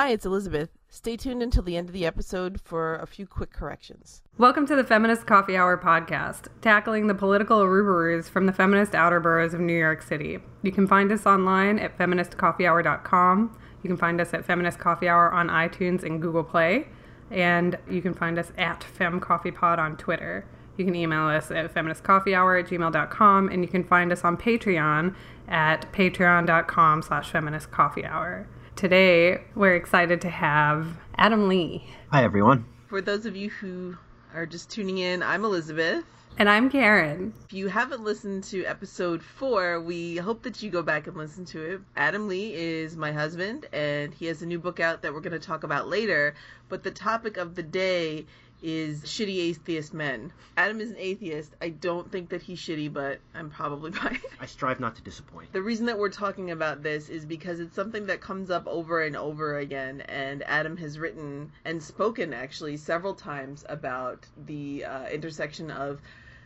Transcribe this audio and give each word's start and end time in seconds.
Hi, 0.00 0.08
it's 0.12 0.24
Elizabeth. 0.24 0.70
Stay 0.88 1.18
tuned 1.18 1.42
until 1.42 1.62
the 1.62 1.76
end 1.76 1.90
of 1.90 1.92
the 1.92 2.06
episode 2.06 2.58
for 2.58 2.94
a 2.94 3.06
few 3.06 3.26
quick 3.26 3.52
corrections. 3.52 4.22
Welcome 4.38 4.66
to 4.68 4.74
the 4.74 4.82
Feminist 4.82 5.26
Coffee 5.26 5.58
Hour 5.58 5.76
podcast, 5.76 6.46
tackling 6.62 7.06
the 7.06 7.14
political 7.14 7.58
ouroboros 7.58 8.26
from 8.26 8.46
the 8.46 8.52
feminist 8.54 8.94
outer 8.94 9.20
boroughs 9.20 9.52
of 9.52 9.60
New 9.60 9.78
York 9.78 10.00
City. 10.00 10.38
You 10.62 10.72
can 10.72 10.86
find 10.86 11.12
us 11.12 11.26
online 11.26 11.78
at 11.78 11.98
feministcoffeehour.com. 11.98 13.58
You 13.82 13.88
can 13.88 13.98
find 13.98 14.22
us 14.22 14.32
at 14.32 14.46
Feminist 14.46 14.78
Coffee 14.78 15.06
Hour 15.06 15.30
on 15.32 15.48
iTunes 15.48 16.02
and 16.02 16.22
Google 16.22 16.44
Play. 16.44 16.88
And 17.30 17.76
you 17.86 18.00
can 18.00 18.14
find 18.14 18.38
us 18.38 18.52
at 18.56 18.80
FemCoffeePod 18.98 19.76
on 19.76 19.98
Twitter. 19.98 20.46
You 20.78 20.86
can 20.86 20.94
email 20.94 21.26
us 21.26 21.50
at 21.50 21.74
feministcoffeehour 21.74 22.58
at 22.58 22.70
gmail.com. 22.70 23.48
And 23.50 23.62
you 23.62 23.68
can 23.68 23.84
find 23.84 24.12
us 24.12 24.24
on 24.24 24.38
Patreon 24.38 25.14
at 25.46 25.92
patreon.com 25.92 27.02
slash 27.02 27.30
feministcoffeehour. 27.30 28.46
Today, 28.76 29.42
we're 29.54 29.74
excited 29.74 30.22
to 30.22 30.30
have 30.30 30.96
Adam 31.16 31.48
Lee. 31.48 31.84
Hi, 32.10 32.24
everyone. 32.24 32.64
For 32.88 33.02
those 33.02 33.26
of 33.26 33.36
you 33.36 33.50
who 33.50 33.96
are 34.34 34.46
just 34.46 34.70
tuning 34.70 34.98
in, 34.98 35.22
I'm 35.22 35.44
Elizabeth. 35.44 36.04
And 36.38 36.48
I'm 36.48 36.70
Karen. 36.70 37.34
If 37.44 37.52
you 37.52 37.68
haven't 37.68 38.02
listened 38.02 38.44
to 38.44 38.64
episode 38.64 39.22
four, 39.22 39.80
we 39.80 40.16
hope 40.16 40.42
that 40.44 40.62
you 40.62 40.70
go 40.70 40.80
back 40.82 41.06
and 41.06 41.16
listen 41.16 41.44
to 41.46 41.74
it. 41.74 41.80
Adam 41.96 42.28
Lee 42.28 42.54
is 42.54 42.96
my 42.96 43.12
husband, 43.12 43.66
and 43.72 44.14
he 44.14 44.26
has 44.26 44.40
a 44.40 44.46
new 44.46 44.58
book 44.58 44.80
out 44.80 45.02
that 45.02 45.12
we're 45.12 45.20
going 45.20 45.38
to 45.38 45.46
talk 45.46 45.62
about 45.62 45.88
later. 45.88 46.34
But 46.70 46.82
the 46.82 46.90
topic 46.90 47.36
of 47.36 47.56
the 47.56 47.62
day 47.62 48.24
is 48.62 49.02
shitty 49.02 49.38
atheist 49.38 49.94
men. 49.94 50.32
Adam 50.56 50.80
is 50.80 50.90
an 50.90 50.96
atheist. 50.98 51.54
I 51.60 51.70
don't 51.70 52.10
think 52.10 52.30
that 52.30 52.42
he's 52.42 52.60
shitty, 52.60 52.92
but 52.92 53.20
I'm 53.34 53.50
probably 53.50 53.90
right. 54.04 54.20
I 54.40 54.46
strive 54.46 54.80
not 54.80 54.96
to 54.96 55.02
disappoint. 55.02 55.52
The 55.52 55.62
reason 55.62 55.86
that 55.86 55.98
we're 55.98 56.10
talking 56.10 56.50
about 56.50 56.82
this 56.82 57.08
is 57.08 57.24
because 57.24 57.60
it's 57.60 57.74
something 57.74 58.06
that 58.06 58.20
comes 58.20 58.50
up 58.50 58.66
over 58.66 59.02
and 59.02 59.16
over 59.16 59.58
again, 59.58 60.02
and 60.02 60.42
Adam 60.44 60.76
has 60.78 60.98
written 60.98 61.52
and 61.64 61.82
spoken 61.82 62.32
actually 62.32 62.76
several 62.76 63.14
times 63.14 63.64
about 63.68 64.26
the 64.46 64.84
uh, 64.84 65.08
intersection 65.08 65.70
of 65.70 66.00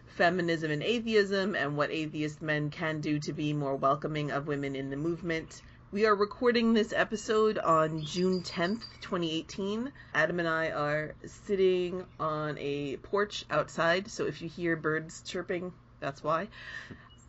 feminism 0.06 0.70
and 0.70 0.82
atheism 0.82 1.54
and 1.56 1.76
what 1.76 1.90
atheist 1.90 2.40
men 2.40 2.70
can 2.70 3.00
do 3.00 3.18
to 3.18 3.32
be 3.32 3.52
more 3.52 3.74
welcoming 3.74 4.30
of 4.30 4.46
women 4.46 4.76
in 4.76 4.90
the 4.90 4.96
movement. 4.96 5.62
We 5.94 6.06
are 6.06 6.14
recording 6.16 6.74
this 6.74 6.92
episode 6.92 7.56
on 7.56 8.04
June 8.04 8.42
10th, 8.42 8.82
2018. 9.00 9.92
Adam 10.12 10.40
and 10.40 10.48
I 10.48 10.70
are 10.70 11.14
sitting 11.24 12.04
on 12.18 12.58
a 12.58 12.96
porch 12.96 13.44
outside, 13.48 14.10
so 14.10 14.26
if 14.26 14.42
you 14.42 14.48
hear 14.48 14.74
birds 14.74 15.22
chirping, 15.24 15.72
that's 16.00 16.20
why. 16.20 16.48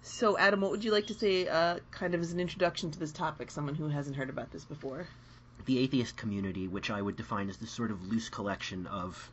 So, 0.01 0.35
Adam, 0.39 0.61
what 0.61 0.71
would 0.71 0.83
you 0.83 0.91
like 0.91 1.05
to 1.05 1.13
say, 1.13 1.47
uh, 1.47 1.77
kind 1.91 2.15
of 2.15 2.21
as 2.21 2.31
an 2.33 2.39
introduction 2.39 2.89
to 2.89 2.97
this 2.97 3.11
topic, 3.11 3.51
someone 3.51 3.75
who 3.75 3.87
hasn't 3.87 4.15
heard 4.15 4.31
about 4.31 4.49
this 4.49 4.65
before? 4.65 5.05
The 5.65 5.77
atheist 5.77 6.17
community, 6.17 6.67
which 6.67 6.89
I 6.89 7.03
would 7.03 7.17
define 7.17 7.49
as 7.49 7.57
this 7.57 7.69
sort 7.69 7.91
of 7.91 8.11
loose 8.11 8.29
collection 8.29 8.87
of 8.87 9.29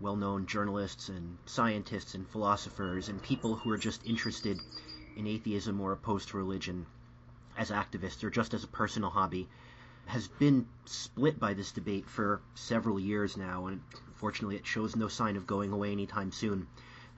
well 0.00 0.16
known 0.16 0.46
journalists 0.46 1.10
and 1.10 1.36
scientists 1.44 2.14
and 2.14 2.26
philosophers 2.26 3.10
and 3.10 3.22
people 3.22 3.56
who 3.56 3.70
are 3.72 3.76
just 3.76 4.06
interested 4.06 4.58
in 5.16 5.26
atheism 5.26 5.82
or 5.82 5.92
opposed 5.92 6.30
to 6.30 6.38
religion 6.38 6.86
as 7.60 7.70
activists 7.70 8.24
or 8.24 8.30
just 8.30 8.54
as 8.54 8.64
a 8.64 8.68
personal 8.68 9.10
hobby 9.10 9.46
has 10.06 10.26
been 10.26 10.66
split 10.86 11.38
by 11.38 11.52
this 11.52 11.72
debate 11.72 12.08
for 12.08 12.40
several 12.54 12.98
years 12.98 13.36
now, 13.36 13.66
and 13.66 13.82
unfortunately 14.08 14.56
it 14.56 14.66
shows 14.66 14.96
no 14.96 15.08
sign 15.08 15.36
of 15.36 15.46
going 15.46 15.70
away 15.70 15.92
anytime 15.92 16.32
soon. 16.32 16.66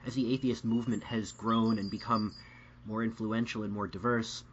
As 0.05 0.15
the 0.15 0.33
atheist 0.33 0.65
movement 0.65 1.01
has 1.05 1.31
grown 1.31 1.79
and 1.79 1.89
become 1.89 2.33
more 2.85 3.01
influential 3.01 3.63
and 3.63 3.71
more 3.71 3.87
diverse, 3.87 4.43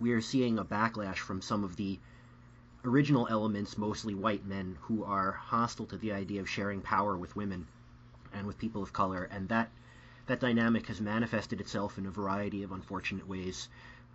we 0.00 0.12
are 0.12 0.22
seeing 0.22 0.58
a 0.58 0.64
backlash 0.64 1.18
from 1.18 1.42
some 1.42 1.62
of 1.62 1.76
the 1.76 2.00
original 2.86 3.28
elements, 3.30 3.76
mostly 3.76 4.14
white 4.14 4.46
men, 4.46 4.78
who 4.80 5.04
are 5.04 5.32
hostile 5.32 5.84
to 5.86 5.98
the 5.98 6.12
idea 6.12 6.40
of 6.40 6.48
sharing 6.48 6.80
power 6.80 7.18
with 7.18 7.36
women 7.36 7.66
and 8.32 8.46
with 8.46 8.56
people 8.56 8.82
of 8.82 8.94
color, 8.94 9.24
and 9.24 9.50
that 9.50 9.70
that 10.24 10.40
dynamic 10.40 10.86
has 10.86 11.02
manifested 11.02 11.60
itself 11.60 11.98
in 11.98 12.06
a 12.06 12.10
variety 12.10 12.62
of 12.62 12.72
unfortunate 12.72 13.28
ways. 13.28 13.68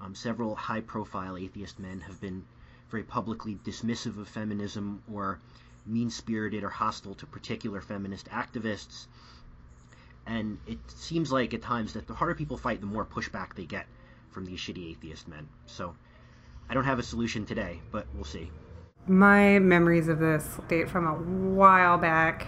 Um, 0.03 0.15
several 0.15 0.55
high 0.55 0.81
profile 0.81 1.37
atheist 1.37 1.79
men 1.79 2.01
have 2.01 2.19
been 2.19 2.43
very 2.89 3.03
publicly 3.03 3.57
dismissive 3.63 4.19
of 4.19 4.27
feminism 4.27 5.01
or 5.11 5.39
mean 5.85 6.09
spirited 6.09 6.63
or 6.63 6.69
hostile 6.69 7.15
to 7.15 7.25
particular 7.25 7.79
feminist 7.79 8.29
activists. 8.29 9.07
And 10.25 10.57
it 10.67 10.79
seems 10.87 11.31
like 11.31 11.53
at 11.53 11.61
times 11.61 11.93
that 11.93 12.07
the 12.07 12.13
harder 12.13 12.35
people 12.35 12.57
fight, 12.57 12.81
the 12.81 12.85
more 12.85 13.05
pushback 13.05 13.55
they 13.55 13.65
get 13.65 13.85
from 14.31 14.45
these 14.45 14.59
shitty 14.59 14.91
atheist 14.91 15.27
men. 15.27 15.47
So 15.67 15.95
I 16.69 16.73
don't 16.73 16.85
have 16.85 16.99
a 16.99 17.03
solution 17.03 17.45
today, 17.45 17.79
but 17.91 18.05
we'll 18.13 18.23
see. 18.25 18.51
My 19.07 19.59
memories 19.59 20.07
of 20.07 20.19
this 20.19 20.59
date 20.67 20.89
from 20.89 21.07
a 21.07 21.13
while 21.13 21.97
back. 21.97 22.47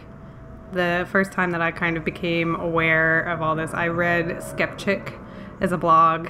The 0.73 1.07
first 1.09 1.31
time 1.31 1.51
that 1.51 1.61
I 1.61 1.71
kind 1.71 1.95
of 1.95 2.03
became 2.03 2.55
aware 2.55 3.21
of 3.21 3.41
all 3.41 3.55
this, 3.55 3.73
I 3.73 3.87
read 3.87 4.27
Skepchick 4.37 5.17
as 5.61 5.71
a 5.71 5.77
blog 5.77 6.29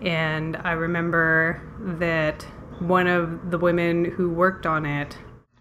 and 0.00 0.56
I 0.56 0.72
remember 0.72 1.62
that 1.98 2.42
one 2.80 3.06
of 3.06 3.50
the 3.50 3.58
women 3.58 4.04
who 4.04 4.30
worked 4.30 4.66
on 4.66 4.84
it, 4.84 5.16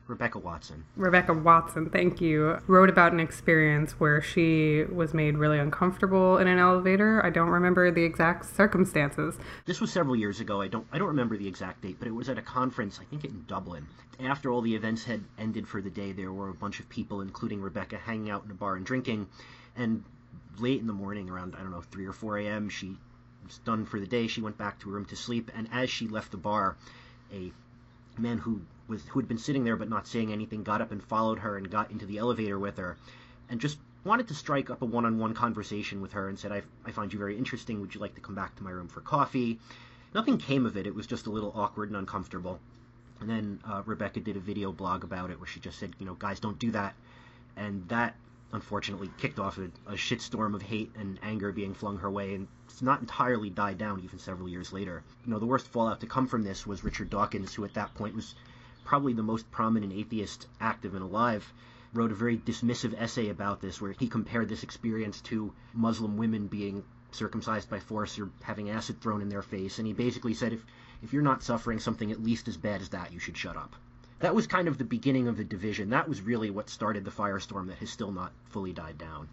Rebecca 0.08 0.38
Watson. 0.38 0.86
Rebecca 0.96 1.34
Watson, 1.34 1.90
thank 1.90 2.22
you, 2.22 2.60
wrote 2.68 2.90
about 2.90 3.12
an 3.12 3.20
experience 3.20 3.94
where 3.94 4.22
she 4.22 4.84
was 4.84 5.16
made 5.16 5.36
really 5.36 5.58
uncomfortable 5.58 6.38
in 6.38 6.48
an 6.48 6.60
elevator. 6.60 7.26
I 7.26 7.32
don't 7.32 7.50
remember 7.50 7.90
the 7.90 8.04
exact 8.04 8.46
circumstances. 8.46 9.40
This 9.66 9.82
was 9.82 9.92
several 9.92 10.16
years 10.16 10.40
ago. 10.40 10.62
I 10.62 10.68
don't 10.68 10.86
I 10.92 11.00
don't 11.00 11.08
remember 11.08 11.38
the 11.38 11.48
exact 11.48 11.82
date, 11.82 11.96
but 11.98 12.08
it 12.08 12.12
was 12.12 12.30
at 12.30 12.38
a 12.38 12.44
conference, 12.44 13.00
I 13.02 13.06
think 13.06 13.26
in 13.26 13.46
Dublin. 13.48 13.88
After 14.20 14.52
all 14.52 14.62
the 14.62 14.76
events 14.76 15.04
had 15.04 15.24
ended 15.40 15.68
for 15.68 15.82
the 15.82 15.90
day, 15.90 16.12
there 16.12 16.32
were 16.32 16.50
a 16.50 16.54
bunch 16.54 16.80
of 16.80 16.88
people, 16.88 17.22
including 17.22 17.62
Rebecca, 17.62 17.98
hanging 17.98 18.30
out 18.30 18.46
in 18.46 18.52
a 18.52 18.54
bar 18.56 18.76
and 18.76 18.86
drinking. 18.86 19.28
And 19.76 20.04
late 20.60 20.80
in 20.80 20.88
the 20.88 20.94
morning, 20.94 21.30
around 21.30 21.56
I 21.56 21.62
don't 21.62 21.72
know, 21.72 21.82
three 21.82 22.06
or 22.06 22.14
four 22.14 22.38
a.m., 22.38 22.70
she 22.70 22.96
was 23.46 23.60
done 23.60 23.86
for 23.86 24.00
the 24.00 24.08
day. 24.08 24.28
She 24.28 24.42
went 24.42 24.58
back 24.58 24.80
to 24.80 24.90
her 24.90 24.96
room 24.96 25.06
to 25.06 25.16
sleep, 25.16 25.52
and 25.56 25.68
as 25.72 25.90
she 25.90 26.08
left 26.08 26.32
the 26.32 26.38
bar, 26.38 26.76
a 27.34 27.52
man 28.18 28.38
who 28.38 28.62
was 28.88 29.04
who 29.08 29.20
had 29.20 29.28
been 29.28 29.38
sitting 29.38 29.64
there 29.64 29.76
but 29.76 29.90
not 29.90 30.08
saying 30.08 30.32
anything 30.32 30.64
got 30.64 30.82
up 30.82 30.92
and 30.92 31.04
followed 31.04 31.40
her 31.40 31.58
and 31.58 31.70
got 31.70 31.92
into 31.92 32.06
the 32.06 32.18
elevator 32.18 32.60
with 32.60 32.78
her, 32.78 32.98
and 33.50 33.60
just 33.60 33.78
wanted 34.04 34.28
to 34.28 34.36
strike 34.36 34.70
up 34.70 34.82
a 34.82 34.86
one-on-one 34.86 35.34
conversation 35.34 36.00
with 36.00 36.14
her 36.14 36.30
and 36.30 36.38
said, 36.38 36.52
I, 36.52 36.62
I 36.86 36.92
find 36.92 37.12
you 37.12 37.18
very 37.18 37.36
interesting. 37.38 37.82
Would 37.82 37.96
you 37.96 38.00
like 38.00 38.14
to 38.16 38.22
come 38.22 38.36
back 38.36 38.56
to 38.56 38.64
my 38.64 38.70
room 38.70 38.88
for 38.88 39.02
coffee? 39.02 39.60
Nothing 40.14 40.38
came 40.38 40.68
of 40.68 40.78
it. 40.78 40.86
It 40.86 40.94
was 40.94 41.08
just 41.08 41.26
a 41.26 41.32
little 41.32 41.52
awkward 41.56 41.90
and 41.90 41.98
uncomfortable. 41.98 42.60
And 43.20 43.28
then 43.30 43.60
uh, 43.68 43.82
Rebecca 43.84 44.20
did 44.20 44.38
a 44.38 44.40
video 44.40 44.72
blog 44.72 45.04
about 45.04 45.32
it 45.32 45.40
where 45.40 45.48
she 45.48 45.60
just 45.60 45.80
said, 45.80 45.94
you 45.98 46.06
know, 46.06 46.14
guys, 46.14 46.40
don't 46.40 46.60
do 46.60 46.70
that. 46.72 46.94
And 47.58 47.88
that 47.90 48.16
unfortunately 48.52 49.10
kicked 49.18 49.40
off 49.40 49.58
a, 49.58 49.64
a 49.88 49.94
shitstorm 49.94 50.54
of 50.54 50.62
hate 50.62 50.92
and 50.96 51.20
anger 51.24 51.52
being 51.52 51.74
flung 51.74 51.98
her 51.98 52.12
way, 52.12 52.36
and 52.36 52.48
it's 52.66 52.82
not 52.82 53.00
entirely 53.02 53.50
died 53.50 53.78
down 53.78 54.00
even 54.00 54.20
several 54.20 54.48
years 54.48 54.72
later. 54.72 55.04
You 55.26 55.32
know, 55.32 55.40
the 55.40 55.46
worst 55.46 55.68
fallout 55.68 56.00
to 56.02 56.08
come 56.08 56.28
from 56.28 56.44
this 56.44 56.68
was 56.68 56.84
Richard 56.84 57.10
Dawkins, 57.10 57.54
who 57.54 57.66
at 57.66 57.74
that 57.74 57.94
point 57.96 58.16
was 58.16 58.36
probably 58.84 59.14
the 59.14 59.24
most 59.24 59.50
prominent 59.50 59.94
atheist 59.94 60.48
active 60.62 60.94
and 60.94 61.04
alive, 61.04 61.52
wrote 61.94 62.12
a 62.12 62.16
very 62.16 62.38
dismissive 62.38 62.94
essay 62.98 63.30
about 63.30 63.62
this 63.62 63.82
where 63.82 63.94
he 63.94 64.08
compared 64.08 64.48
this 64.48 64.64
experience 64.64 65.22
to 65.22 65.52
Muslim 65.74 66.16
women 66.16 66.48
being 66.48 66.84
circumcised 67.12 67.70
by 67.70 67.80
force 67.80 68.20
or 68.20 68.30
having 68.44 68.70
acid 68.70 69.02
thrown 69.02 69.22
in 69.22 69.30
their 69.30 69.42
face, 69.42 69.80
and 69.80 69.88
he 69.88 69.94
basically 69.94 70.34
said 70.34 70.54
if 70.54 70.66
if 71.02 71.14
you're 71.14 71.24
not 71.24 71.44
suffering 71.44 71.80
something 71.80 72.12
at 72.12 72.24
least 72.24 72.48
as 72.48 72.58
bad 72.58 72.82
as 72.82 72.90
that, 72.90 73.12
you 73.12 73.20
should 73.20 73.38
shut 73.38 73.58
up 73.58 73.76
that 74.20 74.36
was 74.36 74.48
kind 74.48 74.68
of 74.68 74.78
the 74.78 74.84
beginning 74.84 75.28
of 75.28 75.38
the 75.38 75.44
division. 75.44 75.90
That 75.90 76.08
was 76.08 76.22
really 76.22 76.50
what 76.50 76.70
started 76.70 77.06
the 77.06 77.12
firestorm 77.12 77.68
that 77.68 77.78
has 77.80 77.90
still 77.90 78.12
not 78.12 78.32
fully 78.50 78.74
died 78.74 78.98
down. 78.98 79.28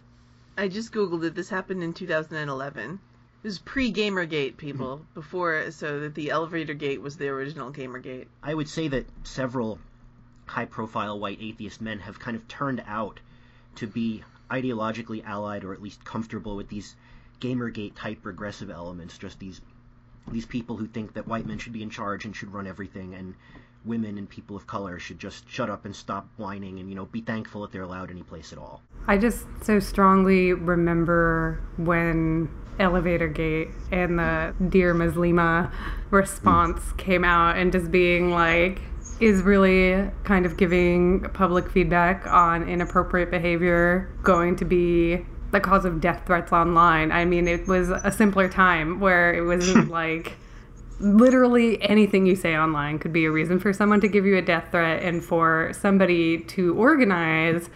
I 0.56 0.68
just 0.68 0.92
googled 0.92 1.24
it. 1.24 1.34
This 1.34 1.48
happened 1.48 1.82
in 1.82 1.94
2011. 1.94 3.00
It 3.42 3.46
was 3.46 3.58
pre-Gamergate, 3.58 4.56
people. 4.56 4.98
Mm-hmm. 4.98 5.14
Before, 5.14 5.70
so 5.70 6.00
that 6.00 6.14
the 6.14 6.30
elevator 6.30 6.74
gate 6.74 7.00
was 7.00 7.16
the 7.16 7.28
original 7.28 7.72
Gamergate. 7.72 8.26
I 8.42 8.54
would 8.54 8.68
say 8.68 8.88
that 8.88 9.06
several 9.24 9.78
high-profile 10.46 11.18
white 11.18 11.38
atheist 11.40 11.80
men 11.80 12.00
have 12.00 12.20
kind 12.20 12.36
of 12.36 12.46
turned 12.48 12.82
out 12.86 13.20
to 13.76 13.86
be 13.86 14.22
ideologically 14.50 15.24
allied 15.24 15.64
or 15.64 15.72
at 15.72 15.82
least 15.82 16.04
comfortable 16.04 16.56
with 16.56 16.68
these 16.68 16.94
Gamergate 17.40 17.94
type 17.94 18.24
regressive 18.24 18.70
elements. 18.70 19.18
Just 19.18 19.38
these 19.38 19.60
these 20.28 20.46
people 20.46 20.76
who 20.76 20.86
think 20.86 21.14
that 21.14 21.26
white 21.26 21.46
men 21.46 21.58
should 21.58 21.72
be 21.72 21.82
in 21.82 21.90
charge 21.90 22.24
and 22.24 22.36
should 22.36 22.52
run 22.52 22.66
everything, 22.68 23.14
and 23.14 23.34
women 23.84 24.18
and 24.18 24.28
people 24.28 24.56
of 24.56 24.66
color 24.66 24.98
should 24.98 25.18
just 25.18 25.48
shut 25.48 25.68
up 25.68 25.84
and 25.84 25.94
stop 25.94 26.28
whining 26.36 26.78
and 26.78 26.88
you 26.88 26.94
know 26.94 27.06
be 27.06 27.20
thankful 27.20 27.62
that 27.62 27.72
they're 27.72 27.82
allowed 27.82 28.10
any 28.10 28.22
place 28.22 28.52
at 28.52 28.58
all. 28.58 28.82
I 29.06 29.18
just 29.18 29.46
so 29.62 29.80
strongly 29.80 30.52
remember 30.52 31.60
when 31.76 32.48
Elevator 32.78 33.28
Gate 33.28 33.68
and 33.90 34.18
the 34.18 34.54
Dear 34.68 34.94
Ms. 34.94 35.14
Muslima 35.14 35.72
response 36.10 36.80
mm. 36.80 36.98
came 36.98 37.24
out 37.24 37.56
and 37.56 37.72
just 37.72 37.90
being 37.90 38.30
like 38.30 38.80
is 39.20 39.42
really 39.42 40.10
kind 40.24 40.46
of 40.46 40.56
giving 40.56 41.20
public 41.32 41.70
feedback 41.70 42.26
on 42.26 42.68
inappropriate 42.68 43.30
behavior 43.30 44.12
going 44.22 44.56
to 44.56 44.64
be 44.64 45.24
the 45.52 45.60
cause 45.60 45.84
of 45.84 46.00
death 46.00 46.22
threats 46.26 46.52
online. 46.52 47.12
I 47.12 47.24
mean, 47.24 47.46
it 47.46 47.68
was 47.68 47.90
a 47.90 48.10
simpler 48.10 48.48
time 48.48 48.98
where 48.98 49.32
it 49.32 49.42
was 49.42 49.74
like 49.88 50.32
literally 51.02 51.82
anything 51.82 52.26
you 52.26 52.36
say 52.36 52.56
online 52.56 52.98
could 52.98 53.12
be 53.12 53.24
a 53.24 53.30
reason 53.30 53.58
for 53.58 53.72
someone 53.72 54.00
to 54.00 54.08
give 54.08 54.24
you 54.24 54.36
a 54.36 54.42
death 54.42 54.70
threat 54.70 55.02
and 55.02 55.22
for 55.22 55.72
somebody 55.72 56.38
to 56.38 56.74
organize 56.76 57.68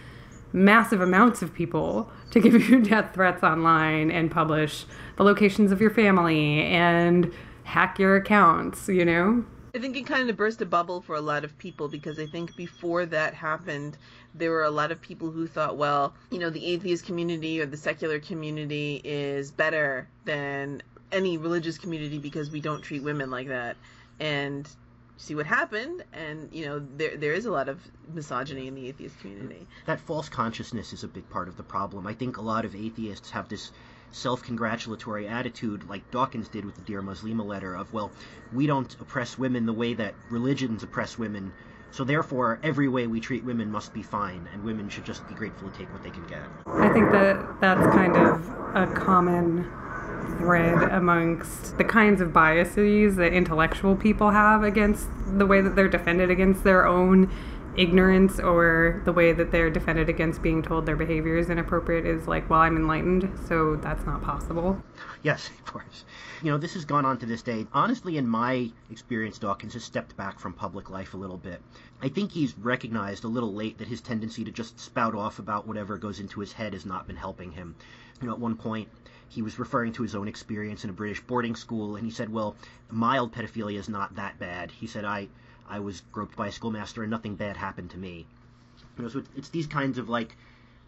massive 0.53 1.01
amounts 1.01 1.43
of 1.43 1.53
people 1.53 2.11
to 2.31 2.41
give 2.41 2.55
you 2.69 2.81
death 2.83 3.13
threats 3.15 3.43
online 3.43 4.11
and 4.11 4.31
publish 4.31 4.87
the 5.17 5.25
locations 5.25 5.73
of 5.73 5.81
your 5.81 5.91
family 5.91 6.63
and 6.63 7.33
hack 7.65 7.99
your 7.99 8.17
accounts, 8.17 8.89
you 8.89 9.05
know? 9.05 9.45
I 9.75 9.79
think 9.79 9.97
it 9.97 10.07
kind 10.07 10.31
of 10.31 10.37
burst 10.37 10.63
a 10.63 10.67
bubble 10.67 11.03
for 11.03 11.17
a 11.17 11.21
lot 11.21 11.45
of 11.45 11.59
people 11.59 11.89
because 11.89 12.19
I 12.19 12.27
think 12.27 12.57
before 12.57 13.05
that 13.07 13.35
happened, 13.35 13.99
there 14.35 14.51
were 14.51 14.65
a 14.65 14.71
lot 14.71 14.91
of 14.91 15.03
people 15.03 15.31
who 15.31 15.47
thought, 15.47 15.77
well, 15.77 16.15
you 16.31 16.39
know, 16.39 16.49
the 16.49 16.65
atheist 16.65 17.05
community 17.05 17.61
or 17.61 17.67
the 17.67 17.77
secular 17.77 18.19
community 18.19 19.03
is 19.05 19.51
better 19.51 20.09
than 20.25 20.81
any 21.13 21.39
religious 21.39 21.79
community 21.79 22.19
because 22.19 22.51
we 22.51 22.61
don't 22.61 22.83
treat 22.83 23.03
women 23.03 23.31
like 23.31 23.49
that. 23.49 23.77
And 24.19 24.69
see 25.17 25.35
what 25.35 25.47
happened. 25.47 26.05
And 26.13 26.49
you 26.53 26.67
know 26.67 26.87
there 26.97 27.17
there 27.17 27.33
is 27.33 27.47
a 27.47 27.51
lot 27.51 27.69
of 27.69 27.81
misogyny 28.13 28.69
in 28.69 28.75
the 28.75 28.89
atheist 28.89 29.19
community. 29.21 29.67
That 29.87 30.01
false 30.01 30.29
consciousness 30.29 30.93
is 30.93 31.05
a 31.05 31.09
big 31.09 31.29
part 31.31 31.49
of 31.49 31.57
the 31.57 31.63
problem. 31.63 32.07
I 32.07 32.15
think 32.15 32.37
a 32.37 32.43
lot 32.43 32.65
of 32.65 32.75
atheists 32.75 33.31
have 33.31 33.49
this 33.49 33.73
self-congratulatory 34.13 35.27
attitude 35.27 35.89
like 35.89 36.09
dawkins 36.11 36.49
did 36.49 36.65
with 36.65 36.75
the 36.77 36.81
dear 36.83 37.03
muslima 37.03 37.45
letter 37.45 37.75
of 37.75 37.93
well 37.93 38.11
we 38.53 38.65
don't 38.67 38.95
oppress 39.01 39.37
women 39.37 39.67
the 39.67 39.73
way 39.73 39.95
that 39.95 40.15
religions 40.31 40.83
oppress 40.83 41.19
women. 41.19 41.53
So 41.91 42.05
therefore 42.05 42.59
every 42.63 42.89
way 42.89 43.07
we 43.07 43.21
treat 43.21 43.45
women 43.45 43.71
must 43.71 43.93
be 43.93 44.03
fine 44.03 44.49
and 44.53 44.63
women 44.63 44.89
should 44.89 45.05
just 45.05 45.27
be 45.29 45.35
grateful 45.35 45.71
to 45.71 45.79
take 45.79 45.93
what 45.93 46.03
they 46.03 46.11
can 46.11 46.27
get. 46.27 46.43
I 46.67 46.89
think 46.91 47.11
that 47.13 47.61
that's 47.61 47.87
kind 47.95 48.17
of 48.17 48.49
a 48.75 48.87
common 48.95 49.71
thread 50.39 50.91
amongst 50.93 51.77
the 51.79 51.85
kinds 51.85 52.21
of 52.21 52.33
biases 52.33 53.17
that 53.17 53.33
intellectual 53.33 53.97
people 53.97 54.31
have 54.31 54.63
against 54.63 55.09
the 55.39 55.47
way 55.47 55.61
that 55.61 55.77
they're 55.77 55.89
defended 55.89 56.31
against 56.31 56.65
their 56.65 56.87
own 56.87 57.31
ignorance 57.77 58.41
or 58.41 59.03
the 59.05 59.13
way 59.13 59.33
that 59.33 59.53
they're 59.53 59.71
defended 59.71 60.09
against 60.09 60.43
being 60.43 60.63
told 60.63 60.87
their 60.87 60.97
behavior 60.97 61.37
is 61.37 61.51
inappropriate 61.51 62.07
is 62.07 62.27
like, 62.27 62.49
well, 62.49 62.61
I'm 62.61 62.77
enlightened, 62.77 63.31
so 63.47 63.77
that's 63.77 64.05
not 64.07 64.23
possible. 64.23 64.83
Yes, 65.23 65.51
of 65.51 65.65
course. 65.67 66.05
You 66.43 66.51
know, 66.51 66.59
this 66.59 66.75
has 66.75 66.85
gone 66.85 67.05
on 67.05 67.19
to 67.19 67.27
this 67.27 67.43
day. 67.43 67.67
Honestly, 67.73 68.17
in 68.17 68.29
my 68.29 68.71
experience, 68.91 69.39
Dawkins 69.39 69.75
has 69.75 69.85
stepped 69.85 70.17
back 70.17 70.39
from 70.39 70.53
public 70.53 70.91
life 70.91 71.15
a 71.15 71.19
little 71.19 71.37
bit. 71.37 71.61
I 72.01 72.09
think 72.09 72.33
he's 72.33 72.57
recognized 72.59 73.25
a 73.25 73.29
little 73.29 73.53
late 73.53 73.79
that 73.79 73.89
his 73.89 74.01
tendency 74.01 74.45
to 74.45 74.51
just 74.51 74.79
spout 74.79 75.15
off 75.15 75.39
about 75.39 75.67
whatever 75.67 75.99
goes 75.99 76.21
into 76.21 76.41
his 76.41 76.53
head 76.53 76.73
has 76.73 76.87
not 76.87 77.07
been 77.07 77.17
helping 77.17 77.53
him. 77.53 77.75
You 78.21 78.29
know, 78.29 78.33
at 78.33 78.41
one 78.41 78.57
point, 78.57 78.89
he 79.29 79.43
was 79.43 79.59
referring 79.59 79.93
to 79.93 80.03
his 80.03 80.15
own 80.15 80.29
experience 80.29 80.85
in 80.85 80.91
a 80.91 80.93
British 80.93 81.21
boarding 81.21 81.57
school, 81.57 81.97
and 81.97 82.05
he 82.05 82.11
said, 82.11 82.29
"Well, 82.29 82.57
mild 82.91 83.33
pedophilia 83.33 83.79
is 83.79 83.89
not 83.89 84.15
that 84.17 84.39
bad." 84.39 84.71
He 84.71 84.87
said, 84.87 85.05
"I, 85.05 85.29
I 85.69 85.81
was 85.81 86.03
groped 86.13 86.37
by 86.37 86.47
a 86.49 86.53
schoolmaster, 86.53 87.03
and 87.03 87.11
nothing 87.11 87.35
bad 87.35 87.57
happened 87.57 87.91
to 87.91 87.99
me." 87.99 88.27
You 88.97 89.03
know, 89.03 89.09
so 89.09 89.23
it's 89.35 89.49
these 89.49 89.67
kinds 89.67 89.99
of 89.99 90.09
like, 90.09 90.37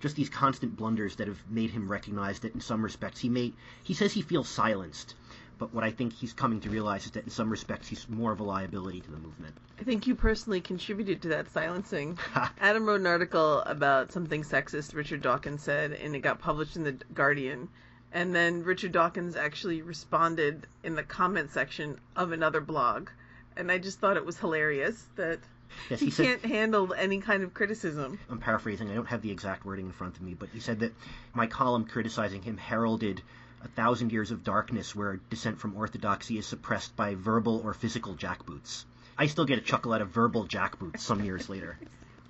just 0.00 0.16
these 0.16 0.28
constant 0.28 0.76
blunders 0.76 1.16
that 1.16 1.26
have 1.26 1.42
made 1.50 1.70
him 1.70 1.90
recognize 1.90 2.38
that 2.40 2.54
in 2.54 2.60
some 2.60 2.82
respects 2.82 3.20
he 3.20 3.28
may. 3.28 3.52
He 3.82 3.94
says 3.94 4.12
he 4.12 4.22
feels 4.22 4.48
silenced, 4.48 5.14
but 5.58 5.74
what 5.74 5.82
I 5.82 5.90
think 5.90 6.12
he's 6.12 6.32
coming 6.32 6.60
to 6.60 6.70
realize 6.70 7.06
is 7.06 7.10
that 7.12 7.24
in 7.24 7.30
some 7.30 7.50
respects 7.50 7.88
he's 7.88 8.08
more 8.08 8.30
of 8.30 8.40
a 8.40 8.44
liability 8.44 9.00
to 9.00 9.10
the 9.10 9.18
movement. 9.18 9.56
I 9.80 9.82
think 9.82 10.06
you 10.06 10.14
personally 10.14 10.60
contributed 10.60 11.22
to 11.22 11.28
that 11.28 11.50
silencing. 11.50 12.18
Adam 12.60 12.86
wrote 12.86 13.00
an 13.00 13.06
article 13.06 13.62
about 13.62 14.12
something 14.12 14.42
sexist 14.42 14.94
Richard 14.94 15.22
Dawkins 15.22 15.62
said, 15.62 15.92
and 15.92 16.14
it 16.14 16.20
got 16.20 16.38
published 16.38 16.76
in 16.76 16.84
the 16.84 16.92
Guardian. 17.12 17.68
And 18.12 18.34
then 18.34 18.64
Richard 18.64 18.92
Dawkins 18.92 19.36
actually 19.36 19.82
responded 19.82 20.66
in 20.82 20.94
the 20.94 21.02
comment 21.02 21.50
section 21.50 21.98
of 22.16 22.32
another 22.32 22.60
blog. 22.60 23.10
And 23.56 23.70
I 23.70 23.78
just 23.78 24.00
thought 24.00 24.16
it 24.16 24.24
was 24.24 24.38
hilarious 24.38 25.04
that 25.16 25.40
yes, 25.90 26.00
he, 26.00 26.06
he 26.06 26.10
said, 26.10 26.26
can't 26.26 26.44
handle 26.44 26.94
any 26.94 27.20
kind 27.20 27.42
of 27.42 27.52
criticism. 27.52 28.18
I'm 28.30 28.38
paraphrasing. 28.38 28.90
I 28.90 28.94
don't 28.94 29.06
have 29.06 29.22
the 29.22 29.30
exact 29.30 29.64
wording 29.64 29.86
in 29.86 29.92
front 29.92 30.16
of 30.16 30.22
me, 30.22 30.34
but 30.34 30.48
he 30.52 30.60
said 30.60 30.80
that 30.80 30.92
my 31.34 31.46
column 31.46 31.84
criticizing 31.84 32.42
him 32.42 32.56
heralded 32.56 33.22
a 33.62 33.68
thousand 33.68 34.12
years 34.12 34.30
of 34.30 34.44
darkness 34.44 34.94
where 34.94 35.20
dissent 35.30 35.58
from 35.58 35.76
orthodoxy 35.76 36.38
is 36.38 36.46
suppressed 36.46 36.94
by 36.96 37.14
verbal 37.14 37.60
or 37.64 37.74
physical 37.74 38.14
jackboots. 38.14 38.84
I 39.16 39.26
still 39.26 39.44
get 39.44 39.58
a 39.58 39.62
chuckle 39.62 39.92
out 39.92 40.00
of 40.00 40.10
verbal 40.10 40.46
jackboots 40.46 41.00
some 41.00 41.24
years 41.24 41.48
later. 41.50 41.78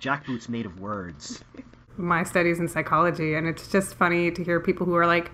Jackboots 0.01 0.49
made 0.49 0.65
of 0.65 0.79
words. 0.79 1.43
My 1.97 2.23
studies 2.23 2.59
in 2.59 2.67
psychology, 2.67 3.35
and 3.35 3.47
it's 3.47 3.71
just 3.71 3.95
funny 3.95 4.31
to 4.31 4.43
hear 4.43 4.59
people 4.59 4.85
who 4.85 4.95
are 4.95 5.05
like, 5.05 5.31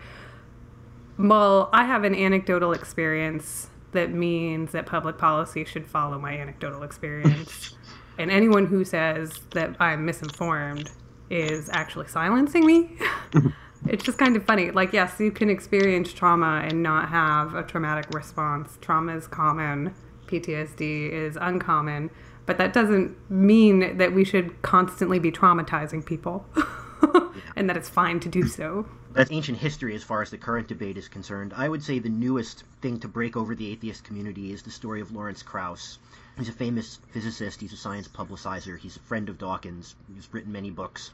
well, 1.17 1.69
I 1.71 1.85
have 1.85 2.03
an 2.03 2.15
anecdotal 2.15 2.73
experience 2.73 3.69
that 3.91 4.11
means 4.11 4.71
that 4.73 4.85
public 4.85 5.17
policy 5.17 5.63
should 5.65 5.87
follow 5.87 6.19
my 6.19 6.33
anecdotal 6.37 6.83
experience. 6.83 7.75
and 8.17 8.29
anyone 8.29 8.65
who 8.65 8.83
says 8.83 9.31
that 9.51 9.75
I'm 9.79 10.05
misinformed 10.05 10.91
is 11.29 11.69
actually 11.71 12.07
silencing 12.07 12.65
me. 12.65 12.97
it's 13.87 14.03
just 14.03 14.17
kind 14.17 14.35
of 14.35 14.45
funny. 14.45 14.71
Like, 14.71 14.93
yes, 14.93 15.19
you 15.19 15.31
can 15.31 15.49
experience 15.49 16.13
trauma 16.13 16.61
and 16.65 16.83
not 16.83 17.09
have 17.09 17.55
a 17.55 17.63
traumatic 17.63 18.13
response. 18.13 18.77
Trauma 18.81 19.15
is 19.15 19.27
common, 19.27 19.95
PTSD 20.27 21.11
is 21.11 21.37
uncommon, 21.39 22.09
but 22.45 22.57
that 22.57 22.73
doesn't 22.73 23.15
mean 23.29 23.97
that 23.97 24.13
we 24.13 24.23
should 24.23 24.61
constantly 24.61 25.19
be 25.19 25.31
traumatizing 25.31 26.05
people 26.05 26.45
and 27.55 27.69
that 27.69 27.77
it's 27.77 27.89
fine 27.89 28.19
to 28.19 28.29
do 28.29 28.47
so 28.47 28.85
that's 29.15 29.31
ancient 29.31 29.57
history 29.57 29.95
as 29.95 30.03
far 30.03 30.21
as 30.21 30.29
the 30.29 30.37
current 30.37 30.67
debate 30.67 30.97
is 30.97 31.07
concerned. 31.07 31.53
I 31.55 31.69
would 31.69 31.81
say 31.81 31.99
the 31.99 32.09
newest 32.09 32.65
thing 32.81 32.99
to 32.99 33.07
break 33.07 33.37
over 33.37 33.55
the 33.55 33.71
atheist 33.71 34.03
community 34.03 34.51
is 34.51 34.61
the 34.61 34.71
story 34.71 34.99
of 34.99 35.13
Lawrence 35.13 35.41
Krauss. 35.41 35.97
He's 36.37 36.49
a 36.49 36.51
famous 36.51 36.99
physicist, 37.11 37.61
he's 37.61 37.71
a 37.71 37.77
science 37.77 38.09
publicizer, 38.09 38.77
he's 38.77 38.97
a 38.97 38.99
friend 38.99 39.29
of 39.29 39.37
Dawkins, 39.37 39.95
he's 40.13 40.27
written 40.33 40.51
many 40.51 40.69
books. 40.69 41.11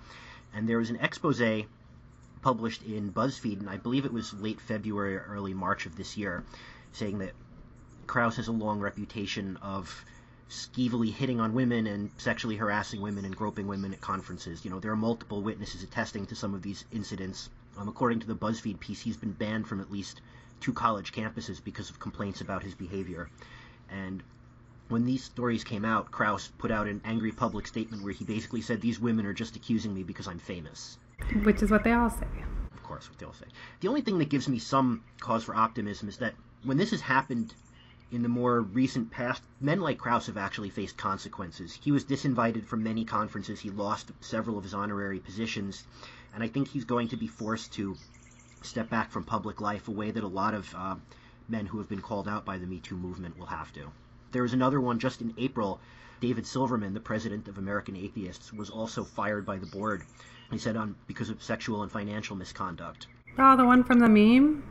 And 0.51 0.67
there 0.67 0.79
was 0.79 0.89
an 0.89 0.95
expose 0.95 1.43
published 2.41 2.81
in 2.81 3.13
BuzzFeed, 3.13 3.59
and 3.59 3.69
I 3.69 3.77
believe 3.77 4.05
it 4.05 4.11
was 4.11 4.33
late 4.33 4.59
February 4.59 5.15
or 5.15 5.25
early 5.29 5.53
March 5.53 5.85
of 5.85 5.95
this 5.95 6.17
year, 6.17 6.43
saying 6.93 7.19
that 7.19 7.33
Krauss 8.07 8.37
has 8.37 8.47
a 8.47 8.51
long 8.51 8.79
reputation 8.79 9.57
of 9.61 10.03
skeevily 10.49 11.13
hitting 11.13 11.39
on 11.39 11.53
women 11.53 11.85
and 11.85 12.09
sexually 12.17 12.55
harassing 12.55 12.99
women 12.99 13.25
and 13.25 13.35
groping 13.35 13.67
women 13.67 13.93
at 13.93 14.01
conferences. 14.01 14.65
You 14.65 14.71
know, 14.71 14.79
there 14.79 14.91
are 14.91 14.97
multiple 14.97 15.43
witnesses 15.43 15.83
attesting 15.83 16.25
to 16.25 16.35
some 16.35 16.55
of 16.55 16.63
these 16.63 16.83
incidents. 16.91 17.47
Um, 17.81 17.87
according 17.87 18.19
to 18.19 18.27
the 18.27 18.35
BuzzFeed 18.35 18.79
piece, 18.79 19.01
he's 19.01 19.17
been 19.17 19.31
banned 19.31 19.67
from 19.67 19.81
at 19.81 19.91
least 19.91 20.21
two 20.59 20.71
college 20.71 21.11
campuses 21.11 21.63
because 21.63 21.89
of 21.89 21.99
complaints 21.99 22.39
about 22.39 22.61
his 22.61 22.75
behavior. 22.75 23.27
And 23.89 24.21
when 24.89 25.03
these 25.03 25.23
stories 25.23 25.63
came 25.63 25.83
out, 25.83 26.11
Krauss 26.11 26.51
put 26.59 26.69
out 26.69 26.87
an 26.87 27.01
angry 27.03 27.31
public 27.31 27.65
statement 27.65 28.03
where 28.03 28.13
he 28.13 28.23
basically 28.23 28.61
said, 28.61 28.81
These 28.81 28.99
women 28.99 29.25
are 29.25 29.33
just 29.33 29.55
accusing 29.55 29.95
me 29.95 30.03
because 30.03 30.27
I'm 30.27 30.37
famous. 30.37 30.99
Which 31.41 31.63
is 31.63 31.71
what 31.71 31.83
they 31.83 31.93
all 31.93 32.11
say. 32.11 32.27
Of 32.71 32.83
course, 32.83 33.09
what 33.09 33.17
they 33.17 33.25
all 33.25 33.33
say. 33.33 33.47
The 33.79 33.87
only 33.87 34.01
thing 34.01 34.19
that 34.19 34.29
gives 34.29 34.47
me 34.47 34.59
some 34.59 35.03
cause 35.19 35.43
for 35.43 35.55
optimism 35.55 36.07
is 36.07 36.17
that 36.17 36.35
when 36.63 36.77
this 36.77 36.91
has 36.91 37.01
happened 37.01 37.55
in 38.11 38.21
the 38.21 38.29
more 38.29 38.61
recent 38.61 39.09
past, 39.09 39.41
men 39.59 39.81
like 39.81 39.97
Krauss 39.97 40.27
have 40.27 40.37
actually 40.37 40.69
faced 40.69 40.97
consequences. 40.97 41.79
He 41.81 41.91
was 41.91 42.05
disinvited 42.05 42.65
from 42.65 42.83
many 42.83 43.05
conferences, 43.05 43.61
he 43.61 43.71
lost 43.71 44.11
several 44.19 44.57
of 44.57 44.65
his 44.65 44.73
honorary 44.75 45.19
positions, 45.19 45.85
and 46.33 46.43
I 46.43 46.47
think 46.47 46.67
he's 46.67 46.85
going 46.85 47.07
to 47.09 47.17
be 47.17 47.27
forced 47.27 47.73
to 47.73 47.95
step 48.61 48.89
back 48.89 49.11
from 49.11 49.23
public 49.23 49.59
life 49.59 49.87
a 49.87 49.91
way 49.91 50.11
that 50.11 50.23
a 50.23 50.27
lot 50.27 50.53
of 50.53 50.73
uh, 50.75 50.95
men 51.47 51.65
who 51.65 51.77
have 51.79 51.89
been 51.89 52.01
called 52.01 52.27
out 52.27 52.45
by 52.45 52.57
the 52.57 52.67
Me 52.67 52.79
Too 52.79 52.95
movement 52.95 53.37
will 53.37 53.47
have 53.47 53.73
to. 53.73 53.91
There 54.31 54.43
was 54.43 54.53
another 54.53 54.79
one 54.79 54.99
just 54.99 55.21
in 55.21 55.33
April. 55.37 55.79
David 56.21 56.45
Silverman, 56.45 56.93
the 56.93 56.99
president 56.99 57.47
of 57.47 57.57
American 57.57 57.95
Atheists, 57.95 58.53
was 58.53 58.69
also 58.69 59.03
fired 59.03 59.45
by 59.45 59.57
the 59.57 59.65
board. 59.65 60.03
He 60.51 60.57
said 60.57 60.77
on 60.77 60.95
because 61.07 61.29
of 61.29 61.41
sexual 61.41 61.81
and 61.81 61.91
financial 61.91 62.35
misconduct. 62.35 63.07
Oh, 63.37 63.57
the 63.57 63.65
one 63.65 63.83
from 63.83 63.99
the 63.99 64.09
meme. 64.09 64.63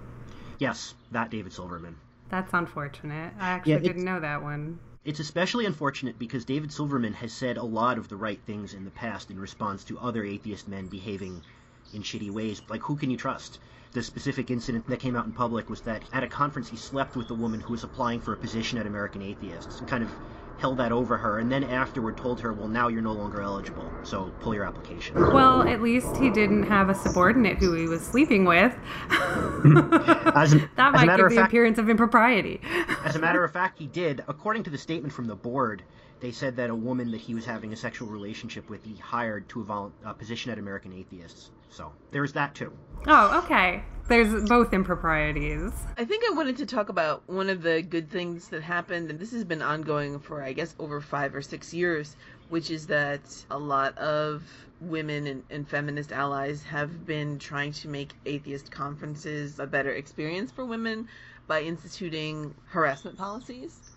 Yes, 0.59 0.95
that 1.11 1.31
David 1.31 1.52
Silverman. 1.52 1.97
That's 2.29 2.52
unfortunate. 2.55 3.33
I 3.40 3.50
actually 3.50 3.73
yeah, 3.73 3.79
didn't 3.79 4.05
know 4.05 4.21
that 4.21 4.43
one. 4.43 4.79
It's 5.02 5.19
especially 5.19 5.64
unfortunate 5.64 6.19
because 6.19 6.45
David 6.45 6.71
Silverman 6.71 7.14
has 7.14 7.33
said 7.33 7.57
a 7.57 7.64
lot 7.64 7.97
of 7.97 8.09
the 8.09 8.19
right 8.19 8.45
things 8.45 8.75
in 8.75 8.85
the 8.85 8.90
past 8.90 9.30
in 9.30 9.40
response 9.40 9.83
to 9.85 9.99
other 9.99 10.25
atheist 10.25 10.69
men 10.69 10.88
behaving 10.88 11.42
in 11.90 12.02
shitty 12.02 12.30
ways. 12.30 12.61
Like, 12.69 12.83
who 12.83 12.97
can 12.97 13.11
you 13.11 13.16
trust? 13.16 13.59
The 13.92 14.02
specific 14.02 14.50
incident 14.50 14.87
that 14.88 15.00
came 15.00 15.16
out 15.16 15.25
in 15.25 15.33
public 15.33 15.71
was 15.71 15.80
that 15.83 16.04
at 16.12 16.23
a 16.23 16.28
conference 16.28 16.69
he 16.69 16.76
slept 16.76 17.16
with 17.16 17.30
a 17.30 17.35
woman 17.35 17.61
who 17.61 17.73
was 17.73 17.83
applying 17.83 18.21
for 18.21 18.35
a 18.35 18.37
position 18.37 18.78
at 18.78 18.87
American 18.87 19.23
Atheists 19.23 19.80
and 19.80 19.88
kind 19.88 20.04
of 20.04 20.19
held 20.61 20.76
that 20.76 20.93
over 20.93 21.17
her, 21.17 21.38
and 21.38 21.50
then 21.50 21.64
afterward 21.64 22.19
told 22.19 22.38
her, 22.40 22.52
well, 22.52 22.69
now 22.69 22.88
you're 22.88 23.00
no 23.00 23.12
longer 23.12 23.40
eligible, 23.40 23.90
so 24.02 24.31
pull 24.40 24.55
your 24.55 24.64
application. 24.64 25.17
Well, 25.33 25.67
at 25.67 25.81
least 25.81 26.17
he 26.19 26.29
didn't 26.31 26.64
have 26.64 26.90
a 26.90 26.95
subordinate 26.95 27.57
who 27.57 27.73
he 27.73 27.87
was 27.87 28.02
sleeping 28.02 28.45
with. 28.45 28.75
as, 29.11 30.52
that 30.76 30.93
might 30.93 31.17
give 31.17 31.31
the 31.31 31.35
fact, 31.35 31.49
appearance 31.49 31.79
of 31.79 31.88
impropriety. 31.88 32.61
as 33.05 33.17
a 33.17 33.19
matter 33.19 33.43
of 33.43 33.52
fact, 33.61 33.79
he 33.79 33.87
did. 33.87 34.23
According 34.29 34.64
to 34.64 34.71
the 34.71 34.79
statement 34.79 35.14
from 35.14 35.26
the 35.26 35.35
board, 35.35 35.83
they 36.21 36.33
said 36.33 36.57
that 36.57 36.71
a 36.71 36.75
woman 36.75 37.11
that 37.11 37.21
he 37.21 37.35
was 37.35 37.45
having 37.45 37.73
a 37.73 37.77
sexual 37.77 38.09
relationship 38.09 38.69
with, 38.69 38.85
he 38.85 38.95
hired 38.97 39.49
to 39.49 39.62
a, 39.62 39.65
vol- 39.65 39.93
a 40.05 40.09
uh, 40.09 40.12
position 40.12 40.53
at 40.53 40.59
American 40.59 40.93
Atheists. 40.93 41.50
So 41.71 41.93
there's 42.11 42.33
that 42.35 42.55
too. 42.55 42.73
Oh, 43.07 43.43
okay. 43.45 43.83
there's 44.09 44.49
both 44.49 44.75
improprieties. 44.75 45.73
I 45.97 46.05
think 46.05 46.25
I 46.29 46.35
wanted 46.35 46.59
to 46.59 46.67
talk 46.67 46.89
about 46.89 47.23
one 47.27 47.49
of 47.49 47.62
the 47.62 47.81
good 47.81 48.11
things 48.11 48.49
that 48.49 48.62
happened, 48.62 49.11
and 49.11 49.19
this 49.19 49.33
has 49.33 49.45
been 49.45 49.62
ongoing 49.62 50.19
for, 50.19 50.43
I 50.43 50.53
guess, 50.53 50.75
over 50.79 51.00
five 51.00 51.35
or 51.35 51.43
six 51.43 51.73
years, 51.73 52.17
which 52.49 52.71
is 52.71 52.87
that 52.89 53.21
a 53.50 53.59
lot 53.59 53.97
of 53.99 54.43
women 54.81 55.27
and, 55.27 55.43
and, 55.50 55.69
feminist 55.69 56.11
allies 56.11 56.62
have 56.62 57.05
been 57.07 57.39
trying 57.39 57.71
to 57.71 57.89
make 57.89 58.12
atheist 58.25 58.71
conferences 58.71 59.59
a 59.59 59.67
better 59.67 59.91
experience 59.93 60.50
for 60.50 60.65
women 60.65 61.07
by 61.47 61.61
instituting 61.61 62.55
harassment 62.67 63.19
policies. 63.19 63.89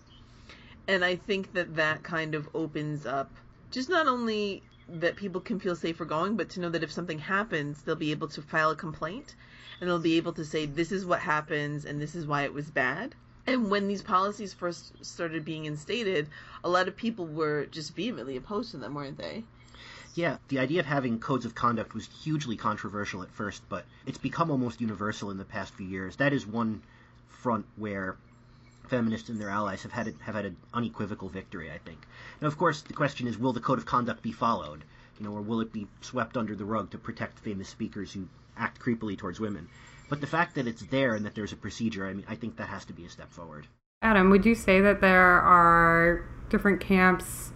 And 0.86 1.04
I 1.04 1.16
think 1.16 1.54
that 1.54 1.76
that 1.76 2.02
kind 2.02 2.34
of 2.34 2.48
opens 2.54 3.06
up 3.06 3.30
just 3.70 3.88
not 3.88 4.06
only 4.06 4.62
that 4.88 5.16
people 5.16 5.40
can 5.40 5.58
feel 5.58 5.74
safer 5.74 6.04
going, 6.04 6.36
but 6.36 6.50
to 6.50 6.60
know 6.60 6.68
that 6.70 6.82
if 6.82 6.92
something 6.92 7.18
happens, 7.18 7.82
they'll 7.82 7.96
be 7.96 8.10
able 8.10 8.28
to 8.28 8.42
file 8.42 8.70
a 8.70 8.76
complaint 8.76 9.34
and 9.80 9.88
they'll 9.88 9.98
be 9.98 10.16
able 10.16 10.32
to 10.34 10.44
say 10.44 10.66
this 10.66 10.92
is 10.92 11.06
what 11.06 11.20
happens 11.20 11.84
and 11.84 12.00
this 12.00 12.14
is 12.14 12.26
why 12.26 12.42
it 12.42 12.52
was 12.52 12.70
bad. 12.70 13.14
And 13.46 13.70
when 13.70 13.88
these 13.88 14.02
policies 14.02 14.54
first 14.54 15.04
started 15.04 15.44
being 15.44 15.64
instated, 15.64 16.28
a 16.62 16.68
lot 16.68 16.88
of 16.88 16.96
people 16.96 17.26
were 17.26 17.66
just 17.66 17.94
vehemently 17.94 18.36
opposed 18.36 18.70
to 18.70 18.78
them, 18.78 18.94
weren't 18.94 19.18
they? 19.18 19.44
Yeah, 20.14 20.36
the 20.48 20.60
idea 20.60 20.80
of 20.80 20.86
having 20.86 21.18
codes 21.18 21.44
of 21.44 21.54
conduct 21.54 21.92
was 21.92 22.08
hugely 22.22 22.56
controversial 22.56 23.22
at 23.22 23.30
first, 23.30 23.62
but 23.68 23.84
it's 24.06 24.18
become 24.18 24.50
almost 24.50 24.80
universal 24.80 25.30
in 25.30 25.38
the 25.38 25.44
past 25.44 25.74
few 25.74 25.86
years. 25.86 26.16
That 26.16 26.32
is 26.32 26.46
one 26.46 26.82
front 27.28 27.66
where 27.76 28.16
feminists 28.88 29.28
and 29.28 29.40
their 29.40 29.50
allies 29.50 29.82
have 29.82 29.92
had 29.92 30.08
a, 30.08 30.12
have 30.22 30.34
had 30.34 30.44
an 30.44 30.56
unequivocal 30.72 31.28
victory, 31.28 31.70
I 31.70 31.78
think. 31.78 32.06
Now, 32.40 32.48
of 32.48 32.58
course, 32.58 32.82
the 32.82 32.92
question 32.92 33.26
is, 33.26 33.38
will 33.38 33.52
the 33.52 33.60
code 33.60 33.78
of 33.78 33.86
conduct 33.86 34.22
be 34.22 34.32
followed? 34.32 34.84
You 35.18 35.26
know, 35.26 35.32
or 35.32 35.42
will 35.42 35.60
it 35.60 35.72
be 35.72 35.86
swept 36.00 36.36
under 36.36 36.54
the 36.56 36.64
rug 36.64 36.90
to 36.90 36.98
protect 36.98 37.38
famous 37.38 37.68
speakers 37.68 38.12
who 38.12 38.28
act 38.56 38.80
creepily 38.80 39.16
towards 39.16 39.40
women. 39.40 39.68
But 40.08 40.20
the 40.20 40.26
fact 40.26 40.54
that 40.54 40.66
it's 40.66 40.82
there 40.82 41.14
and 41.14 41.24
that 41.24 41.34
there's 41.34 41.52
a 41.52 41.56
procedure, 41.56 42.06
I 42.06 42.12
mean, 42.12 42.26
I 42.28 42.34
think 42.34 42.56
that 42.56 42.68
has 42.68 42.84
to 42.86 42.92
be 42.92 43.04
a 43.04 43.10
step 43.10 43.32
forward. 43.32 43.66
Adam, 44.02 44.30
would 44.30 44.44
you 44.44 44.54
say 44.54 44.80
that 44.80 45.00
there 45.00 45.40
are 45.40 46.28
different 46.50 46.80
camps 46.80 47.52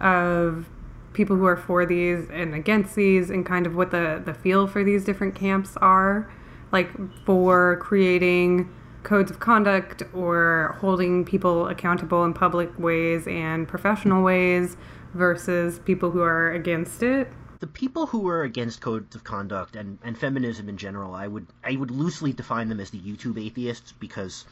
of 0.00 0.68
people 1.12 1.36
who 1.36 1.44
are 1.44 1.56
for 1.56 1.84
these 1.84 2.30
and 2.30 2.54
against 2.54 2.94
these 2.94 3.28
and 3.28 3.44
kind 3.44 3.66
of 3.66 3.74
what 3.74 3.90
the, 3.90 4.22
the 4.24 4.32
feel 4.32 4.66
for 4.66 4.82
these 4.82 5.04
different 5.04 5.34
camps 5.34 5.76
are? 5.78 6.32
Like 6.72 6.90
for 7.26 7.76
creating 7.76 8.72
codes 9.02 9.30
of 9.30 9.40
conduct 9.40 10.02
or 10.14 10.76
holding 10.80 11.24
people 11.24 11.68
accountable 11.68 12.24
in 12.24 12.34
public 12.34 12.76
ways 12.78 13.26
and 13.26 13.66
professional 13.66 14.22
ways 14.22 14.76
versus 15.14 15.78
people 15.80 16.10
who 16.10 16.20
are 16.20 16.52
against 16.52 17.02
it? 17.02 17.28
the 17.60 17.66
people 17.66 18.06
who 18.06 18.26
are 18.26 18.42
against 18.42 18.80
codes 18.80 19.14
of 19.14 19.22
conduct 19.22 19.76
and, 19.76 19.98
and 20.02 20.16
feminism 20.16 20.68
in 20.70 20.78
general, 20.78 21.14
I 21.14 21.26
would 21.26 21.46
I 21.62 21.76
would 21.76 21.90
loosely 21.90 22.32
define 22.32 22.70
them 22.70 22.80
as 22.80 22.88
the 22.88 22.98
YouTube 22.98 23.38
atheists 23.38 23.92
because 23.92 24.46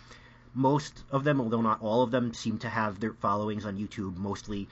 most 0.55 1.05
of 1.11 1.25
them, 1.25 1.41
although 1.41 1.63
not 1.63 1.81
all 1.81 2.03
of 2.03 2.11
them, 2.11 2.35
seem 2.35 2.59
to 2.59 2.69
have 2.69 3.01
their 3.01 3.15
followings 3.15 3.65
on 3.65 3.79
YouTube, 3.79 4.17
mostly 4.17 4.69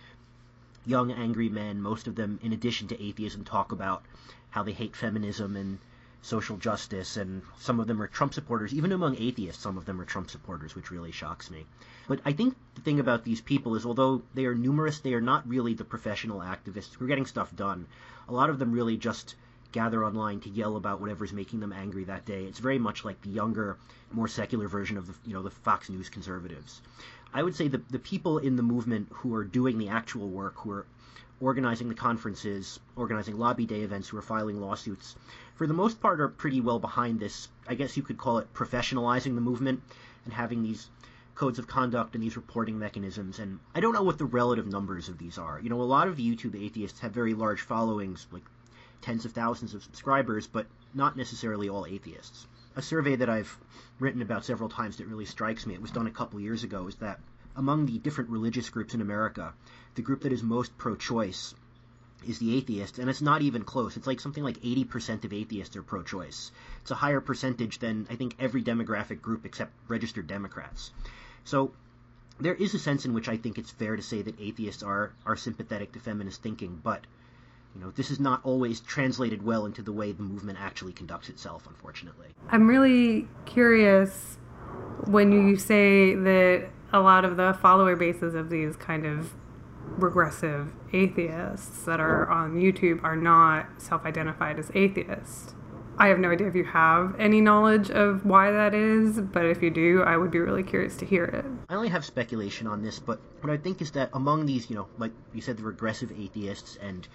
young 0.85 1.11
angry 1.11 1.49
men. 1.49 1.81
Most 1.81 2.07
of 2.07 2.15
them, 2.15 2.39
in 2.43 2.53
addition 2.53 2.89
to 2.89 3.03
atheism, 3.03 3.43
talk 3.43 3.73
about 3.73 4.05
how 4.51 4.63
they 4.63 4.73
hate 4.73 4.95
feminism 4.95 5.57
and 5.57 5.79
social 6.27 6.57
justice, 6.57 7.17
and 7.17 7.43
some 7.61 7.79
of 7.79 7.87
them 7.87 8.03
are 8.03 8.09
Trump 8.09 8.35
supporters. 8.35 8.75
Even 8.75 8.91
among 8.91 9.17
atheists, 9.17 9.63
some 9.63 9.79
of 9.79 9.85
them 9.85 10.01
are 10.01 10.05
Trump 10.05 10.29
supporters, 10.29 10.75
which 10.75 10.91
really 10.91 11.13
shocks 11.13 11.51
me. 11.51 11.65
But 12.09 12.21
I 12.25 12.33
think 12.33 12.57
the 12.75 12.81
thing 12.81 12.99
about 12.99 13.23
these 13.23 13.41
people 13.41 13.77
is, 13.77 13.87
although 13.87 14.23
they 14.35 14.47
are 14.47 14.55
numerous, 14.55 14.99
they 14.99 15.15
are 15.15 15.21
not 15.21 15.49
really 15.49 15.75
the 15.75 15.85
professional 15.85 16.41
activists 16.41 16.95
who 16.95 17.05
are 17.05 17.09
getting 17.09 17.27
stuff 17.27 17.55
done. 17.55 17.87
A 18.29 18.33
lot 18.33 18.51
of 18.51 18.59
them 18.59 18.73
really 18.73 18.97
just 18.97 19.37
gather 19.71 20.05
online 20.05 20.41
to 20.41 20.51
yell 20.51 20.77
about 20.77 21.01
whatever's 21.01 21.33
making 21.33 21.61
them 21.61 21.73
angry 21.73 22.05
that 22.05 22.25
day. 22.25 22.45
It's 22.45 22.59
very 22.59 22.79
much 22.79 23.05
like 23.05 23.21
the 23.23 23.31
younger, 23.31 23.77
more 24.11 24.29
secular 24.29 24.69
version 24.69 24.97
of 24.99 25.07
the 25.07 25.15
you 25.25 25.35
know 25.35 25.43
the 25.43 25.51
Fox 25.51 25.89
News 25.89 26.09
conservatives. 26.09 26.81
I 27.33 27.43
would 27.43 27.55
say 27.55 27.69
the 27.69 27.83
the 27.91 27.99
people 27.99 28.39
in 28.39 28.57
the 28.57 28.63
movement 28.63 29.09
who 29.11 29.35
are 29.35 29.45
doing 29.45 29.79
the 29.79 29.89
actual 29.89 30.29
work, 30.29 30.55
who 30.57 30.71
are 30.73 30.87
organizing 31.41 31.89
the 31.89 31.95
conferences, 31.95 32.81
organizing 32.97 33.39
lobby 33.39 33.67
day 33.67 33.83
events, 33.83 34.09
who 34.09 34.17
are 34.17 34.23
filing 34.23 34.61
lawsuits, 34.61 35.17
for 35.57 35.67
the 35.67 35.75
most 35.75 36.01
part 36.01 36.21
are 36.21 36.29
pretty 36.29 36.61
well 36.61 36.79
behind 36.79 37.19
this. 37.19 37.49
I 37.67 37.75
guess 37.75 37.97
you 37.97 38.03
could 38.03 38.19
call 38.19 38.39
it 38.39 38.53
professionalizing 38.55 39.35
the 39.35 39.41
movement 39.41 39.83
and 40.25 40.33
having 40.33 40.63
these 40.63 40.89
codes 41.35 41.59
of 41.59 41.67
conduct 41.67 42.15
and 42.15 42.23
these 42.23 42.37
reporting 42.37 42.79
mechanisms. 42.79 43.39
And 43.39 43.59
I 43.75 43.81
don't 43.81 43.93
know 43.93 44.03
what 44.03 44.19
the 44.19 44.25
relative 44.25 44.67
numbers 44.67 45.09
of 45.09 45.19
these 45.19 45.39
are. 45.39 45.59
You 45.61 45.71
know, 45.71 45.81
a 45.81 45.83
lot 45.83 46.09
of 46.09 46.17
YouTube 46.17 46.63
atheists 46.63 47.01
have 47.01 47.13
very 47.13 47.35
large 47.35 47.63
followings, 47.63 48.27
like 48.31 48.45
tens 49.01 49.25
of 49.25 49.33
thousands 49.33 49.75
of 49.75 49.83
subscribers, 49.83 50.47
but 50.47 50.67
not 50.95 51.17
necessarily 51.17 51.69
all 51.69 51.87
atheists. 51.87 52.47
A 52.75 52.83
survey 52.83 53.17
that 53.17 53.31
I've 53.31 53.59
written 53.99 54.23
about 54.23 54.45
several 54.45 54.69
times 54.69 54.99
that 54.99 55.07
really 55.07 55.25
strikes 55.25 55.67
me, 55.67 55.75
it 55.75 55.83
was 55.83 55.91
done 55.91 56.07
a 56.07 56.11
couple 56.11 56.41
years 56.41 56.65
ago, 56.65 56.87
is 56.87 56.97
that 56.97 57.21
among 57.55 57.87
the 57.87 57.99
different 57.99 58.29
religious 58.29 58.69
groups 58.69 58.93
in 58.93 59.01
America, 59.01 59.55
the 59.95 60.03
group 60.03 60.23
that 60.23 60.33
is 60.33 60.43
most 60.43 60.77
pro-choice 60.77 61.55
is 62.29 62.39
the 62.39 62.57
atheists, 62.57 62.99
and 62.99 63.09
it's 63.09 63.23
not 63.23 63.43
even 63.43 63.63
close. 63.63 63.97
It's 63.97 64.07
like 64.07 64.21
something 64.21 64.45
like 64.45 64.59
80% 64.61 65.25
of 65.25 65.33
atheists 65.33 65.77
are 65.77 65.83
pro-choice. 65.83 66.51
It's 66.81 66.91
a 66.91 66.95
higher 66.97 67.21
percentage 67.21 67.79
than 67.79 68.07
I 68.11 68.17
think 68.17 68.35
every 68.39 68.63
demographic 68.63 69.21
group 69.21 69.45
except 69.45 69.73
registered 69.89 70.27
Democrats. 70.27 70.93
So 71.45 71.73
there 72.41 72.55
is 72.55 72.75
a 72.75 72.79
sense 72.79 73.05
in 73.05 73.15
which 73.15 73.29
I 73.29 73.37
think 73.37 73.59
it's 73.59 73.71
fair 73.71 73.97
to 73.97 74.03
say 74.03 74.23
that 74.23 74.41
atheists 74.41 74.83
are 74.83 75.13
are 75.25 75.37
sympathetic 75.37 75.93
to 75.93 76.01
feminist 76.01 76.43
thinking, 76.43 76.81
but 76.83 77.07
you 77.75 77.81
know, 77.81 77.91
this 77.91 78.11
is 78.11 78.19
not 78.19 78.41
always 78.43 78.81
translated 78.81 79.45
well 79.45 79.67
into 79.67 79.83
the 79.83 79.93
way 79.93 80.13
the 80.13 80.23
movement 80.23 80.59
actually 80.61 80.93
conducts 80.93 81.29
itself, 81.29 81.67
unfortunately. 81.67 82.29
I'm 82.49 82.67
really 82.67 83.29
curious 83.45 84.39
when 85.05 85.31
you 85.33 85.57
say 85.57 86.15
that 86.15 86.71
a 86.93 87.01
lot 87.01 87.25
of 87.25 87.37
the 87.37 87.57
follower 87.61 87.97
bases 87.97 88.35
of 88.35 88.49
these 88.49 88.77
kind 88.77 89.05
of 89.05 89.35
regressive 89.99 90.73
atheists 90.93 91.85
that 91.85 92.01
are 92.01 92.29
on 92.31 92.57
YouTube 92.57 93.03
are 93.03 93.17
not 93.17 93.81
self 93.81 94.05
identified 94.05 94.59
as 94.59 94.71
atheists. 94.75 95.55
I 95.99 96.09
have 96.09 96.19
no 96.19 96.31
idea 96.31 96.47
if 96.47 96.55
you 96.55 96.65
have 96.65 97.17
any 97.19 97.41
knowledge 97.41 97.91
of 97.91 98.27
why 98.27 98.51
that 98.51 98.75
is, 98.75 99.19
but 99.19 99.47
if 99.47 99.63
you 99.63 99.71
do, 99.71 100.03
I 100.03 100.19
would 100.19 100.31
be 100.31 100.39
really 100.39 100.63
curious 100.63 100.95
to 100.99 101.07
hear 101.07 101.25
it. 101.25 101.47
I 101.71 101.75
only 101.75 101.89
have 101.89 102.05
speculation 102.05 102.67
on 102.67 102.83
this, 102.83 102.99
but 102.99 103.19
what 103.41 103.51
I 103.51 103.57
think 103.57 103.81
is 103.81 103.93
that 103.93 104.11
among 104.13 104.45
these, 104.45 104.69
you 104.69 104.77
know, 104.77 104.89
like 104.99 105.13
you 105.33 105.41
said, 105.41 105.57
the 105.57 105.63
regressive 105.63 106.13
atheists 106.13 106.77
and 106.83 107.09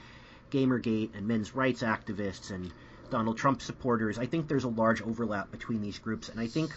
Gamergate 0.50 1.12
and 1.14 1.28
men's 1.28 1.54
rights 1.54 1.84
activists 1.84 2.50
and 2.50 2.74
Donald 3.12 3.38
Trump 3.38 3.62
supporters, 3.62 4.18
I 4.18 4.26
think 4.26 4.48
there's 4.48 4.64
a 4.64 4.70
large 4.70 5.04
overlap 5.04 5.52
between 5.52 5.84
these 5.84 6.00
groups, 6.00 6.30
and 6.30 6.40
I 6.40 6.48
think 6.48 6.74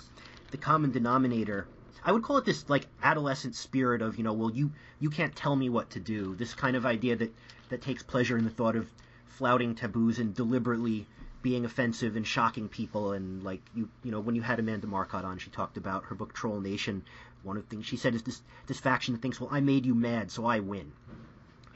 the 0.50 0.58
common 0.58 0.90
denominator 0.90 1.66
I 2.06 2.12
would 2.12 2.22
call 2.22 2.36
it 2.36 2.44
this 2.44 2.68
like 2.68 2.86
adolescent 3.02 3.54
spirit 3.54 4.02
of 4.02 4.18
you 4.18 4.24
know 4.24 4.34
well 4.34 4.50
you 4.50 4.72
you 5.00 5.08
can't 5.08 5.34
tell 5.34 5.56
me 5.56 5.70
what 5.70 5.90
to 5.90 6.00
do. 6.00 6.34
This 6.34 6.52
kind 6.52 6.76
of 6.76 6.84
idea 6.84 7.16
that 7.16 7.34
that 7.70 7.80
takes 7.80 8.02
pleasure 8.02 8.36
in 8.36 8.44
the 8.44 8.50
thought 8.50 8.76
of 8.76 8.92
flouting 9.26 9.74
taboos 9.74 10.18
and 10.18 10.34
deliberately 10.34 11.06
being 11.40 11.64
offensive 11.64 12.14
and 12.16 12.26
shocking 12.26 12.68
people. 12.68 13.12
And 13.12 13.42
like 13.42 13.62
you 13.74 13.88
you 14.02 14.10
know 14.10 14.20
when 14.20 14.34
you 14.34 14.42
had 14.42 14.60
Amanda 14.60 14.86
Marcotte 14.86 15.24
on 15.24 15.38
she 15.38 15.48
talked 15.48 15.78
about 15.78 16.04
her 16.04 16.14
book 16.14 16.34
Troll 16.34 16.60
Nation 16.60 17.02
one 17.42 17.56
of 17.56 17.62
the 17.62 17.68
things 17.70 17.86
she 17.86 17.96
said 17.96 18.14
is 18.14 18.22
this 18.22 18.42
this 18.66 18.80
faction 18.80 19.14
that 19.14 19.22
thinks 19.22 19.40
well 19.40 19.50
I 19.50 19.60
made 19.60 19.86
you 19.86 19.94
mad 19.94 20.30
so 20.30 20.44
I 20.44 20.60
win. 20.60 20.92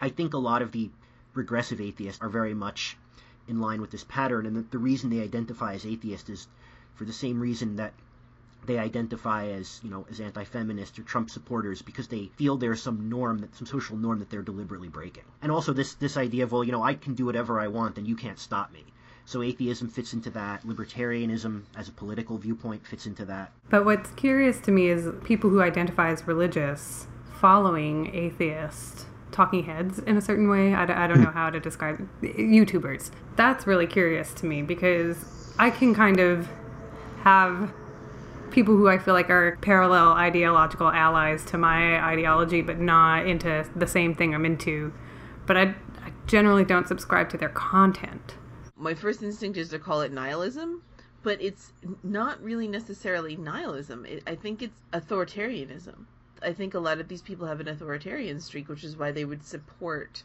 I 0.00 0.10
think 0.10 0.34
a 0.34 0.38
lot 0.38 0.60
of 0.60 0.72
the 0.72 0.90
regressive 1.32 1.80
atheists 1.80 2.20
are 2.20 2.28
very 2.28 2.54
much 2.54 2.98
in 3.48 3.60
line 3.60 3.80
with 3.80 3.90
this 3.90 4.04
pattern. 4.04 4.44
And 4.44 4.56
the, 4.56 4.62
the 4.62 4.78
reason 4.78 5.08
they 5.08 5.22
identify 5.22 5.72
as 5.72 5.86
atheist 5.86 6.28
is 6.28 6.48
for 6.94 7.06
the 7.06 7.12
same 7.14 7.40
reason 7.40 7.76
that 7.76 7.94
they 8.68 8.78
identify 8.78 9.48
as 9.48 9.80
you 9.82 9.90
know 9.90 10.06
as 10.10 10.20
anti-feminist 10.20 10.98
or 10.98 11.02
Trump 11.02 11.30
supporters 11.30 11.82
because 11.82 12.06
they 12.06 12.30
feel 12.36 12.56
there's 12.56 12.82
some 12.82 13.08
norm 13.08 13.38
that 13.38 13.56
some 13.56 13.66
social 13.66 13.96
norm 13.96 14.18
that 14.20 14.30
they're 14.30 14.42
deliberately 14.42 14.88
breaking. 14.88 15.24
And 15.42 15.50
also 15.50 15.72
this 15.72 15.94
this 15.94 16.16
idea 16.16 16.44
of 16.44 16.52
well 16.52 16.62
you 16.62 16.70
know 16.70 16.82
I 16.82 16.94
can 16.94 17.14
do 17.14 17.24
whatever 17.24 17.58
I 17.58 17.66
want 17.66 17.98
and 17.98 18.06
you 18.06 18.14
can't 18.14 18.38
stop 18.38 18.72
me. 18.72 18.84
So 19.24 19.42
atheism 19.42 19.88
fits 19.88 20.12
into 20.12 20.30
that. 20.30 20.66
Libertarianism 20.66 21.62
as 21.76 21.88
a 21.88 21.92
political 21.92 22.38
viewpoint 22.38 22.86
fits 22.86 23.06
into 23.06 23.24
that. 23.26 23.52
But 23.68 23.84
what's 23.84 24.10
curious 24.12 24.60
to 24.60 24.70
me 24.70 24.88
is 24.88 25.08
people 25.24 25.50
who 25.50 25.60
identify 25.60 26.10
as 26.10 26.26
religious 26.26 27.06
following 27.40 28.14
atheist 28.14 29.06
talking 29.30 29.64
heads 29.64 29.98
in 30.00 30.16
a 30.16 30.20
certain 30.20 30.48
way. 30.48 30.74
I, 30.74 31.04
I 31.04 31.06
don't 31.06 31.22
know 31.22 31.30
how 31.30 31.50
to 31.50 31.60
describe 31.60 32.08
YouTubers. 32.22 33.10
That's 33.36 33.66
really 33.66 33.86
curious 33.86 34.32
to 34.34 34.46
me 34.46 34.62
because 34.62 35.54
I 35.58 35.70
can 35.70 35.94
kind 35.94 36.20
of 36.20 36.48
have 37.22 37.72
people 38.58 38.76
who 38.76 38.88
I 38.88 38.98
feel 38.98 39.14
like 39.14 39.30
are 39.30 39.56
parallel 39.60 40.14
ideological 40.14 40.88
allies 40.88 41.44
to 41.44 41.56
my 41.56 42.04
ideology, 42.04 42.60
but 42.60 42.80
not 42.80 43.24
into 43.24 43.64
the 43.76 43.86
same 43.86 44.16
thing 44.16 44.34
I'm 44.34 44.44
into. 44.44 44.92
But 45.46 45.56
I, 45.56 45.62
I 45.62 46.10
generally 46.26 46.64
don't 46.64 46.88
subscribe 46.88 47.30
to 47.30 47.38
their 47.38 47.50
content. 47.50 48.34
My 48.76 48.94
first 48.94 49.22
instinct 49.22 49.58
is 49.58 49.68
to 49.68 49.78
call 49.78 50.00
it 50.00 50.10
nihilism, 50.10 50.82
but 51.22 51.40
it's 51.40 51.72
not 52.02 52.42
really 52.42 52.66
necessarily 52.66 53.36
nihilism. 53.36 54.04
It, 54.04 54.24
I 54.26 54.34
think 54.34 54.60
it's 54.60 54.80
authoritarianism. 54.92 56.06
I 56.42 56.52
think 56.52 56.74
a 56.74 56.80
lot 56.80 56.98
of 56.98 57.06
these 57.06 57.22
people 57.22 57.46
have 57.46 57.60
an 57.60 57.68
authoritarian 57.68 58.40
streak, 58.40 58.68
which 58.68 58.82
is 58.82 58.96
why 58.96 59.12
they 59.12 59.24
would 59.24 59.44
support 59.44 60.24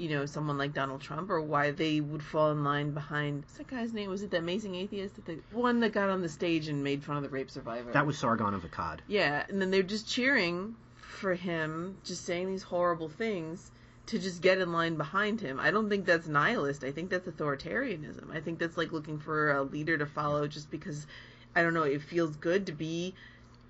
you 0.00 0.08
know, 0.08 0.24
someone 0.24 0.56
like 0.56 0.72
Donald 0.72 1.02
Trump 1.02 1.30
or 1.30 1.40
why 1.42 1.70
they 1.70 2.00
would 2.00 2.22
fall 2.22 2.50
in 2.50 2.64
line 2.64 2.92
behind 2.92 3.42
what's 3.42 3.58
that 3.58 3.66
guy's 3.66 3.92
name? 3.92 4.08
Was 4.08 4.22
it 4.22 4.30
the 4.30 4.38
amazing 4.38 4.74
atheist? 4.74 5.16
That 5.16 5.26
the 5.26 5.38
one 5.52 5.80
that 5.80 5.92
got 5.92 6.08
on 6.08 6.22
the 6.22 6.28
stage 6.28 6.68
and 6.68 6.82
made 6.82 7.04
fun 7.04 7.18
of 7.18 7.22
the 7.22 7.28
rape 7.28 7.50
survivor. 7.50 7.92
That 7.92 8.06
was 8.06 8.18
Sargon 8.18 8.54
of 8.54 8.62
Akkad. 8.62 9.00
Yeah, 9.06 9.44
and 9.48 9.60
then 9.60 9.70
they're 9.70 9.82
just 9.82 10.08
cheering 10.08 10.74
for 10.96 11.34
him, 11.34 11.98
just 12.02 12.24
saying 12.24 12.48
these 12.48 12.62
horrible 12.62 13.10
things 13.10 13.70
to 14.06 14.18
just 14.18 14.40
get 14.40 14.58
in 14.58 14.72
line 14.72 14.96
behind 14.96 15.40
him. 15.40 15.60
I 15.60 15.70
don't 15.70 15.88
think 15.90 16.06
that's 16.06 16.26
nihilist. 16.26 16.82
I 16.82 16.92
think 16.92 17.10
that's 17.10 17.28
authoritarianism. 17.28 18.34
I 18.34 18.40
think 18.40 18.58
that's 18.58 18.76
like 18.76 18.92
looking 18.92 19.18
for 19.18 19.52
a 19.52 19.62
leader 19.62 19.98
to 19.98 20.06
follow 20.06 20.46
just 20.48 20.70
because 20.70 21.06
I 21.54 21.62
don't 21.62 21.74
know, 21.74 21.82
it 21.82 22.00
feels 22.02 22.36
good 22.36 22.66
to 22.66 22.72
be 22.72 23.14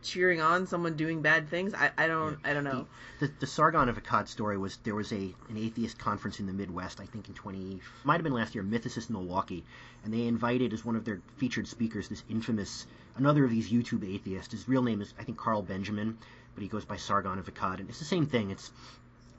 cheering 0.02 0.40
on 0.40 0.66
someone 0.66 0.96
doing 0.96 1.22
bad 1.22 1.48
things. 1.48 1.74
I, 1.74 1.90
I 1.96 2.06
don't 2.06 2.38
I 2.44 2.54
don't 2.54 2.64
know. 2.64 2.86
The, 3.18 3.26
the, 3.26 3.32
the 3.40 3.46
Sargon 3.46 3.88
of 3.88 4.02
Akkad 4.02 4.28
story 4.28 4.56
was 4.58 4.78
there 4.84 4.94
was 4.94 5.12
a 5.12 5.34
an 5.48 5.56
atheist 5.56 5.98
conference 5.98 6.40
in 6.40 6.46
the 6.46 6.52
Midwest, 6.52 7.00
I 7.00 7.06
think 7.06 7.28
in 7.28 7.34
20 7.34 7.80
might 8.04 8.14
have 8.14 8.24
been 8.24 8.32
last 8.32 8.54
year, 8.54 8.64
Mythicist 8.64 9.10
Milwaukee, 9.10 9.64
and 10.04 10.12
they 10.12 10.26
invited 10.26 10.72
as 10.72 10.84
one 10.84 10.96
of 10.96 11.04
their 11.04 11.20
featured 11.36 11.68
speakers 11.68 12.08
this 12.08 12.22
infamous 12.28 12.86
another 13.16 13.44
of 13.44 13.50
these 13.50 13.70
YouTube 13.70 14.08
atheists. 14.08 14.52
His 14.52 14.68
real 14.68 14.82
name 14.82 15.00
is 15.00 15.12
I 15.18 15.24
think 15.24 15.38
Carl 15.38 15.62
Benjamin, 15.62 16.18
but 16.54 16.62
he 16.62 16.68
goes 16.68 16.84
by 16.84 16.96
Sargon 16.96 17.38
of 17.38 17.52
Akkad, 17.52 17.80
and 17.80 17.88
it's 17.88 17.98
the 17.98 18.04
same 18.04 18.26
thing. 18.26 18.50
It's 18.50 18.70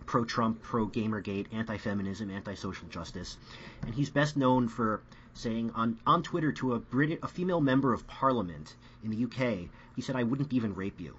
pro 0.05 0.25
Trump, 0.25 0.61
pro 0.61 0.87
Gamergate, 0.87 1.47
anti 1.53 1.77
feminism, 1.77 2.29
anti 2.29 2.53
social 2.53 2.87
justice. 2.89 3.37
And 3.83 3.95
he's 3.95 4.09
best 4.09 4.35
known 4.35 4.67
for 4.67 5.01
saying 5.33 5.71
on, 5.73 5.97
on 6.05 6.21
Twitter 6.23 6.51
to 6.51 6.73
a, 6.73 6.79
Brit- 6.79 7.19
a 7.23 7.27
female 7.27 7.61
member 7.61 7.93
of 7.93 8.05
parliament 8.07 8.75
in 9.03 9.09
the 9.11 9.23
UK, 9.23 9.69
he 9.95 10.01
said, 10.01 10.15
I 10.15 10.23
wouldn't 10.23 10.53
even 10.53 10.73
rape 10.75 10.99
you. 10.99 11.15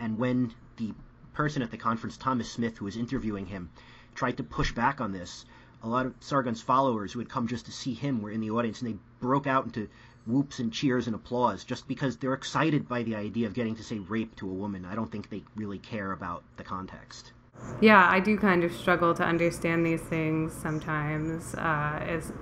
And 0.00 0.18
when 0.18 0.52
the 0.76 0.92
person 1.34 1.62
at 1.62 1.70
the 1.70 1.76
conference, 1.76 2.16
Thomas 2.16 2.50
Smith, 2.50 2.78
who 2.78 2.84
was 2.84 2.96
interviewing 2.96 3.46
him, 3.46 3.70
tried 4.14 4.36
to 4.36 4.42
push 4.42 4.72
back 4.72 5.00
on 5.00 5.12
this, 5.12 5.44
a 5.82 5.88
lot 5.88 6.06
of 6.06 6.14
Sargon's 6.20 6.62
followers 6.62 7.12
who 7.12 7.18
had 7.18 7.28
come 7.28 7.46
just 7.46 7.66
to 7.66 7.72
see 7.72 7.94
him 7.94 8.22
were 8.22 8.30
in 8.30 8.40
the 8.40 8.50
audience 8.50 8.80
and 8.80 8.90
they 8.90 8.98
broke 9.20 9.46
out 9.46 9.64
into 9.64 9.88
whoops 10.26 10.60
and 10.60 10.72
cheers 10.72 11.06
and 11.06 11.16
applause 11.16 11.64
just 11.64 11.88
because 11.88 12.16
they're 12.16 12.34
excited 12.34 12.88
by 12.88 13.02
the 13.02 13.16
idea 13.16 13.46
of 13.46 13.54
getting 13.54 13.74
to 13.74 13.82
say 13.82 13.98
rape 13.98 14.36
to 14.36 14.48
a 14.48 14.52
woman. 14.52 14.84
I 14.84 14.94
don't 14.94 15.10
think 15.10 15.28
they 15.28 15.42
really 15.56 15.78
care 15.78 16.12
about 16.12 16.44
the 16.56 16.62
context. 16.62 17.32
Yeah, 17.80 18.08
I 18.08 18.20
do 18.20 18.38
kind 18.38 18.64
of 18.64 18.72
struggle 18.72 19.14
to 19.14 19.24
understand 19.24 19.84
these 19.84 20.00
things 20.00 20.52
sometimes 20.52 21.54
uh, 21.54 21.98
as 22.00 22.32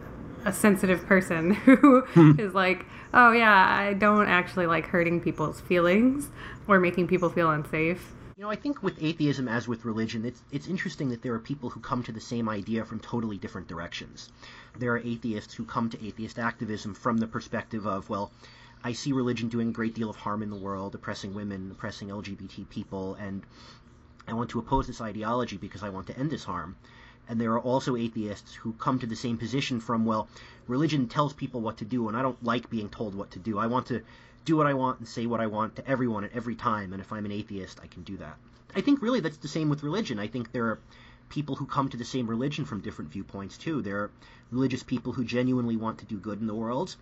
a 0.45 0.53
sensitive 0.53 1.05
person 1.07 1.55
who 1.55 2.03
hmm. 2.03 2.39
is 2.39 2.55
like, 2.55 2.87
oh, 3.13 3.33
yeah, 3.33 3.67
I 3.69 3.95
don't 3.95 4.29
actually 4.29 4.67
like 4.67 4.87
hurting 4.87 5.21
people's 5.21 5.61
feelings 5.61 6.29
or 6.69 6.79
making 6.81 7.09
people 7.09 7.29
feel 7.29 7.51
unsafe. 7.51 8.13
You 8.37 8.45
know, 8.45 8.51
I 8.51 8.57
think 8.57 8.83
with 8.83 9.03
atheism, 9.03 9.49
as 9.49 9.69
with 9.69 9.85
religion, 9.85 10.25
it's 10.25 10.41
it's 10.51 10.67
interesting 10.67 11.11
that 11.11 11.21
there 11.21 11.35
are 11.35 11.39
people 11.39 11.69
who 11.69 11.81
come 11.81 12.03
to 12.05 12.13
the 12.13 12.23
same 12.23 12.49
idea 12.49 12.87
from 12.87 12.99
totally 12.99 13.37
different 13.37 13.69
directions. 13.69 14.31
There 14.79 14.93
are 14.95 14.99
atheists 14.99 15.53
who 15.53 15.67
come 15.67 15.91
to 15.91 16.03
atheist 16.03 16.39
activism 16.39 16.95
from 16.95 17.19
the 17.19 17.27
perspective 17.27 17.87
of, 17.87 18.09
well, 18.09 18.31
I 18.83 18.93
see 18.93 19.13
religion 19.13 19.49
doing 19.49 19.69
a 19.69 19.73
great 19.73 19.95
deal 19.95 20.09
of 20.09 20.17
harm 20.17 20.43
in 20.43 20.49
the 20.49 20.57
world, 20.57 20.95
oppressing 20.95 21.35
women, 21.35 21.71
oppressing 21.71 22.09
LGBT 22.09 22.67
people, 22.71 23.15
and 23.17 23.43
I 24.27 24.33
want 24.33 24.49
to 24.51 24.59
oppose 24.59 24.87
this 24.87 25.03
ideology 25.03 25.59
because 25.59 25.83
I 25.83 25.91
want 25.91 26.07
to 26.07 26.19
end 26.19 26.31
this 26.31 26.45
harm. 26.45 26.77
And 27.31 27.41
there 27.41 27.53
are 27.53 27.61
also 27.61 27.95
atheists 27.95 28.55
who 28.57 28.73
come 28.73 28.99
to 28.99 29.07
the 29.07 29.15
same 29.15 29.39
position 29.39 29.79
from, 29.79 30.05
well, 30.05 30.29
religion 30.67 31.07
tells 31.07 31.33
people 31.33 31.61
what 31.61 31.77
to 31.77 31.85
do, 31.85 32.09
and 32.09 32.17
I 32.17 32.23
don't 32.23 32.43
like 32.43 32.69
being 32.69 32.89
told 32.89 33.15
what 33.15 33.31
to 33.31 33.39
do. 33.39 33.57
I 33.57 33.69
want 33.69 33.87
to 33.87 34.03
do 34.45 34.57
what 34.57 34.67
I 34.67 34.75
want 34.75 34.99
and 34.99 35.07
say 35.07 35.27
what 35.27 35.41
I 35.41 35.47
want 35.47 35.77
to 35.77 35.89
everyone 35.89 36.25
at 36.25 36.33
every 36.35 36.57
time, 36.57 36.93
and 36.93 37.01
if 37.01 37.13
I'm 37.13 37.25
an 37.25 37.31
atheist, 37.31 37.79
I 37.81 37.87
can 37.87 38.03
do 38.03 38.17
that. 38.17 38.37
I 38.75 38.81
think 38.81 39.01
really 39.01 39.21
that's 39.21 39.37
the 39.37 39.47
same 39.47 39.69
with 39.69 39.85
religion. 39.85 40.19
I 40.19 40.27
think 40.27 40.51
there 40.51 40.67
are 40.67 40.81
people 41.29 41.55
who 41.55 41.67
come 41.67 41.89
to 41.91 41.97
the 41.97 42.05
same 42.05 42.27
religion 42.27 42.65
from 42.65 42.81
different 42.81 43.13
viewpoints 43.13 43.57
too. 43.57 43.81
There 43.81 43.99
are 43.99 44.11
religious 44.51 44.83
people 44.83 45.13
who 45.13 45.25
genuinely 45.25 45.77
want 45.77 45.99
to 45.99 46.07
do 46.07 46.19
good 46.19 46.41
in 46.41 46.49
the 46.49 46.55
world 46.55 46.97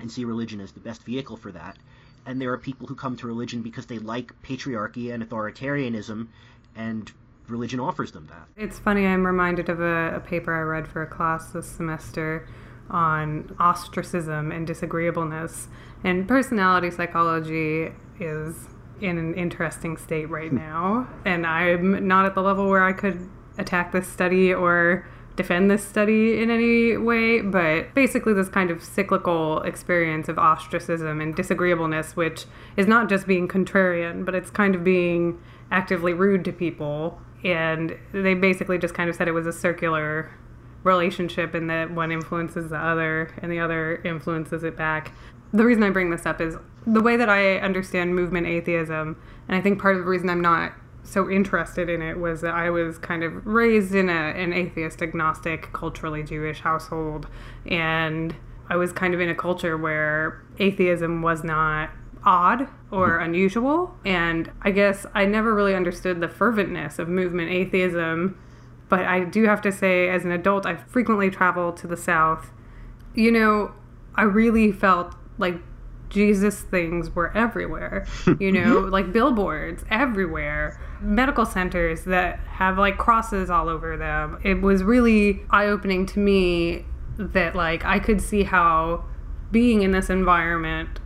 and 0.00 0.10
see 0.10 0.24
religion 0.24 0.60
as 0.60 0.72
the 0.72 0.80
best 0.80 1.04
vehicle 1.04 1.36
for 1.36 1.52
that. 1.52 1.76
And 2.26 2.40
there 2.40 2.52
are 2.52 2.58
people 2.58 2.88
who 2.88 2.96
come 2.96 3.16
to 3.18 3.28
religion 3.28 3.62
because 3.62 3.86
they 3.86 4.00
like 4.00 4.34
patriarchy 4.42 5.14
and 5.14 5.22
authoritarianism, 5.22 6.26
and 6.74 7.12
religion 7.50 7.80
offers 7.80 8.12
them 8.12 8.26
that. 8.28 8.48
It's 8.56 8.78
funny, 8.78 9.06
I'm 9.06 9.26
reminded 9.26 9.68
of 9.68 9.80
a, 9.80 10.14
a 10.16 10.20
paper 10.20 10.54
I 10.54 10.60
read 10.60 10.88
for 10.88 11.02
a 11.02 11.06
class 11.06 11.50
this 11.50 11.66
semester 11.66 12.46
on 12.88 13.54
ostracism 13.58 14.50
and 14.50 14.66
disagreeableness. 14.66 15.68
And 16.02 16.26
personality 16.26 16.90
psychology 16.90 17.92
is 18.18 18.68
in 19.00 19.18
an 19.18 19.34
interesting 19.34 19.96
state 19.96 20.28
right 20.28 20.52
now. 20.68 21.08
And 21.24 21.46
I'm 21.46 22.06
not 22.06 22.26
at 22.26 22.34
the 22.34 22.42
level 22.42 22.68
where 22.68 22.84
I 22.84 22.92
could 22.92 23.28
attack 23.58 23.92
this 23.92 24.08
study 24.08 24.52
or 24.52 25.06
defend 25.36 25.70
this 25.70 25.82
study 25.82 26.42
in 26.42 26.50
any 26.50 26.96
way, 26.96 27.40
but 27.40 27.94
basically, 27.94 28.34
this 28.34 28.48
kind 28.48 28.70
of 28.70 28.82
cyclical 28.82 29.62
experience 29.62 30.28
of 30.28 30.38
ostracism 30.38 31.20
and 31.20 31.34
disagreeableness, 31.34 32.14
which 32.14 32.44
is 32.76 32.86
not 32.86 33.08
just 33.08 33.26
being 33.26 33.48
contrarian, 33.48 34.24
but 34.24 34.34
it's 34.34 34.50
kind 34.50 34.74
of 34.74 34.84
being 34.84 35.40
actively 35.70 36.12
rude 36.12 36.44
to 36.44 36.52
people. 36.52 37.20
And 37.44 37.96
they 38.12 38.34
basically 38.34 38.78
just 38.78 38.94
kind 38.94 39.08
of 39.08 39.16
said 39.16 39.28
it 39.28 39.32
was 39.32 39.46
a 39.46 39.52
circular 39.52 40.30
relationship 40.82 41.54
and 41.54 41.68
that 41.70 41.90
one 41.90 42.10
influences 42.10 42.70
the 42.70 42.76
other 42.76 43.34
and 43.42 43.50
the 43.50 43.60
other 43.60 43.96
influences 44.02 44.64
it 44.64 44.76
back. 44.76 45.12
The 45.52 45.64
reason 45.64 45.82
I 45.82 45.90
bring 45.90 46.10
this 46.10 46.26
up 46.26 46.40
is 46.40 46.56
the 46.86 47.00
way 47.00 47.16
that 47.16 47.28
I 47.28 47.56
understand 47.58 48.14
movement 48.14 48.46
atheism, 48.46 49.20
and 49.48 49.56
I 49.56 49.60
think 49.60 49.80
part 49.80 49.96
of 49.96 50.04
the 50.04 50.08
reason 50.08 50.30
I'm 50.30 50.40
not 50.40 50.72
so 51.02 51.28
interested 51.28 51.88
in 51.88 52.02
it 52.02 52.18
was 52.18 52.40
that 52.42 52.54
I 52.54 52.70
was 52.70 52.98
kind 52.98 53.24
of 53.24 53.46
raised 53.46 53.94
in 53.94 54.08
a, 54.08 54.12
an 54.12 54.52
atheist, 54.52 55.02
agnostic, 55.02 55.72
culturally 55.72 56.22
Jewish 56.22 56.60
household, 56.60 57.26
and 57.66 58.34
I 58.68 58.76
was 58.76 58.92
kind 58.92 59.12
of 59.14 59.20
in 59.20 59.28
a 59.28 59.34
culture 59.34 59.76
where 59.76 60.42
atheism 60.58 61.22
was 61.22 61.42
not 61.42 61.90
odd 62.24 62.68
or 62.90 63.18
unusual. 63.18 63.94
And 64.04 64.50
I 64.62 64.70
guess 64.70 65.06
I 65.14 65.24
never 65.24 65.54
really 65.54 65.74
understood 65.74 66.20
the 66.20 66.28
ferventness 66.28 66.98
of 66.98 67.08
movement 67.08 67.50
atheism. 67.50 68.38
But 68.88 69.00
I 69.00 69.24
do 69.24 69.44
have 69.44 69.60
to 69.62 69.72
say, 69.72 70.08
as 70.08 70.24
an 70.24 70.32
adult, 70.32 70.66
I 70.66 70.76
frequently 70.76 71.30
travel 71.30 71.72
to 71.72 71.86
the 71.86 71.96
South. 71.96 72.50
You 73.14 73.30
know, 73.30 73.72
I 74.14 74.22
really 74.22 74.72
felt 74.72 75.14
like 75.38 75.56
Jesus 76.08 76.60
things 76.60 77.14
were 77.14 77.34
everywhere. 77.36 78.06
You 78.40 78.52
know, 78.52 78.82
mm-hmm. 78.82 78.90
like 78.90 79.12
billboards 79.12 79.84
everywhere, 79.90 80.80
medical 81.00 81.44
centers 81.44 82.04
that 82.04 82.38
have 82.40 82.78
like 82.78 82.96
crosses 82.96 83.50
all 83.50 83.68
over 83.68 83.96
them. 83.96 84.40
It 84.42 84.62
was 84.62 84.82
really 84.82 85.42
eye 85.50 85.66
opening 85.66 86.06
to 86.06 86.18
me 86.18 86.86
that 87.18 87.54
like 87.54 87.84
I 87.84 87.98
could 87.98 88.20
see 88.20 88.44
how 88.44 89.04
being 89.50 89.82
in 89.82 89.90
this 89.90 90.08
environment 90.08 91.00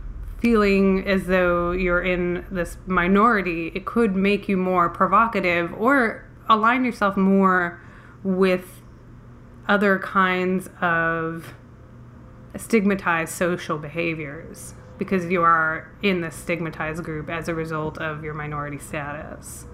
feeling 0.45 1.03
as 1.07 1.25
though 1.25 1.71
you're 1.71 2.03
in 2.03 2.45
this 2.51 2.77
minority, 2.85 3.71
it 3.73 3.83
could 3.83 4.15
make 4.15 4.47
you 4.47 4.55
more 4.55 4.87
provocative 4.87 5.73
or 5.73 6.23
align 6.47 6.85
yourself 6.85 7.17
more 7.17 7.81
with 8.23 8.83
other 9.67 9.97
kinds 9.97 10.69
of 10.81 11.55
stigmatized 12.55 13.33
social 13.33 13.79
behaviors 13.79 14.75
because 14.99 15.25
you 15.25 15.41
are 15.41 15.91
in 16.03 16.21
the 16.21 16.29
stigmatized 16.29 17.03
group 17.03 17.27
as 17.27 17.49
a 17.49 17.55
result 17.55 17.97
of 17.97 18.23
your 18.23 18.35
minority 18.35 18.77
status. 18.77 19.65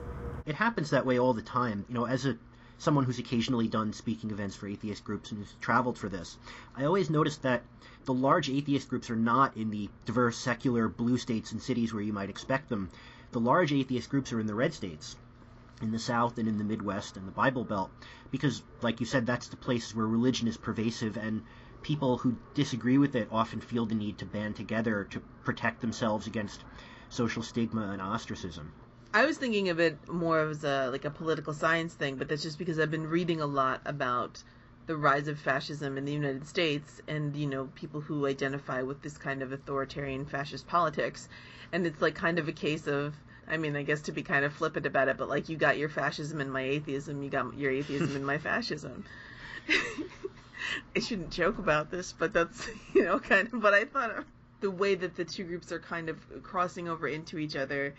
It 0.45 0.55
happens 0.55 0.89
that 0.91 1.05
way 1.05 1.19
all 1.19 1.33
the 1.33 1.41
time. 1.41 1.83
You 1.89 1.95
know, 1.95 2.05
as 2.05 2.25
a 2.25 2.37
someone 2.77 3.03
who's 3.03 3.19
occasionally 3.19 3.67
done 3.67 3.91
speaking 3.91 4.31
events 4.31 4.55
for 4.55 4.69
atheist 4.69 5.03
groups 5.03 5.31
and 5.31 5.39
who's 5.39 5.53
traveled 5.59 5.97
for 5.97 6.07
this, 6.07 6.37
I 6.77 6.85
always 6.85 7.09
notice 7.09 7.35
that 7.37 7.61
the 8.05 8.13
large 8.13 8.49
atheist 8.49 8.89
groups 8.89 9.09
are 9.09 9.15
not 9.15 9.55
in 9.55 9.69
the 9.69 9.89
diverse 10.05 10.37
secular 10.37 10.87
blue 10.87 11.17
states 11.17 11.51
and 11.51 11.61
cities 11.61 11.93
where 11.93 12.03
you 12.03 12.13
might 12.13 12.29
expect 12.29 12.69
them. 12.69 12.89
The 13.31 13.39
large 13.39 13.71
atheist 13.71 14.09
groups 14.09 14.33
are 14.33 14.39
in 14.39 14.47
the 14.47 14.55
red 14.55 14.73
states, 14.73 15.15
in 15.81 15.91
the 15.91 15.99
South 15.99 16.37
and 16.37 16.47
in 16.47 16.57
the 16.57 16.63
Midwest 16.63 17.17
and 17.17 17.27
the 17.27 17.31
Bible 17.31 17.63
Belt, 17.63 17.91
because, 18.31 18.63
like 18.81 18.99
you 18.99 19.05
said, 19.05 19.25
that's 19.25 19.47
the 19.47 19.57
places 19.57 19.95
where 19.95 20.07
religion 20.07 20.47
is 20.47 20.57
pervasive 20.57 21.17
and 21.17 21.43
people 21.81 22.17
who 22.17 22.37
disagree 22.53 22.97
with 22.97 23.15
it 23.15 23.27
often 23.31 23.59
feel 23.59 23.85
the 23.85 23.95
need 23.95 24.17
to 24.19 24.25
band 24.25 24.55
together 24.55 25.05
to 25.05 25.19
protect 25.43 25.81
themselves 25.81 26.27
against 26.27 26.63
social 27.09 27.41
stigma 27.41 27.89
and 27.91 28.01
ostracism. 28.01 28.71
I 29.13 29.25
was 29.25 29.37
thinking 29.37 29.69
of 29.69 29.79
it 29.79 30.07
more 30.07 30.39
as 30.41 30.63
a 30.63 30.89
like 30.89 31.05
a 31.05 31.09
political 31.09 31.53
science 31.53 31.93
thing, 31.93 32.15
but 32.15 32.29
that's 32.29 32.43
just 32.43 32.57
because 32.57 32.79
I've 32.79 32.91
been 32.91 33.07
reading 33.07 33.41
a 33.41 33.45
lot 33.45 33.81
about 33.85 34.43
the 34.87 34.97
rise 34.97 35.27
of 35.27 35.39
fascism 35.39 35.97
in 35.97 36.05
the 36.05 36.11
United 36.11 36.45
States 36.47 37.01
and 37.07 37.35
you 37.35 37.47
know 37.47 37.69
people 37.75 38.01
who 38.01 38.25
identify 38.25 38.81
with 38.81 39.01
this 39.01 39.17
kind 39.17 39.41
of 39.41 39.51
authoritarian 39.51 40.25
fascist 40.25 40.67
politics. 40.67 41.29
And 41.71 41.85
it's 41.85 42.01
like 42.01 42.15
kind 42.15 42.39
of 42.39 42.47
a 42.47 42.51
case 42.51 42.87
of 42.87 43.15
I 43.47 43.57
mean 43.57 43.75
I 43.75 43.83
guess 43.83 44.01
to 44.03 44.11
be 44.11 44.23
kind 44.23 44.43
of 44.43 44.53
flippant 44.53 44.85
about 44.85 45.07
it 45.07 45.17
but 45.17 45.29
like 45.29 45.49
you 45.49 45.57
got 45.57 45.77
your 45.77 45.89
fascism 45.89 46.41
and 46.41 46.51
my 46.51 46.61
atheism 46.61 47.21
you 47.23 47.29
got 47.29 47.57
your 47.57 47.71
atheism 47.71 48.15
and 48.15 48.25
my 48.25 48.37
fascism. 48.49 49.05
I 50.95 50.99
shouldn't 50.99 51.31
joke 51.31 51.57
about 51.59 51.91
this 51.91 52.13
but 52.13 52.33
that's 52.33 52.67
you 52.93 53.03
know 53.03 53.19
kind 53.19 53.47
of 53.53 53.61
but 53.61 53.73
I 53.73 53.85
thought 53.85 54.11
of. 54.11 54.25
The 54.61 54.69
way 54.69 54.93
that 54.93 55.15
the 55.15 55.25
two 55.25 55.43
groups 55.43 55.71
are 55.71 55.79
kind 55.79 56.07
of 56.07 56.19
crossing 56.43 56.87
over 56.87 57.07
into 57.07 57.39
each 57.39 57.55
other 57.55 57.95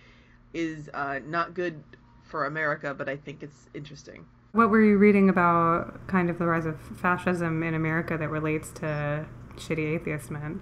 is 0.55 0.89
uh, 0.95 1.19
not 1.27 1.55
good 1.55 1.83
for 2.23 2.45
America 2.45 2.95
but 2.95 3.09
I 3.09 3.17
think 3.17 3.43
it's 3.43 3.69
interesting 3.75 4.27
What 4.53 4.69
were 4.69 4.83
you 4.83 4.99
reading 4.99 5.31
about 5.31 6.07
kind 6.09 6.29
of 6.29 6.39
the 6.39 6.45
rise 6.45 6.67
of 6.67 6.79
fascism 6.79 7.63
in 7.63 7.73
America 7.73 8.19
that 8.19 8.29
relates 8.29 8.71
to 8.73 9.27
shitty 9.57 9.95
atheist 9.95 10.31
men? 10.31 10.61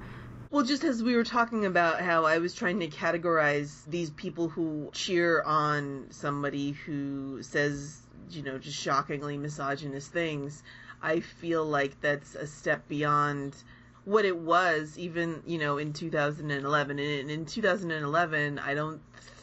Well, 0.52 0.64
just 0.64 0.84
as 0.84 1.02
we 1.02 1.16
were 1.16 1.24
talking 1.24 1.66
about 1.66 2.00
how 2.00 2.24
I 2.24 2.38
was 2.38 2.54
trying 2.54 2.78
to 2.80 2.88
categorize 2.88 3.84
these 3.88 4.10
people 4.10 4.48
who 4.48 4.90
cheer 4.92 5.42
on 5.42 6.06
somebody 6.10 6.70
who 6.70 7.42
says, 7.42 8.02
you 8.30 8.44
know, 8.44 8.58
just 8.58 8.78
shockingly 8.78 9.36
misogynist 9.36 10.12
things, 10.12 10.62
I 11.02 11.18
feel 11.18 11.64
like 11.64 12.00
that's 12.00 12.36
a 12.36 12.46
step 12.46 12.86
beyond 12.86 13.56
what 14.04 14.24
it 14.24 14.36
was 14.36 14.96
even, 14.98 15.42
you 15.46 15.58
know, 15.58 15.78
in 15.78 15.92
2011. 15.92 16.98
And 17.00 17.30
in 17.30 17.44
2011, 17.44 18.60
I 18.60 18.74
don't 18.74 19.00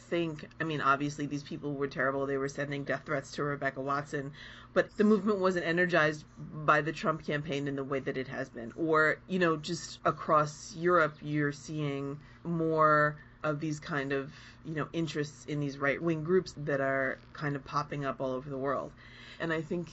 think, 0.08 0.48
I 0.60 0.64
mean, 0.64 0.80
obviously 0.80 1.26
these 1.26 1.42
people 1.42 1.74
were 1.74 1.86
terrible. 1.86 2.26
They 2.26 2.36
were 2.36 2.48
sending 2.48 2.84
death 2.84 3.02
threats 3.06 3.32
to 3.32 3.42
Rebecca 3.42 3.80
Watson, 3.80 4.32
but 4.74 4.96
the 4.96 5.04
movement 5.04 5.38
wasn't 5.38 5.66
energized 5.66 6.24
by 6.64 6.80
the 6.80 6.92
Trump 6.92 7.24
campaign 7.24 7.68
in 7.68 7.76
the 7.76 7.84
way 7.84 8.00
that 8.00 8.16
it 8.16 8.28
has 8.28 8.48
been. 8.48 8.72
Or, 8.76 9.18
you 9.28 9.38
know, 9.38 9.56
just 9.56 9.98
across 10.04 10.74
Europe, 10.76 11.16
you're 11.22 11.52
seeing 11.52 12.18
more 12.44 13.16
of 13.44 13.60
these 13.60 13.78
kind 13.78 14.12
of, 14.12 14.32
you 14.64 14.74
know, 14.74 14.88
interests 14.92 15.44
in 15.46 15.60
these 15.60 15.78
right 15.78 16.00
wing 16.00 16.24
groups 16.24 16.54
that 16.56 16.80
are 16.80 17.18
kind 17.32 17.56
of 17.56 17.64
popping 17.64 18.04
up 18.04 18.20
all 18.20 18.32
over 18.32 18.50
the 18.50 18.58
world. 18.58 18.92
And 19.40 19.52
I 19.52 19.60
think, 19.60 19.88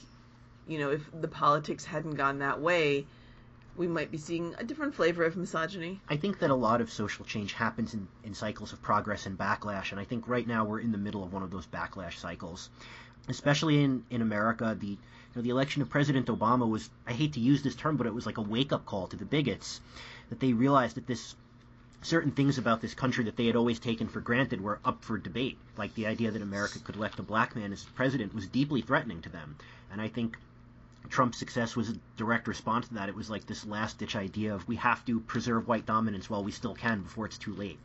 you 0.66 0.78
know, 0.78 0.90
if 0.90 1.02
the 1.20 1.28
politics 1.28 1.84
hadn't 1.84 2.14
gone 2.14 2.38
that 2.40 2.60
way, 2.60 3.06
we 3.76 3.86
might 3.86 4.10
be 4.10 4.18
seeing 4.18 4.54
a 4.58 4.64
different 4.64 4.94
flavor 4.94 5.24
of 5.24 5.36
misogyny. 5.36 6.00
I 6.08 6.16
think 6.16 6.38
that 6.38 6.50
a 6.50 6.54
lot 6.54 6.80
of 6.80 6.90
social 6.90 7.24
change 7.24 7.52
happens 7.52 7.94
in, 7.94 8.08
in 8.24 8.34
cycles 8.34 8.72
of 8.72 8.82
progress 8.82 9.26
and 9.26 9.36
backlash, 9.36 9.90
and 9.90 10.00
I 10.00 10.04
think 10.04 10.28
right 10.28 10.46
now 10.46 10.64
we're 10.64 10.80
in 10.80 10.92
the 10.92 10.98
middle 10.98 11.22
of 11.22 11.32
one 11.32 11.42
of 11.42 11.50
those 11.50 11.66
backlash 11.66 12.18
cycles. 12.18 12.70
Especially 13.28 13.82
in, 13.82 14.04
in 14.10 14.22
America, 14.22 14.76
the 14.78 14.86
you 14.86 14.98
know, 15.34 15.42
the 15.42 15.50
election 15.50 15.82
of 15.82 15.90
President 15.90 16.26
Obama 16.28 16.68
was 16.68 16.88
I 17.06 17.12
hate 17.12 17.34
to 17.34 17.40
use 17.40 17.62
this 17.62 17.74
term, 17.74 17.96
but 17.96 18.06
it 18.06 18.14
was 18.14 18.24
like 18.24 18.38
a 18.38 18.42
wake 18.42 18.72
up 18.72 18.86
call 18.86 19.08
to 19.08 19.16
the 19.16 19.24
bigots 19.24 19.80
that 20.30 20.40
they 20.40 20.52
realized 20.52 20.96
that 20.96 21.06
this 21.06 21.34
certain 22.02 22.30
things 22.30 22.56
about 22.56 22.80
this 22.80 22.94
country 22.94 23.24
that 23.24 23.36
they 23.36 23.46
had 23.46 23.56
always 23.56 23.80
taken 23.80 24.06
for 24.06 24.20
granted 24.20 24.60
were 24.60 24.78
up 24.84 25.02
for 25.02 25.18
debate. 25.18 25.58
Like 25.76 25.94
the 25.94 26.06
idea 26.06 26.30
that 26.30 26.40
America 26.40 26.78
could 26.78 26.96
elect 26.96 27.18
a 27.18 27.22
black 27.22 27.56
man 27.56 27.72
as 27.72 27.82
president 27.82 28.34
was 28.34 28.46
deeply 28.46 28.80
threatening 28.80 29.22
to 29.22 29.28
them. 29.28 29.56
And 29.90 30.00
I 30.00 30.08
think 30.08 30.38
Trump's 31.10 31.38
success 31.38 31.76
was 31.76 31.90
a 31.90 31.94
direct 32.16 32.48
response 32.48 32.88
to 32.88 32.94
that. 32.94 33.08
It 33.08 33.14
was 33.14 33.30
like 33.30 33.46
this 33.46 33.66
last 33.66 33.98
ditch 33.98 34.16
idea 34.16 34.54
of 34.54 34.66
we 34.68 34.76
have 34.76 35.04
to 35.06 35.20
preserve 35.20 35.68
white 35.68 35.86
dominance 35.86 36.28
while 36.28 36.44
we 36.44 36.52
still 36.52 36.74
can 36.74 37.02
before 37.02 37.26
it's 37.26 37.38
too 37.38 37.54
late. 37.54 37.78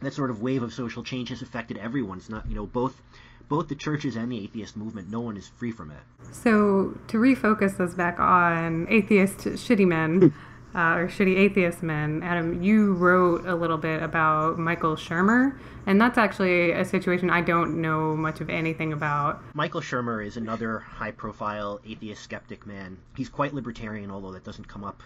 And 0.00 0.06
that 0.06 0.14
sort 0.14 0.30
of 0.30 0.42
wave 0.42 0.62
of 0.62 0.72
social 0.72 1.02
change 1.02 1.28
has 1.28 1.42
affected 1.42 1.78
everyone. 1.78 2.18
It's 2.18 2.28
not, 2.28 2.48
you 2.48 2.54
know, 2.54 2.66
both 2.66 3.00
both 3.48 3.68
the 3.68 3.74
churches 3.74 4.16
and 4.16 4.32
the 4.32 4.42
atheist 4.42 4.76
movement. 4.76 5.10
No 5.10 5.20
one 5.20 5.36
is 5.36 5.48
free 5.48 5.70
from 5.70 5.90
it. 5.90 5.98
So 6.32 6.98
to 7.08 7.18
refocus 7.18 7.78
us 7.78 7.94
back 7.94 8.18
on 8.18 8.86
atheist 8.88 9.38
shitty 9.38 9.86
men. 9.86 10.32
uh, 10.74 10.96
or 10.96 11.08
shitty 11.08 11.36
atheist 11.36 11.82
men. 11.82 12.22
Adam, 12.22 12.62
you 12.62 12.94
wrote 12.94 13.46
a 13.46 13.54
little 13.54 13.78
bit 13.78 14.02
about 14.02 14.58
Michael 14.58 14.96
Shermer, 14.96 15.56
and 15.86 16.00
that's 16.00 16.18
actually 16.18 16.72
a 16.72 16.84
situation 16.84 17.30
I 17.30 17.42
don't 17.42 17.80
know 17.80 18.16
much 18.16 18.40
of 18.40 18.50
anything 18.50 18.92
about. 18.92 19.42
Michael 19.54 19.80
Shermer 19.80 20.24
is 20.24 20.36
another 20.36 20.80
high 20.80 21.12
profile 21.12 21.80
atheist 21.86 22.22
skeptic 22.22 22.66
man. 22.66 22.98
He's 23.16 23.28
quite 23.28 23.54
libertarian, 23.54 24.10
although 24.10 24.32
that 24.32 24.44
doesn't 24.44 24.66
come 24.66 24.84
up 24.84 25.02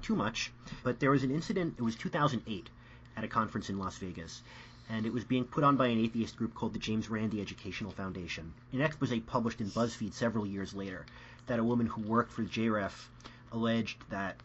too 0.00 0.14
much. 0.14 0.52
But 0.84 1.00
there 1.00 1.10
was 1.10 1.24
an 1.24 1.30
incident, 1.30 1.74
it 1.76 1.82
was 1.82 1.96
2008, 1.96 2.70
at 3.16 3.24
a 3.24 3.28
conference 3.28 3.68
in 3.68 3.78
Las 3.78 3.98
Vegas. 3.98 4.42
And 4.88 5.06
it 5.06 5.12
was 5.12 5.24
being 5.24 5.44
put 5.44 5.62
on 5.62 5.76
by 5.76 5.86
an 5.88 5.98
atheist 5.98 6.36
group 6.36 6.54
called 6.54 6.72
the 6.72 6.78
James 6.78 7.10
Randi 7.10 7.40
Educational 7.40 7.92
Foundation. 7.92 8.52
An 8.72 8.80
expose 8.80 9.18
published 9.20 9.60
in 9.60 9.70
BuzzFeed 9.70 10.12
several 10.12 10.46
years 10.46 10.74
later 10.74 11.06
that 11.46 11.58
a 11.58 11.64
woman 11.64 11.86
who 11.86 12.02
worked 12.02 12.32
for 12.32 12.42
JREF 12.42 12.92
alleged 13.52 13.98
that 14.10 14.36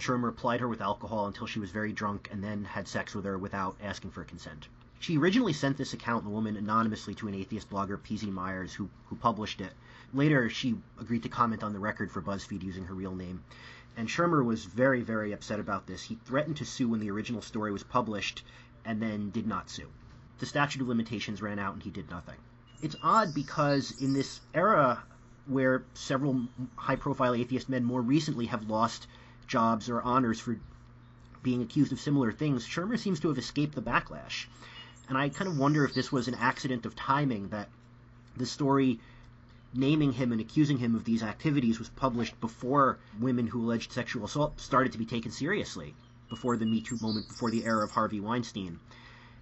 Shermer 0.00 0.34
plied 0.34 0.60
her 0.60 0.68
with 0.68 0.80
alcohol 0.80 1.26
until 1.26 1.46
she 1.46 1.60
was 1.60 1.70
very 1.70 1.92
drunk 1.92 2.28
and 2.32 2.42
then 2.42 2.64
had 2.64 2.88
sex 2.88 3.14
with 3.14 3.24
her 3.24 3.36
without 3.36 3.76
asking 3.82 4.10
for 4.12 4.24
consent. 4.24 4.66
She 4.98 5.18
originally 5.18 5.52
sent 5.52 5.76
this 5.76 5.92
account, 5.92 6.24
the 6.24 6.30
woman, 6.30 6.56
anonymously 6.56 7.14
to 7.16 7.28
an 7.28 7.34
atheist 7.34 7.70
blogger, 7.70 7.98
PZ 7.98 8.32
Myers, 8.32 8.74
who, 8.74 8.88
who 9.08 9.16
published 9.16 9.60
it. 9.60 9.72
Later, 10.12 10.48
she 10.50 10.78
agreed 10.98 11.22
to 11.22 11.28
comment 11.28 11.62
on 11.62 11.72
the 11.72 11.78
record 11.78 12.10
for 12.10 12.20
BuzzFeed 12.20 12.62
using 12.62 12.84
her 12.84 12.94
real 12.94 13.14
name. 13.14 13.42
And 13.96 14.08
Shermer 14.08 14.44
was 14.44 14.64
very, 14.64 15.02
very 15.02 15.32
upset 15.32 15.60
about 15.60 15.86
this. 15.86 16.02
He 16.04 16.16
threatened 16.24 16.56
to 16.58 16.64
sue 16.64 16.88
when 16.88 17.00
the 17.00 17.10
original 17.10 17.42
story 17.42 17.72
was 17.72 17.82
published 17.82 18.42
and 18.84 19.02
then 19.02 19.30
did 19.30 19.46
not 19.46 19.70
sue. 19.70 19.88
The 20.38 20.46
statute 20.46 20.80
of 20.80 20.88
limitations 20.88 21.42
ran 21.42 21.58
out 21.58 21.74
and 21.74 21.82
he 21.82 21.90
did 21.90 22.10
nothing. 22.10 22.36
It's 22.82 22.96
odd 23.02 23.34
because 23.34 24.00
in 24.00 24.12
this 24.14 24.40
era 24.54 25.02
where 25.46 25.82
several 25.94 26.46
high 26.76 26.96
profile 26.96 27.34
atheist 27.34 27.68
men 27.68 27.84
more 27.84 28.00
recently 28.00 28.46
have 28.46 28.70
lost 28.70 29.06
jobs 29.50 29.90
or 29.90 30.00
honors 30.00 30.40
for 30.40 30.56
being 31.42 31.60
accused 31.60 31.92
of 31.92 32.00
similar 32.00 32.32
things, 32.32 32.66
Shermer 32.66 32.98
seems 32.98 33.20
to 33.20 33.28
have 33.28 33.38
escaped 33.38 33.74
the 33.74 33.82
backlash. 33.82 34.46
And 35.08 35.18
I 35.18 35.28
kind 35.28 35.50
of 35.50 35.58
wonder 35.58 35.84
if 35.84 35.92
this 35.92 36.12
was 36.12 36.28
an 36.28 36.36
accident 36.36 36.86
of 36.86 36.94
timing 36.94 37.48
that 37.48 37.68
the 38.36 38.46
story 38.46 39.00
naming 39.74 40.12
him 40.12 40.32
and 40.32 40.40
accusing 40.40 40.78
him 40.78 40.94
of 40.94 41.04
these 41.04 41.22
activities 41.22 41.78
was 41.78 41.88
published 41.90 42.40
before 42.40 42.98
women 43.18 43.46
who 43.46 43.60
alleged 43.62 43.92
sexual 43.92 44.24
assault 44.24 44.60
started 44.60 44.92
to 44.92 44.98
be 44.98 45.04
taken 45.04 45.30
seriously, 45.30 45.94
before 46.28 46.56
the 46.56 46.66
Me 46.66 46.80
Too 46.80 46.98
moment, 47.00 47.28
before 47.28 47.50
the 47.50 47.64
era 47.64 47.84
of 47.84 47.90
Harvey 47.90 48.20
Weinstein. 48.20 48.78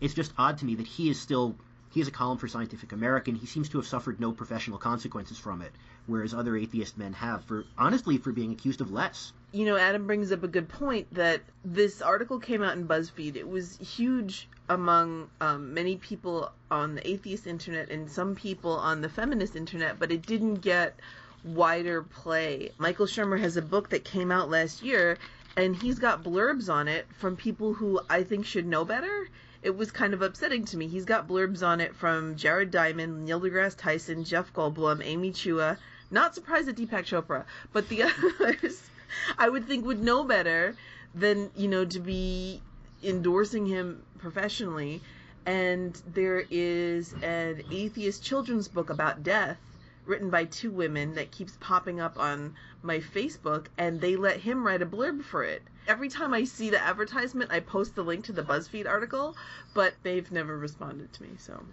It's 0.00 0.14
just 0.14 0.32
odd 0.38 0.58
to 0.58 0.64
me 0.64 0.74
that 0.76 0.86
he 0.86 1.10
is 1.10 1.20
still 1.20 1.56
he 1.90 2.00
has 2.00 2.08
a 2.08 2.12
column 2.12 2.38
for 2.38 2.48
Scientific 2.48 2.92
American. 2.92 3.34
He 3.34 3.46
seems 3.46 3.68
to 3.70 3.78
have 3.78 3.86
suffered 3.86 4.20
no 4.20 4.32
professional 4.32 4.78
consequences 4.78 5.38
from 5.38 5.62
it, 5.62 5.72
whereas 6.06 6.34
other 6.34 6.56
atheist 6.56 6.98
men 6.98 7.12
have 7.14 7.44
for 7.44 7.64
honestly 7.76 8.18
for 8.18 8.32
being 8.32 8.52
accused 8.52 8.80
of 8.80 8.90
less. 8.90 9.32
You 9.52 9.64
know, 9.64 9.76
Adam 9.76 10.06
brings 10.06 10.30
up 10.30 10.42
a 10.42 10.48
good 10.48 10.68
point 10.68 11.12
that 11.14 11.40
this 11.64 12.02
article 12.02 12.38
came 12.38 12.62
out 12.62 12.76
in 12.76 12.86
BuzzFeed. 12.86 13.36
It 13.36 13.48
was 13.48 13.78
huge 13.78 14.48
among 14.68 15.30
um, 15.40 15.72
many 15.72 15.96
people 15.96 16.52
on 16.70 16.94
the 16.94 17.08
atheist 17.08 17.46
internet 17.46 17.88
and 17.90 18.10
some 18.10 18.34
people 18.34 18.72
on 18.72 19.00
the 19.00 19.08
feminist 19.08 19.56
internet, 19.56 19.98
but 19.98 20.12
it 20.12 20.26
didn't 20.26 20.56
get 20.56 21.00
wider 21.42 22.02
play. 22.02 22.72
Michael 22.76 23.06
Shermer 23.06 23.40
has 23.40 23.56
a 23.56 23.62
book 23.62 23.88
that 23.90 24.04
came 24.04 24.30
out 24.30 24.50
last 24.50 24.82
year, 24.82 25.16
and 25.56 25.74
he's 25.74 25.98
got 25.98 26.22
blurbs 26.22 26.70
on 26.70 26.86
it 26.86 27.06
from 27.16 27.36
people 27.36 27.72
who 27.72 28.00
I 28.10 28.24
think 28.24 28.44
should 28.44 28.66
know 28.66 28.84
better 28.84 29.28
it 29.62 29.76
was 29.76 29.90
kind 29.90 30.14
of 30.14 30.22
upsetting 30.22 30.64
to 30.66 30.76
me. 30.76 30.86
He's 30.86 31.04
got 31.04 31.28
blurbs 31.28 31.66
on 31.66 31.80
it 31.80 31.94
from 31.94 32.36
Jared 32.36 32.70
Diamond, 32.70 33.24
Neil 33.24 33.40
deGrasse 33.40 33.76
Tyson, 33.76 34.24
Jeff 34.24 34.52
Goldblum, 34.52 35.02
Amy 35.04 35.32
Chua. 35.32 35.76
Not 36.10 36.34
surprised 36.34 36.68
at 36.68 36.76
Deepak 36.76 37.04
Chopra, 37.04 37.44
but 37.72 37.88
the 37.88 38.02
others 38.40 38.82
I 39.36 39.48
would 39.48 39.66
think 39.66 39.84
would 39.84 40.02
know 40.02 40.24
better 40.24 40.74
than, 41.14 41.50
you 41.56 41.68
know, 41.68 41.84
to 41.84 41.98
be 41.98 42.62
endorsing 43.02 43.66
him 43.66 44.02
professionally. 44.18 45.02
And 45.44 46.00
there 46.12 46.44
is 46.50 47.12
an 47.22 47.62
atheist 47.70 48.22
children's 48.22 48.68
book 48.68 48.90
about 48.90 49.22
death 49.22 49.58
written 50.06 50.30
by 50.30 50.44
two 50.44 50.70
women 50.70 51.14
that 51.14 51.30
keeps 51.30 51.56
popping 51.60 52.00
up 52.00 52.18
on 52.18 52.54
my 52.82 52.98
Facebook, 52.98 53.66
and 53.76 54.00
they 54.00 54.16
let 54.16 54.40
him 54.40 54.64
write 54.64 54.82
a 54.82 54.86
blurb 54.86 55.22
for 55.22 55.42
it. 55.42 55.62
Every 55.86 56.08
time 56.08 56.32
I 56.32 56.44
see 56.44 56.70
the 56.70 56.82
advertisement, 56.82 57.50
I 57.50 57.60
post 57.60 57.94
the 57.94 58.04
link 58.04 58.24
to 58.26 58.32
the 58.32 58.42
BuzzFeed 58.42 58.88
article, 58.88 59.36
but 59.74 59.94
they've 60.02 60.30
never 60.30 60.56
responded 60.56 61.12
to 61.14 61.22
me. 61.22 61.30
So, 61.38 61.64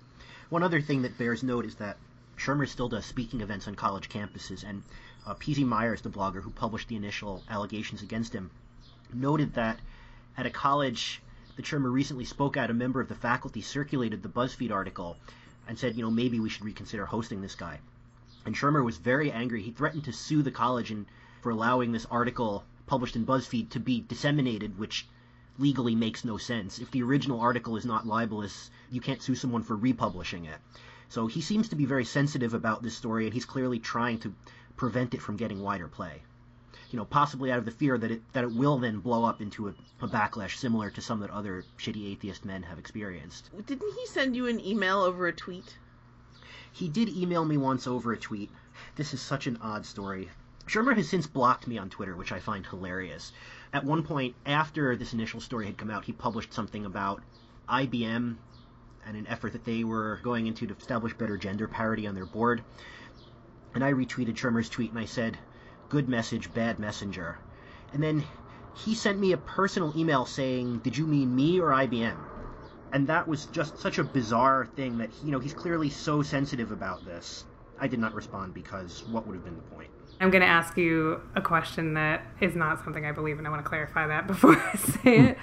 one 0.50 0.64
other 0.64 0.82
thing 0.82 1.04
that 1.04 1.18
bears 1.18 1.44
note 1.44 1.66
is 1.66 1.76
that 1.76 1.98
Shermer 2.38 2.68
still 2.68 2.90
does 2.90 3.06
speaking 3.06 3.42
events 3.42 3.68
on 3.68 3.76
college 3.76 4.10
campuses, 4.10 4.64
and 4.64 4.84
uh, 5.26 5.36
PZ 5.36 5.66
Myers, 5.66 6.02
the 6.02 6.10
blogger 6.10 6.42
who 6.42 6.50
published 6.50 6.88
the 6.88 6.96
initial 6.96 7.44
allegations 7.50 8.02
against 8.02 8.34
him, 8.34 8.52
noted 9.14 9.54
that 9.54 9.80
at 10.38 10.46
a 10.46 10.50
college 10.50 11.22
that 11.56 11.66
Shermer 11.66 11.92
recently 11.92 12.26
spoke 12.26 12.58
at, 12.58 12.70
a 12.70 12.74
member 12.74 13.00
of 13.00 13.08
the 13.08 13.16
faculty 13.16 13.62
circulated 13.62 14.22
the 14.22 14.30
BuzzFeed 14.30 14.72
article 14.72 15.18
and 15.68 15.78
said, 15.80 15.96
you 15.96 16.04
know, 16.04 16.12
maybe 16.12 16.40
we 16.40 16.50
should 16.50 16.66
reconsider 16.66 17.06
hosting 17.06 17.42
this 17.42 17.56
guy. 17.56 17.80
And 18.46 18.56
Shermer 18.56 18.86
was 18.86 18.98
very 18.98 19.32
angry. 19.32 19.64
He 19.64 19.72
threatened 19.72 20.04
to 20.04 20.14
sue 20.14 20.44
the 20.44 20.52
college 20.52 20.92
and 20.92 21.08
for 21.42 21.50
allowing 21.50 21.92
this 21.92 22.06
article 22.06 22.64
published 22.86 23.16
in 23.16 23.26
BuzzFeed 23.26 23.70
to 23.72 23.80
be 23.80 24.02
disseminated, 24.02 24.78
which 24.78 25.08
legally 25.58 25.96
makes 25.96 26.24
no 26.24 26.38
sense. 26.38 26.78
If 26.80 26.92
the 26.92 27.02
original 27.02 27.40
article 27.40 27.76
is 27.76 27.86
not 27.86 28.06
libelous, 28.06 28.70
you 28.92 29.02
can't 29.02 29.22
sue 29.22 29.36
someone 29.36 29.64
for 29.64 29.76
republishing 29.76 30.46
it. 30.46 30.60
So 31.10 31.28
he 31.28 31.42
seems 31.42 31.70
to 31.70 31.76
be 31.76 31.86
very 31.86 32.06
sensitive 32.06 32.54
about 32.54 32.84
this 32.84 32.96
story, 32.96 33.26
and 33.26 33.34
he's 33.34 33.46
clearly 33.46 33.80
trying 33.80 34.20
to 34.20 34.34
prevent 34.76 35.14
it 35.14 35.22
from 35.22 35.38
getting 35.38 35.62
wider 35.62 35.88
play. 35.88 36.22
You 36.92 36.98
know, 36.98 37.06
possibly 37.06 37.52
out 37.52 37.60
of 37.60 37.66
the 37.66 37.72
fear 37.72 37.98
that 37.98 38.12
it 38.12 38.22
that 38.34 38.44
it 38.44 38.54
will 38.54 38.78
then 38.78 39.00
blow 39.00 39.26
up 39.26 39.42
into 39.42 39.70
a, 39.70 39.74
a 40.02 40.08
backlash 40.08 40.58
similar 40.58 40.90
to 40.92 41.02
some 41.02 41.20
that 41.22 41.32
other 41.32 41.64
shitty 41.80 42.12
atheist 42.12 42.46
men 42.46 42.64
have 42.64 42.78
experienced. 42.78 43.50
Didn't 43.66 43.94
he 43.94 44.06
send 44.08 44.36
you 44.36 44.48
an 44.48 44.60
email 44.60 45.02
over 45.02 45.28
a 45.28 45.34
tweet? 45.34 45.78
He 46.78 46.90
did 46.90 47.08
email 47.08 47.46
me 47.46 47.56
once 47.56 47.88
over 47.88 48.12
a 48.12 48.18
tweet. 48.18 48.52
This 48.96 49.14
is 49.14 49.22
such 49.22 49.48
an 49.48 49.56
odd 49.62 49.86
story. 49.86 50.30
Shermer 50.68 50.94
has 50.98 51.08
since 51.08 51.26
blocked 51.26 51.68
me 51.68 51.78
on 51.78 51.90
Twitter, 51.90 52.18
which 52.18 52.34
I 52.34 52.42
find 52.42 52.66
hilarious. 52.68 53.32
At 53.72 53.86
one 53.86 54.04
point, 54.04 54.36
after 54.46 54.94
this 54.98 55.14
initial 55.14 55.40
story 55.40 55.68
had 55.68 55.78
come 55.78 55.90
out, 55.90 56.04
he 56.04 56.12
published 56.12 56.52
something 56.54 56.84
about 56.86 57.24
IBM 57.70 58.40
and 59.06 59.16
an 59.16 59.26
effort 59.28 59.54
that 59.54 59.64
they 59.64 59.86
were 59.86 60.20
going 60.22 60.48
into 60.48 60.68
to 60.68 60.76
establish 60.76 61.14
better 61.18 61.38
gender 61.38 61.70
parity 61.70 62.06
on 62.06 62.14
their 62.14 62.26
board. 62.26 62.66
and 63.74 63.82
I 63.82 63.94
retweeted 63.94 64.36
Shermer's 64.36 64.70
tweet 64.70 64.90
and 64.92 65.00
I 65.00 65.06
said, 65.06 65.40
"Good 65.88 66.10
message, 66.10 66.52
bad 66.52 66.78
messenger," 66.78 67.40
and 67.94 68.04
then 68.04 68.26
he 68.74 68.94
sent 68.96 69.18
me 69.18 69.32
a 69.32 69.38
personal 69.38 69.98
email 69.98 70.26
saying, 70.26 70.80
"Did 70.80 70.98
you 70.98 71.08
mean 71.08 71.34
me 71.34 71.58
or 71.58 71.70
IBM?" 71.70 72.26
And 72.96 73.06
that 73.08 73.28
was 73.28 73.48
just 73.48 73.78
such 73.78 73.98
a 73.98 74.06
bizarre 74.06 74.70
thing 74.78 74.98
that 75.00 75.10
you 75.22 75.30
know 75.30 75.40
he's 75.40 75.54
clearly 75.54 75.90
so 75.90 76.22
sensitive 76.22 76.72
about 76.72 77.04
this. 77.04 77.44
I 77.78 77.90
did 77.90 78.00
not 78.00 78.14
respond 78.14 78.54
because 78.54 79.04
what 79.10 79.28
would 79.28 79.34
have 79.34 79.44
been 79.44 79.58
the 79.58 79.76
point? 79.76 79.90
I'm 80.22 80.32
going 80.32 80.42
to 80.44 80.48
ask 80.48 80.78
you 80.78 81.20
a 81.36 81.42
question 81.42 81.96
that 81.96 82.26
is 82.40 82.56
not 82.56 82.82
something 82.86 83.06
I 83.06 83.12
believe, 83.12 83.38
and 83.38 83.46
I 83.46 83.50
want 83.50 83.62
to 83.62 83.68
clarify 83.68 84.08
that 84.08 84.28
before 84.28 84.56
I 84.56 84.78
say 84.78 85.20
it. 85.20 85.38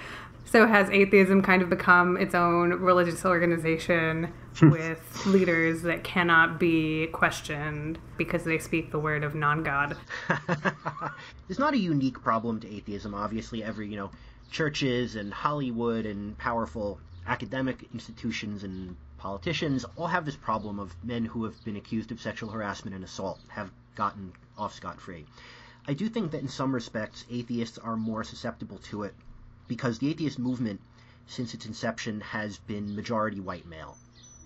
So, 0.45 0.65
has 0.65 0.89
atheism 0.89 1.43
kind 1.43 1.61
of 1.61 1.69
become 1.69 2.17
its 2.17 2.33
own 2.33 2.71
religious 2.71 3.23
organization 3.23 4.33
hmm. 4.55 4.71
with 4.71 5.23
leaders 5.27 5.83
that 5.83 6.03
cannot 6.03 6.59
be 6.59 7.05
questioned 7.13 7.99
because 8.17 8.45
they 8.45 8.57
speak 8.57 8.91
the 8.91 8.99
word 8.99 9.23
of 9.23 9.35
non 9.35 9.61
God? 9.61 9.95
it's 11.49 11.59
not 11.59 11.75
a 11.75 11.77
unique 11.77 12.19
problem 12.19 12.59
to 12.61 12.75
atheism. 12.75 13.13
Obviously, 13.13 13.63
every, 13.63 13.87
you 13.87 13.95
know, 13.95 14.09
churches 14.49 15.15
and 15.15 15.31
Hollywood 15.31 16.07
and 16.07 16.35
powerful 16.39 16.99
academic 17.27 17.83
institutions 17.93 18.63
and 18.63 18.95
politicians 19.17 19.85
all 19.95 20.07
have 20.07 20.25
this 20.25 20.35
problem 20.35 20.79
of 20.79 20.95
men 21.03 21.25
who 21.25 21.45
have 21.45 21.63
been 21.63 21.77
accused 21.77 22.11
of 22.11 22.21
sexual 22.21 22.49
harassment 22.49 22.95
and 22.95 23.03
assault 23.03 23.39
have 23.47 23.71
gotten 23.95 24.33
off 24.57 24.73
scot 24.73 24.99
free. 24.99 25.25
I 25.87 25.93
do 25.93 26.09
think 26.09 26.31
that 26.31 26.41
in 26.41 26.47
some 26.47 26.73
respects 26.73 27.25
atheists 27.29 27.77
are 27.77 27.95
more 27.95 28.23
susceptible 28.23 28.77
to 28.89 29.03
it 29.03 29.13
because 29.67 29.99
the 29.99 30.09
atheist 30.09 30.39
movement, 30.39 30.81
since 31.27 31.53
its 31.53 31.65
inception, 31.65 32.21
has 32.21 32.57
been 32.57 32.95
majority 32.95 33.39
white 33.39 33.65
male. 33.65 33.97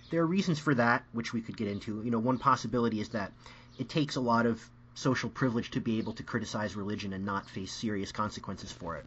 There 0.09 0.21
are 0.21 0.27
reasons 0.27 0.59
for 0.59 0.73
that, 0.75 1.03
which 1.11 1.33
we 1.33 1.41
could 1.41 1.57
get 1.57 1.67
into. 1.67 2.01
You 2.03 2.11
know, 2.11 2.19
one 2.19 2.37
possibility 2.37 3.01
is 3.01 3.09
that 3.09 3.33
it 3.77 3.89
takes 3.89 4.15
a 4.15 4.21
lot 4.21 4.45
of 4.45 4.69
social 4.95 5.29
privilege 5.29 5.69
to 5.71 5.81
be 5.81 5.99
able 5.99 6.13
to 6.13 6.23
criticize 6.23 6.75
religion 6.75 7.13
and 7.13 7.25
not 7.25 7.49
face 7.49 7.71
serious 7.71 8.11
consequences 8.11 8.71
for 8.71 8.95
it. 8.95 9.05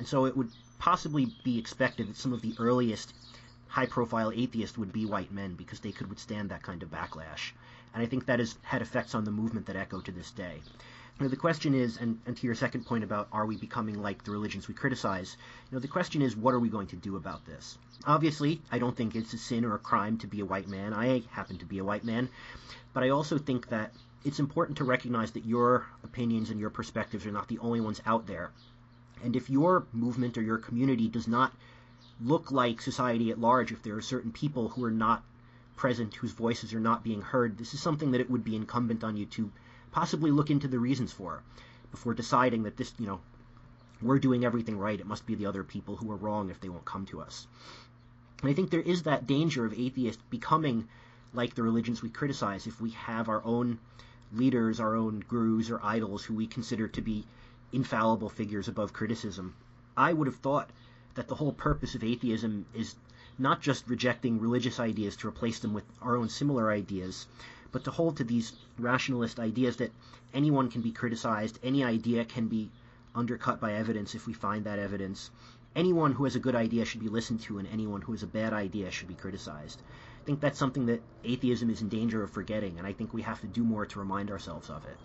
And 0.00 0.08
so 0.08 0.24
it 0.24 0.34
would 0.34 0.50
possibly 0.78 1.26
be 1.44 1.58
expected 1.58 2.08
that 2.08 2.16
some 2.16 2.32
of 2.32 2.40
the 2.40 2.54
earliest 2.58 3.12
high 3.68 3.84
profile 3.84 4.32
atheists 4.34 4.78
would 4.78 4.94
be 4.94 5.04
white 5.04 5.30
men 5.30 5.52
because 5.52 5.80
they 5.80 5.92
could 5.92 6.08
withstand 6.08 6.48
that 6.48 6.62
kind 6.62 6.82
of 6.82 6.90
backlash. 6.90 7.52
And 7.92 8.02
I 8.02 8.06
think 8.06 8.24
that 8.24 8.38
has 8.38 8.56
had 8.62 8.80
effects 8.80 9.14
on 9.14 9.24
the 9.24 9.30
movement 9.30 9.66
that 9.66 9.76
echo 9.76 10.00
to 10.00 10.10
this 10.10 10.30
day. 10.30 10.62
Know, 11.20 11.28
the 11.28 11.36
question 11.36 11.74
is, 11.74 11.98
and, 11.98 12.18
and 12.24 12.34
to 12.34 12.46
your 12.46 12.54
second 12.54 12.86
point 12.86 13.04
about 13.04 13.28
are 13.30 13.44
we 13.44 13.58
becoming 13.58 14.00
like 14.00 14.24
the 14.24 14.30
religions 14.30 14.68
we 14.68 14.72
criticize, 14.72 15.36
you 15.70 15.76
know, 15.76 15.80
the 15.80 15.86
question 15.86 16.22
is, 16.22 16.34
what 16.34 16.54
are 16.54 16.60
we 16.60 16.70
going 16.70 16.86
to 16.86 16.96
do 16.96 17.16
about 17.16 17.44
this? 17.44 17.76
Obviously, 18.06 18.62
I 18.72 18.78
don't 18.78 18.96
think 18.96 19.14
it's 19.14 19.34
a 19.34 19.38
sin 19.38 19.66
or 19.66 19.74
a 19.74 19.78
crime 19.78 20.16
to 20.16 20.26
be 20.26 20.40
a 20.40 20.46
white 20.46 20.66
man. 20.66 20.94
I 20.94 21.24
happen 21.30 21.58
to 21.58 21.66
be 21.66 21.76
a 21.76 21.84
white 21.84 22.04
man. 22.04 22.30
But 22.94 23.02
I 23.02 23.10
also 23.10 23.36
think 23.36 23.68
that 23.68 23.92
it's 24.24 24.38
important 24.38 24.78
to 24.78 24.84
recognize 24.84 25.32
that 25.32 25.44
your 25.44 25.86
opinions 26.02 26.48
and 26.48 26.58
your 26.58 26.70
perspectives 26.70 27.26
are 27.26 27.32
not 27.32 27.48
the 27.48 27.58
only 27.58 27.82
ones 27.82 28.00
out 28.06 28.26
there. 28.26 28.50
And 29.22 29.36
if 29.36 29.50
your 29.50 29.86
movement 29.92 30.38
or 30.38 30.42
your 30.42 30.58
community 30.58 31.08
does 31.08 31.28
not 31.28 31.52
look 32.22 32.50
like 32.50 32.80
society 32.80 33.30
at 33.30 33.40
large, 33.40 33.72
if 33.72 33.82
there 33.82 33.96
are 33.96 34.02
certain 34.02 34.32
people 34.32 34.68
who 34.68 34.84
are 34.84 34.90
not 34.90 35.22
present 35.76 36.14
whose 36.14 36.32
voices 36.32 36.74
are 36.74 36.80
not 36.80 37.02
being 37.02 37.22
heard, 37.22 37.56
this 37.56 37.74
is 37.74 37.80
something 37.80 38.10
that 38.10 38.20
it 38.20 38.30
would 38.30 38.44
be 38.44 38.56
incumbent 38.56 39.02
on 39.02 39.16
you 39.16 39.26
to 39.26 39.50
possibly 39.92 40.30
look 40.30 40.50
into 40.50 40.68
the 40.68 40.78
reasons 40.78 41.12
for 41.12 41.42
before 41.90 42.14
deciding 42.14 42.62
that 42.64 42.76
this, 42.76 42.92
you 42.98 43.06
know, 43.06 43.20
we're 44.02 44.18
doing 44.18 44.44
everything 44.44 44.78
right. 44.78 45.00
It 45.00 45.06
must 45.06 45.26
be 45.26 45.34
the 45.34 45.46
other 45.46 45.64
people 45.64 45.96
who 45.96 46.10
are 46.10 46.16
wrong 46.16 46.50
if 46.50 46.60
they 46.60 46.68
won't 46.68 46.84
come 46.84 47.06
to 47.06 47.20
us. 47.20 47.46
And 48.40 48.50
I 48.50 48.54
think 48.54 48.70
there 48.70 48.80
is 48.80 49.02
that 49.02 49.26
danger 49.26 49.64
of 49.64 49.78
atheists 49.78 50.22
becoming 50.30 50.88
like 51.32 51.54
the 51.54 51.62
religions 51.62 52.02
we 52.02 52.08
criticize 52.08 52.66
if 52.66 52.80
we 52.80 52.90
have 52.90 53.28
our 53.28 53.44
own 53.44 53.78
leaders, 54.32 54.80
our 54.80 54.96
own 54.96 55.24
gurus 55.28 55.70
or 55.70 55.80
idols 55.82 56.24
who 56.24 56.34
we 56.34 56.46
consider 56.46 56.88
to 56.88 57.02
be 57.02 57.24
infallible 57.72 58.28
figures 58.28 58.68
above 58.68 58.92
criticism. 58.92 59.54
I 59.96 60.12
would 60.12 60.26
have 60.26 60.36
thought 60.36 60.70
that 61.14 61.28
the 61.28 61.34
whole 61.34 61.52
purpose 61.52 61.94
of 61.94 62.04
atheism 62.04 62.66
is 62.74 62.94
not 63.38 63.60
just 63.60 63.88
rejecting 63.88 64.40
religious 64.40 64.78
ideas 64.78 65.16
to 65.16 65.28
replace 65.28 65.58
them 65.60 65.72
with 65.72 65.84
our 66.02 66.16
own 66.16 66.28
similar 66.28 66.70
ideas, 66.70 67.26
but 67.72 67.84
to 67.84 67.90
hold 67.90 68.16
to 68.16 68.24
these 68.24 68.52
rationalist 68.78 69.38
ideas 69.38 69.76
that 69.76 69.92
anyone 70.34 70.70
can 70.70 70.82
be 70.82 70.92
criticized, 70.92 71.58
any 71.62 71.84
idea 71.84 72.24
can 72.24 72.48
be 72.48 72.70
undercut 73.14 73.60
by 73.60 73.72
evidence 73.72 74.14
if 74.14 74.26
we 74.26 74.32
find 74.32 74.64
that 74.64 74.78
evidence. 74.78 75.30
Anyone 75.74 76.12
who 76.12 76.24
has 76.24 76.36
a 76.36 76.40
good 76.40 76.54
idea 76.56 76.84
should 76.84 77.00
be 77.00 77.08
listened 77.08 77.40
to, 77.42 77.58
and 77.58 77.68
anyone 77.68 78.02
who 78.02 78.12
has 78.12 78.22
a 78.22 78.26
bad 78.26 78.52
idea 78.52 78.90
should 78.90 79.08
be 79.08 79.14
criticized. 79.14 79.80
I 80.20 80.24
think 80.24 80.40
that's 80.40 80.58
something 80.58 80.86
that 80.86 81.02
atheism 81.24 81.70
is 81.70 81.80
in 81.80 81.88
danger 81.88 82.22
of 82.22 82.30
forgetting, 82.30 82.78
and 82.78 82.86
I 82.86 82.92
think 82.92 83.14
we 83.14 83.22
have 83.22 83.40
to 83.40 83.46
do 83.46 83.62
more 83.62 83.86
to 83.86 83.98
remind 83.98 84.30
ourselves 84.30 84.68
of 84.68 84.84
it. 84.84 84.96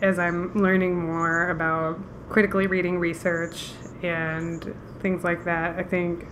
As 0.00 0.18
I'm 0.18 0.54
learning 0.54 0.98
more 0.98 1.50
about 1.50 1.98
critically 2.28 2.66
reading 2.66 2.98
research 2.98 3.72
and 4.02 4.74
things 5.00 5.24
like 5.24 5.44
that, 5.44 5.78
I 5.78 5.82
think 5.82 6.26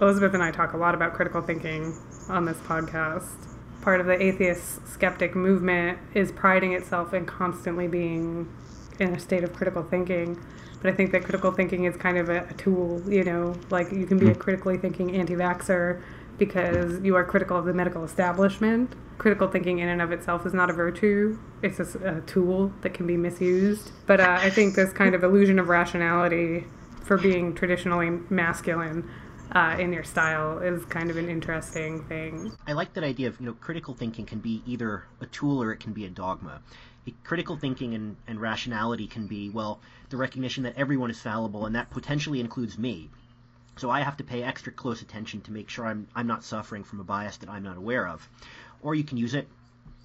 Elizabeth 0.00 0.32
and 0.32 0.42
I 0.42 0.50
talk 0.50 0.72
a 0.72 0.78
lot 0.78 0.94
about 0.94 1.12
critical 1.12 1.42
thinking 1.42 1.94
on 2.28 2.46
this 2.46 2.56
podcast. 2.58 3.54
Part 3.82 4.00
of 4.00 4.06
the 4.06 4.20
atheist 4.20 4.86
skeptic 4.86 5.34
movement 5.34 5.98
is 6.14 6.32
priding 6.32 6.72
itself 6.72 7.12
in 7.12 7.26
constantly 7.26 7.88
being 7.88 8.50
in 8.98 9.14
a 9.14 9.18
state 9.18 9.44
of 9.44 9.52
critical 9.52 9.82
thinking. 9.82 10.40
But 10.80 10.92
I 10.92 10.96
think 10.96 11.12
that 11.12 11.24
critical 11.24 11.52
thinking 11.52 11.84
is 11.84 11.96
kind 11.96 12.16
of 12.16 12.30
a, 12.30 12.46
a 12.48 12.54
tool, 12.54 13.02
you 13.10 13.24
know, 13.24 13.54
like 13.68 13.92
you 13.92 14.06
can 14.06 14.18
be 14.18 14.30
a 14.30 14.32
hmm. 14.32 14.40
critically 14.40 14.78
thinking 14.78 15.14
anti 15.14 15.34
vaxxer 15.34 16.00
because 16.40 17.00
you 17.02 17.14
are 17.14 17.22
critical 17.22 17.56
of 17.56 17.66
the 17.66 17.74
medical 17.74 18.02
establishment. 18.02 18.96
Critical 19.18 19.46
thinking 19.46 19.78
in 19.78 19.88
and 19.88 20.02
of 20.02 20.10
itself 20.10 20.46
is 20.46 20.54
not 20.54 20.70
a 20.70 20.72
virtue, 20.72 21.38
it's 21.62 21.78
a, 21.78 22.16
a 22.16 22.20
tool 22.22 22.72
that 22.80 22.94
can 22.94 23.06
be 23.06 23.16
misused. 23.16 23.92
But 24.06 24.20
uh, 24.20 24.38
I 24.40 24.50
think 24.50 24.74
this 24.74 24.92
kind 24.92 25.14
of 25.14 25.22
illusion 25.22 25.58
of 25.58 25.68
rationality 25.68 26.64
for 27.04 27.18
being 27.18 27.54
traditionally 27.54 28.10
masculine 28.30 29.08
uh, 29.52 29.76
in 29.78 29.92
your 29.92 30.04
style 30.04 30.58
is 30.58 30.84
kind 30.86 31.10
of 31.10 31.18
an 31.18 31.28
interesting 31.28 32.02
thing. 32.04 32.52
I 32.66 32.72
like 32.72 32.94
that 32.94 33.04
idea 33.04 33.28
of 33.28 33.38
you 33.38 33.46
know 33.46 33.52
critical 33.52 33.94
thinking 33.94 34.24
can 34.24 34.38
be 34.38 34.62
either 34.66 35.04
a 35.20 35.26
tool 35.26 35.62
or 35.62 35.72
it 35.72 35.80
can 35.80 35.92
be 35.92 36.06
a 36.06 36.10
dogma. 36.10 36.62
critical 37.22 37.56
thinking 37.56 37.94
and, 37.94 38.16
and 38.26 38.40
rationality 38.40 39.06
can 39.06 39.26
be 39.26 39.50
well 39.50 39.80
the 40.08 40.16
recognition 40.16 40.62
that 40.62 40.74
everyone 40.76 41.10
is 41.10 41.20
fallible 41.20 41.66
and 41.66 41.74
that 41.74 41.90
potentially 41.90 42.40
includes 42.40 42.78
me. 42.78 43.10
So 43.80 43.90
I 43.90 44.02
have 44.02 44.18
to 44.18 44.24
pay 44.24 44.42
extra 44.42 44.70
close 44.72 45.00
attention 45.00 45.40
to 45.40 45.52
make 45.52 45.70
sure 45.70 45.86
I'm 45.86 46.06
I'm 46.14 46.26
not 46.26 46.44
suffering 46.44 46.84
from 46.84 47.00
a 47.00 47.04
bias 47.04 47.38
that 47.38 47.48
I'm 47.48 47.62
not 47.62 47.78
aware 47.78 48.06
of. 48.06 48.28
Or 48.82 48.94
you 48.94 49.02
can 49.02 49.16
use 49.16 49.32
it, 49.32 49.48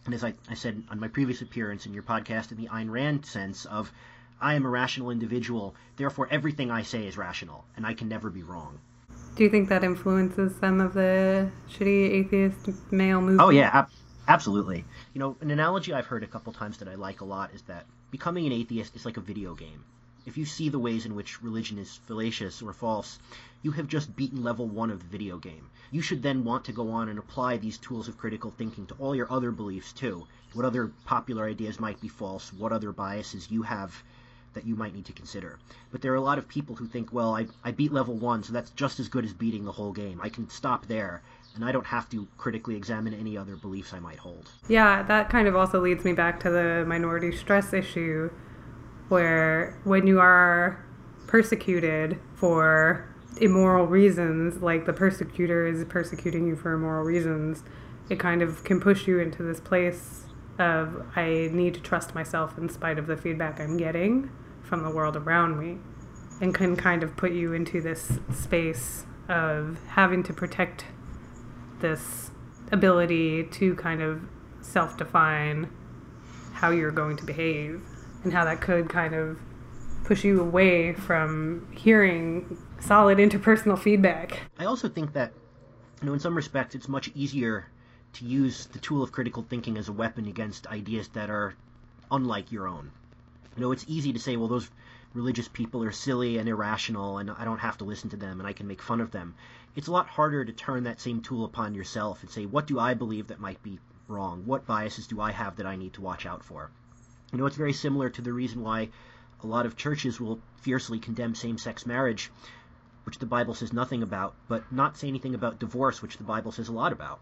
and 0.06 0.14
as 0.14 0.24
I, 0.24 0.34
I 0.50 0.54
said 0.54 0.82
on 0.90 0.98
my 0.98 1.10
previous 1.10 1.42
appearance 1.42 1.86
in 1.86 1.94
your 1.94 2.04
podcast, 2.04 2.52
in 2.54 2.58
the 2.58 2.70
Ayn 2.70 2.90
Rand 2.90 3.26
sense 3.26 3.66
of 3.66 3.92
I 4.40 4.54
am 4.54 4.66
a 4.66 4.70
rational 4.70 5.12
individual, 5.12 5.76
therefore 5.98 6.30
everything 6.32 6.72
I 6.72 6.84
say 6.84 7.06
is 7.06 7.18
rational, 7.18 7.66
and 7.76 7.86
I 7.86 7.94
can 7.94 8.08
never 8.08 8.30
be 8.30 8.44
wrong. 8.44 8.80
Do 9.36 9.44
you 9.44 9.50
think 9.50 9.68
that 9.68 9.84
influences 9.84 10.56
some 10.58 10.80
of 10.80 10.94
the 10.94 11.52
shitty 11.70 12.12
atheist 12.14 12.70
male 12.94 13.20
movement? 13.20 13.42
Oh 13.42 13.50
yeah, 13.50 13.72
ab- 13.74 13.90
absolutely. 14.30 14.86
You 15.14 15.20
know, 15.20 15.36
an 15.42 15.52
analogy 15.52 15.94
I've 15.94 16.06
heard 16.06 16.24
a 16.24 16.28
couple 16.28 16.54
times 16.54 16.78
that 16.78 16.88
I 16.88 16.96
like 16.96 17.20
a 17.20 17.26
lot 17.26 17.54
is 17.54 17.62
that 17.64 17.88
becoming 18.10 18.46
an 18.46 18.54
atheist 18.54 18.96
is 18.96 19.04
like 19.04 19.18
a 19.18 19.22
video 19.22 19.54
game. 19.54 19.84
If 20.26 20.38
you 20.38 20.46
see 20.46 20.70
the 20.70 20.80
ways 20.80 21.06
in 21.06 21.14
which 21.14 21.44
religion 21.44 21.78
is 21.78 22.00
fallacious 22.08 22.62
or 22.62 22.74
false, 22.74 23.20
you 23.62 23.72
have 23.72 23.88
just 23.88 24.16
beaten 24.16 24.44
level 24.44 24.68
one 24.68 24.90
of 24.90 25.00
the 25.00 25.06
video 25.06 25.38
game. 25.38 25.70
You 25.92 26.02
should 26.02 26.24
then 26.24 26.44
want 26.44 26.66
to 26.66 26.72
go 26.72 26.90
on 26.90 27.10
and 27.10 27.20
apply 27.20 27.58
these 27.58 27.78
tools 27.78 28.08
of 28.08 28.18
critical 28.18 28.50
thinking 28.50 28.88
to 28.88 28.96
all 28.96 29.16
your 29.16 29.32
other 29.32 29.52
beliefs 29.52 29.94
too. 29.94 30.26
What 30.54 30.66
other 30.66 30.92
popular 31.06 31.46
ideas 31.46 31.80
might 31.80 32.02
be 32.02 32.08
false? 32.08 32.52
What 32.52 32.72
other 32.72 32.92
biases 32.92 33.52
you 33.52 33.62
have 33.62 34.04
that 34.56 34.66
you 34.66 34.76
might 34.76 34.96
need 34.96 35.06
to 35.06 35.14
consider. 35.14 35.60
But 35.92 36.02
there 36.02 36.12
are 36.14 36.16
a 36.16 36.22
lot 36.22 36.40
of 36.40 36.48
people 36.48 36.76
who 36.76 36.88
think, 36.88 37.14
well, 37.14 37.36
I, 37.36 37.46
I 37.64 37.72
beat 37.72 37.94
level 37.94 38.16
one, 38.16 38.42
so 38.42 38.52
that's 38.54 38.72
just 38.72 39.00
as 39.00 39.08
good 39.08 39.26
as 39.26 39.34
beating 39.34 39.66
the 39.66 39.72
whole 39.72 39.92
game. 39.92 40.20
I 40.24 40.30
can 40.30 40.50
stop 40.50 40.88
there, 40.88 41.22
and 41.54 41.64
I 41.64 41.72
don't 41.72 41.86
have 41.86 42.10
to 42.10 42.28
critically 42.38 42.76
examine 42.76 43.14
any 43.14 43.38
other 43.38 43.58
beliefs 43.58 43.94
I 43.94 44.00
might 44.00 44.18
hold. 44.18 44.50
Yeah, 44.68 45.04
that 45.04 45.30
kind 45.30 45.48
of 45.48 45.56
also 45.56 45.82
leads 45.82 46.04
me 46.04 46.14
back 46.14 46.40
to 46.42 46.50
the 46.50 46.84
minority 46.88 47.36
stress 47.36 47.74
issue, 47.74 48.32
where 49.10 49.78
when 49.84 50.08
you 50.08 50.20
are 50.20 50.84
persecuted 51.28 52.20
for 52.36 53.08
immoral 53.38 53.86
reasons, 53.86 54.62
like 54.62 54.86
the 54.86 54.94
persecutor 54.94 55.68
is 55.68 55.84
persecuting 55.86 56.48
you 56.48 56.56
for 56.56 56.74
immoral 56.74 57.04
reasons, 57.04 57.64
it 58.10 58.20
kind 58.20 58.42
of 58.42 58.64
can 58.64 58.80
push 58.80 59.08
you 59.08 59.20
into 59.20 59.44
this 59.44 59.60
place 59.60 60.24
of 60.58 61.06
I 61.16 61.50
need 61.52 61.74
to 61.74 61.82
trust 61.82 62.16
myself 62.16 62.58
in 62.58 62.70
spite 62.70 62.98
of 62.98 63.08
the 63.08 63.18
feedback 63.18 63.60
I'm 63.60 63.78
getting 63.78 64.30
from 64.62 64.84
the 64.84 64.90
world 64.90 65.18
around 65.18 65.60
me 65.60 65.80
and 66.42 66.54
can 66.54 66.76
kind 66.76 67.04
of 67.04 67.16
put 67.18 67.32
you 67.32 67.54
into 67.54 67.82
this 67.82 68.20
space 68.34 69.06
of 69.28 69.80
having 69.88 70.24
to 70.24 70.34
protect 70.34 70.86
this 71.80 72.32
ability 72.72 73.44
to 73.44 73.76
kind 73.76 74.02
of 74.02 74.22
self 74.62 74.98
define 74.98 75.70
how 76.54 76.72
you're 76.72 76.92
going 76.92 77.18
to 77.18 77.26
behave 77.26 77.82
and 78.26 78.34
how 78.34 78.44
that 78.44 78.60
could 78.60 78.90
kind 78.90 79.16
of 79.16 79.40
push 80.04 80.24
you 80.24 80.42
away 80.42 80.94
from 80.94 81.68
hearing 81.76 82.58
solid 82.80 83.18
interpersonal 83.18 83.80
feedback. 83.80 84.40
I 84.60 84.66
also 84.66 84.90
think 84.90 85.14
that, 85.14 85.32
you 86.02 86.08
know, 86.08 86.14
in 86.14 86.20
some 86.20 86.36
respects, 86.36 86.76
it's 86.76 86.88
much 86.88 87.10
easier 87.16 87.68
to 88.14 88.26
use 88.26 88.68
the 88.68 88.80
tool 88.80 89.02
of 89.02 89.12
critical 89.12 89.44
thinking 89.50 89.78
as 89.78 89.90
a 89.90 89.94
weapon 89.94 90.28
against 90.28 90.68
ideas 90.68 91.08
that 91.10 91.30
are 91.30 91.56
unlike 92.12 92.52
your 92.52 92.68
own. 92.68 92.92
You 93.56 93.64
know, 93.64 93.72
it's 93.72 93.86
easy 93.88 94.14
to 94.14 94.20
say, 94.20 94.36
well, 94.36 94.48
those 94.48 94.70
religious 95.14 95.48
people 95.48 95.84
are 95.84 95.92
silly 95.92 96.38
and 96.38 96.48
irrational, 96.48 97.18
and 97.18 97.32
I 97.32 97.46
don't 97.46 97.60
have 97.60 97.78
to 97.80 97.86
listen 97.86 98.10
to 98.12 98.18
them, 98.18 98.40
and 98.40 98.48
I 98.48 98.54
can 98.54 98.68
make 98.68 98.82
fun 98.82 99.02
of 99.02 99.12
them. 99.12 99.34
It's 99.76 99.88
a 99.88 99.92
lot 99.92 100.08
harder 100.08 100.46
to 100.46 100.52
turn 100.52 100.84
that 100.84 101.02
same 101.02 101.22
tool 101.22 101.46
upon 101.46 101.74
yourself 101.74 102.22
and 102.22 102.30
say, 102.30 102.46
what 102.46 102.68
do 102.68 102.80
I 102.80 102.94
believe 102.94 103.28
that 103.28 103.40
might 103.40 103.62
be 103.64 103.80
wrong? 104.08 104.44
What 104.46 104.68
biases 104.68 105.08
do 105.08 105.20
I 105.20 105.32
have 105.32 105.56
that 105.56 105.66
I 105.66 105.76
need 105.78 105.94
to 105.94 106.02
watch 106.02 106.26
out 106.26 106.44
for? 106.44 106.70
You 107.32 107.40
know, 107.40 107.46
it's 107.46 107.58
very 107.58 107.74
similar 107.74 108.10
to 108.10 108.22
the 108.22 108.34
reason 108.34 108.62
why 108.62 108.90
a 109.44 109.48
lot 109.48 109.66
of 109.66 109.76
churches 109.76 110.20
will 110.20 110.40
fiercely 110.62 111.00
condemn 111.00 111.36
same-sex 111.36 111.86
marriage, 111.86 112.32
which 113.04 113.20
the 113.20 113.26
Bible 113.26 113.54
says 113.54 113.74
nothing 113.74 114.02
about, 114.04 114.36
but 114.48 114.72
not 114.72 114.98
say 114.98 115.08
anything 115.08 115.36
about 115.36 115.60
divorce, 115.60 116.02
which 116.02 116.18
the 116.18 116.24
Bible 116.24 116.52
says 116.52 116.70
a 116.70 116.74
lot 116.74 116.92
about. 116.92 117.20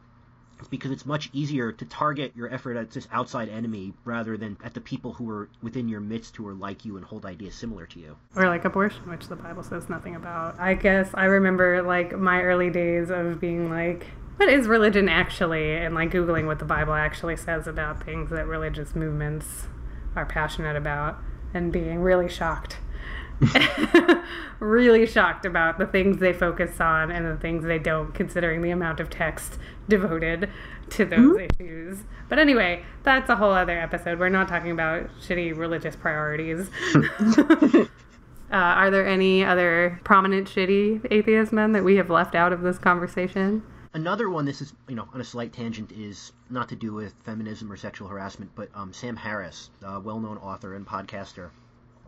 It's 0.60 0.70
because 0.70 0.92
it's 0.92 1.06
much 1.06 1.30
easier 1.34 1.74
to 1.74 1.86
target 1.86 2.32
your 2.36 2.54
effort 2.54 2.78
at 2.78 2.92
this 2.92 3.08
outside 3.12 3.50
enemy 3.50 3.94
rather 4.06 4.38
than 4.38 4.56
at 4.63 4.74
the 4.74 4.80
people 4.80 5.12
who 5.12 5.30
are 5.30 5.50
within 5.62 5.89
your 5.89 6.00
midst 6.00 6.38
who 6.38 6.48
are 6.48 6.54
like 6.54 6.86
you 6.86 6.96
and 6.96 7.06
hold 7.06 7.26
ideas 7.26 7.56
similar 7.56 7.86
to 7.88 8.00
you. 8.00 8.16
Or 8.36 8.46
like 8.46 8.63
abortion, 8.63 9.10
which 9.10 9.28
the 9.28 9.36
Bible 9.36 9.63
says 9.63 9.89
nothing 9.89 10.16
about. 10.16 10.58
I 10.60 10.76
guess 10.76 11.10
I 11.16 11.26
remember 11.26 11.82
like 11.82 12.18
my 12.18 12.42
early 12.44 12.70
days 12.70 13.10
of 13.10 13.42
being 13.42 13.70
like, 13.70 14.06
what 14.38 14.48
is 14.48 14.68
religion 14.68 15.10
actually? 15.10 15.76
And 15.76 15.96
like 15.96 16.12
Googling 16.12 16.46
what 16.46 16.60
the 16.60 16.66
Bible 16.66 16.94
actually 16.94 17.36
says 17.36 17.68
about 17.68 18.06
things 18.06 18.30
that 18.30 18.48
religious 18.48 18.96
movements 18.96 19.68
are 20.15 20.26
passionate 20.26 20.76
about 20.76 21.17
and 21.54 21.71
being 21.71 22.02
really 22.02 22.30
shocked. 22.30 22.78
really 24.60 25.06
shocked 25.06 25.45
about 25.45 25.78
the 25.78 25.86
things 25.86 26.19
they 26.19 26.34
focus 26.34 26.80
on 26.80 27.12
and 27.12 27.26
the 27.26 27.36
things 27.38 27.65
they 27.65 27.80
don't, 27.80 28.13
considering 28.13 28.62
the 28.62 28.69
amount 28.69 28.99
of 28.99 29.10
text 29.10 29.58
devoted 29.89 30.49
to 30.89 31.06
those 31.06 31.38
mm-hmm. 31.38 31.62
issues. 31.62 32.04
But 32.30 32.39
anyway, 32.39 32.84
that's 33.04 33.30
a 33.30 33.36
whole 33.36 33.52
other 33.52 33.78
episode. 33.78 34.19
We're 34.19 34.30
not 34.30 34.47
talking 34.47 34.71
about 34.71 35.10
shitty 35.21 35.58
religious 35.58 35.95
priorities. 35.95 36.69
uh, 36.95 37.88
are 38.52 38.91
there 38.91 39.08
any 39.08 39.43
other 39.43 39.99
prominent 40.04 40.47
shitty 40.47 41.08
atheist 41.12 41.52
men 41.52 41.73
that 41.73 41.84
we 41.84 41.95
have 41.97 42.10
left 42.10 42.36
out 42.36 42.54
of 42.54 42.62
this 42.62 42.78
conversation? 42.78 43.63
Another 43.95 44.27
one, 44.27 44.45
this 44.45 44.60
is 44.60 44.73
you 44.88 44.95
know 44.95 45.08
on 45.13 45.21
a 45.21 45.23
slight 45.23 45.53
tangent, 45.53 45.91
is 45.91 46.32
not 46.49 46.69
to 46.69 46.75
do 46.75 46.93
with 46.93 47.13
feminism 47.23 47.71
or 47.71 47.77
sexual 47.77 48.08
harassment, 48.08 48.49
but 48.56 48.69
um, 48.73 48.91
Sam 48.91 49.15
Harris, 49.15 49.69
a 49.84 49.99
well-known 49.99 50.38
author 50.39 50.73
and 50.73 50.84
podcaster. 50.84 51.51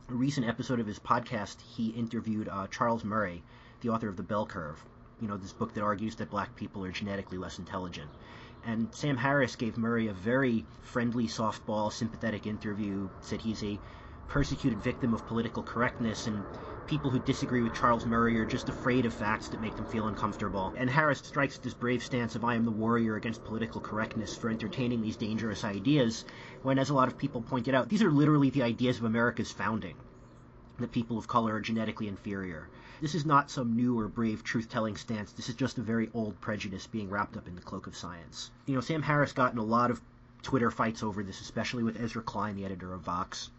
A 0.09 0.13
recent 0.15 0.47
episode 0.47 0.79
of 0.79 0.87
his 0.87 0.97
podcast, 0.97 1.61
he 1.61 1.89
interviewed 1.89 2.49
uh, 2.49 2.65
Charles 2.71 3.03
Murray, 3.03 3.43
the 3.81 3.89
author 3.89 4.09
of 4.09 4.17
The 4.17 4.23
Bell 4.23 4.47
Curve. 4.47 4.83
You 5.21 5.27
know, 5.27 5.37
this 5.37 5.53
book 5.53 5.75
that 5.75 5.83
argues 5.83 6.15
that 6.15 6.31
black 6.31 6.55
people 6.55 6.83
are 6.83 6.91
genetically 6.91 7.37
less 7.37 7.59
intelligent. 7.59 8.09
And 8.65 8.87
Sam 8.91 9.17
Harris 9.17 9.55
gave 9.55 9.77
Murray 9.77 10.07
a 10.07 10.13
very 10.13 10.65
friendly, 10.81 11.27
softball, 11.27 11.91
sympathetic 11.91 12.47
interview. 12.47 13.09
Said 13.21 13.41
he's 13.41 13.63
a 13.63 13.79
persecuted 14.27 14.79
victim 14.79 15.13
of 15.13 15.25
political 15.27 15.63
correctness 15.63 16.27
and 16.27 16.43
people 16.87 17.09
who 17.09 17.19
disagree 17.19 17.61
with 17.61 17.73
Charles 17.73 18.05
Murray 18.05 18.37
are 18.37 18.45
just 18.45 18.69
afraid 18.69 19.05
of 19.05 19.13
facts 19.13 19.49
that 19.49 19.61
make 19.61 19.75
them 19.75 19.85
feel 19.85 20.07
uncomfortable. 20.07 20.73
And 20.77 20.89
Harris 20.89 21.19
strikes 21.19 21.57
this 21.57 21.73
brave 21.73 22.03
stance 22.03 22.35
of 22.35 22.43
I 22.43 22.55
am 22.55 22.63
the 22.63 22.71
warrior 22.71 23.15
against 23.15 23.43
political 23.43 23.81
correctness 23.81 24.35
for 24.35 24.49
entertaining 24.49 25.01
these 25.01 25.17
dangerous 25.17 25.63
ideas, 25.63 26.25
when, 26.61 26.77
as 26.77 26.91
a 26.91 26.93
lot 26.93 27.07
of 27.07 27.17
people 27.17 27.41
pointed 27.41 27.73
out, 27.73 27.89
these 27.89 28.03
are 28.03 28.11
literally 28.11 28.51
the 28.51 28.63
ideas 28.63 28.99
of 28.99 29.05
America's 29.05 29.51
founding 29.51 29.95
that 30.77 30.91
people 30.91 31.17
of 31.17 31.27
color 31.27 31.55
are 31.55 31.61
genetically 31.61 32.07
inferior. 32.07 32.67
This 33.01 33.15
is 33.15 33.25
not 33.25 33.49
some 33.49 33.75
new 33.75 33.97
or 33.97 34.07
brave 34.07 34.43
truth 34.43 34.69
telling 34.69 34.95
stance. 34.95 35.31
This 35.31 35.49
is 35.49 35.55
just 35.55 35.77
a 35.77 35.81
very 35.81 36.09
old 36.13 36.39
prejudice 36.41 36.85
being 36.85 37.09
wrapped 37.09 37.37
up 37.37 37.47
in 37.47 37.55
the 37.55 37.61
cloak 37.61 37.87
of 37.87 37.95
science. 37.95 38.51
You 38.65 38.75
know, 38.75 38.81
Sam 38.81 39.01
Harris 39.01 39.33
got 39.33 39.53
in 39.53 39.57
a 39.57 39.63
lot 39.63 39.89
of 39.89 40.01
Twitter 40.43 40.69
fights 40.69 41.01
over 41.01 41.23
this, 41.23 41.41
especially 41.41 41.83
with 41.83 41.99
Ezra 41.99 42.21
Klein, 42.21 42.55
the 42.55 42.65
editor 42.65 42.93
of 42.93 43.01
Vox. 43.01 43.49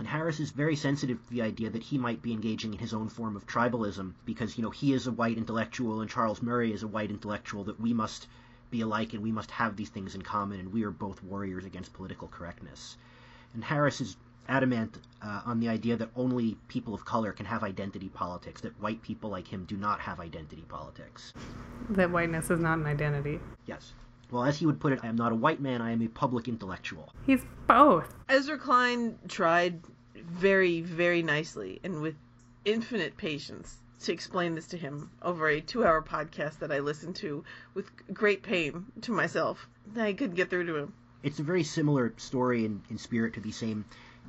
And 0.00 0.08
Harris 0.08 0.40
is 0.40 0.50
very 0.50 0.76
sensitive 0.76 1.22
to 1.22 1.30
the 1.30 1.42
idea 1.42 1.68
that 1.68 1.82
he 1.82 1.98
might 1.98 2.22
be 2.22 2.32
engaging 2.32 2.72
in 2.72 2.78
his 2.78 2.94
own 2.94 3.10
form 3.10 3.36
of 3.36 3.46
tribalism 3.46 4.14
because, 4.24 4.56
you 4.56 4.62
know, 4.62 4.70
he 4.70 4.94
is 4.94 5.06
a 5.06 5.12
white 5.12 5.36
intellectual 5.36 6.00
and 6.00 6.08
Charles 6.08 6.40
Murray 6.40 6.72
is 6.72 6.82
a 6.82 6.88
white 6.88 7.10
intellectual, 7.10 7.64
that 7.64 7.78
we 7.78 7.92
must 7.92 8.26
be 8.70 8.80
alike 8.80 9.12
and 9.12 9.22
we 9.22 9.30
must 9.30 9.50
have 9.50 9.76
these 9.76 9.90
things 9.90 10.14
in 10.14 10.22
common 10.22 10.58
and 10.58 10.72
we 10.72 10.84
are 10.84 10.90
both 10.90 11.22
warriors 11.22 11.66
against 11.66 11.92
political 11.92 12.28
correctness. 12.28 12.96
And 13.52 13.62
Harris 13.62 14.00
is 14.00 14.16
adamant 14.48 14.96
uh, 15.20 15.42
on 15.44 15.60
the 15.60 15.68
idea 15.68 15.98
that 15.98 16.08
only 16.16 16.56
people 16.68 16.94
of 16.94 17.04
color 17.04 17.32
can 17.32 17.44
have 17.44 17.62
identity 17.62 18.08
politics, 18.08 18.62
that 18.62 18.80
white 18.80 19.02
people 19.02 19.28
like 19.28 19.48
him 19.48 19.66
do 19.66 19.76
not 19.76 20.00
have 20.00 20.18
identity 20.18 20.64
politics. 20.66 21.34
That 21.90 22.10
whiteness 22.10 22.50
is 22.50 22.58
not 22.58 22.78
an 22.78 22.86
identity. 22.86 23.38
Yes. 23.66 23.92
Well, 24.30 24.44
as 24.44 24.58
he 24.58 24.66
would 24.66 24.78
put 24.78 24.92
it, 24.92 25.00
I 25.02 25.08
am 25.08 25.16
not 25.16 25.32
a 25.32 25.34
white 25.34 25.60
man, 25.60 25.82
I 25.82 25.90
am 25.90 26.02
a 26.02 26.08
public 26.08 26.46
intellectual. 26.46 27.12
He's 27.26 27.44
both. 27.66 28.14
Ezra 28.28 28.58
Klein 28.58 29.18
tried 29.26 29.80
very, 30.14 30.80
very 30.82 31.22
nicely 31.22 31.80
and 31.82 32.00
with 32.00 32.14
infinite 32.64 33.16
patience 33.16 33.78
to 34.00 34.12
explain 34.12 34.54
this 34.54 34.68
to 34.68 34.76
him 34.76 35.10
over 35.20 35.48
a 35.48 35.60
two 35.60 35.84
hour 35.84 36.00
podcast 36.00 36.60
that 36.60 36.70
I 36.70 36.78
listened 36.78 37.16
to 37.16 37.44
with 37.74 37.90
great 38.14 38.42
pain 38.42 38.86
to 39.02 39.12
myself. 39.12 39.68
I 39.96 40.12
couldn't 40.12 40.36
get 40.36 40.48
through 40.48 40.66
to 40.66 40.76
him. 40.76 40.92
It's 41.22 41.40
a 41.40 41.42
very 41.42 41.64
similar 41.64 42.14
story 42.16 42.64
in, 42.64 42.82
in 42.88 42.98
spirit 42.98 43.34
to 43.34 43.40
the 43.40 43.52
same 43.52 43.84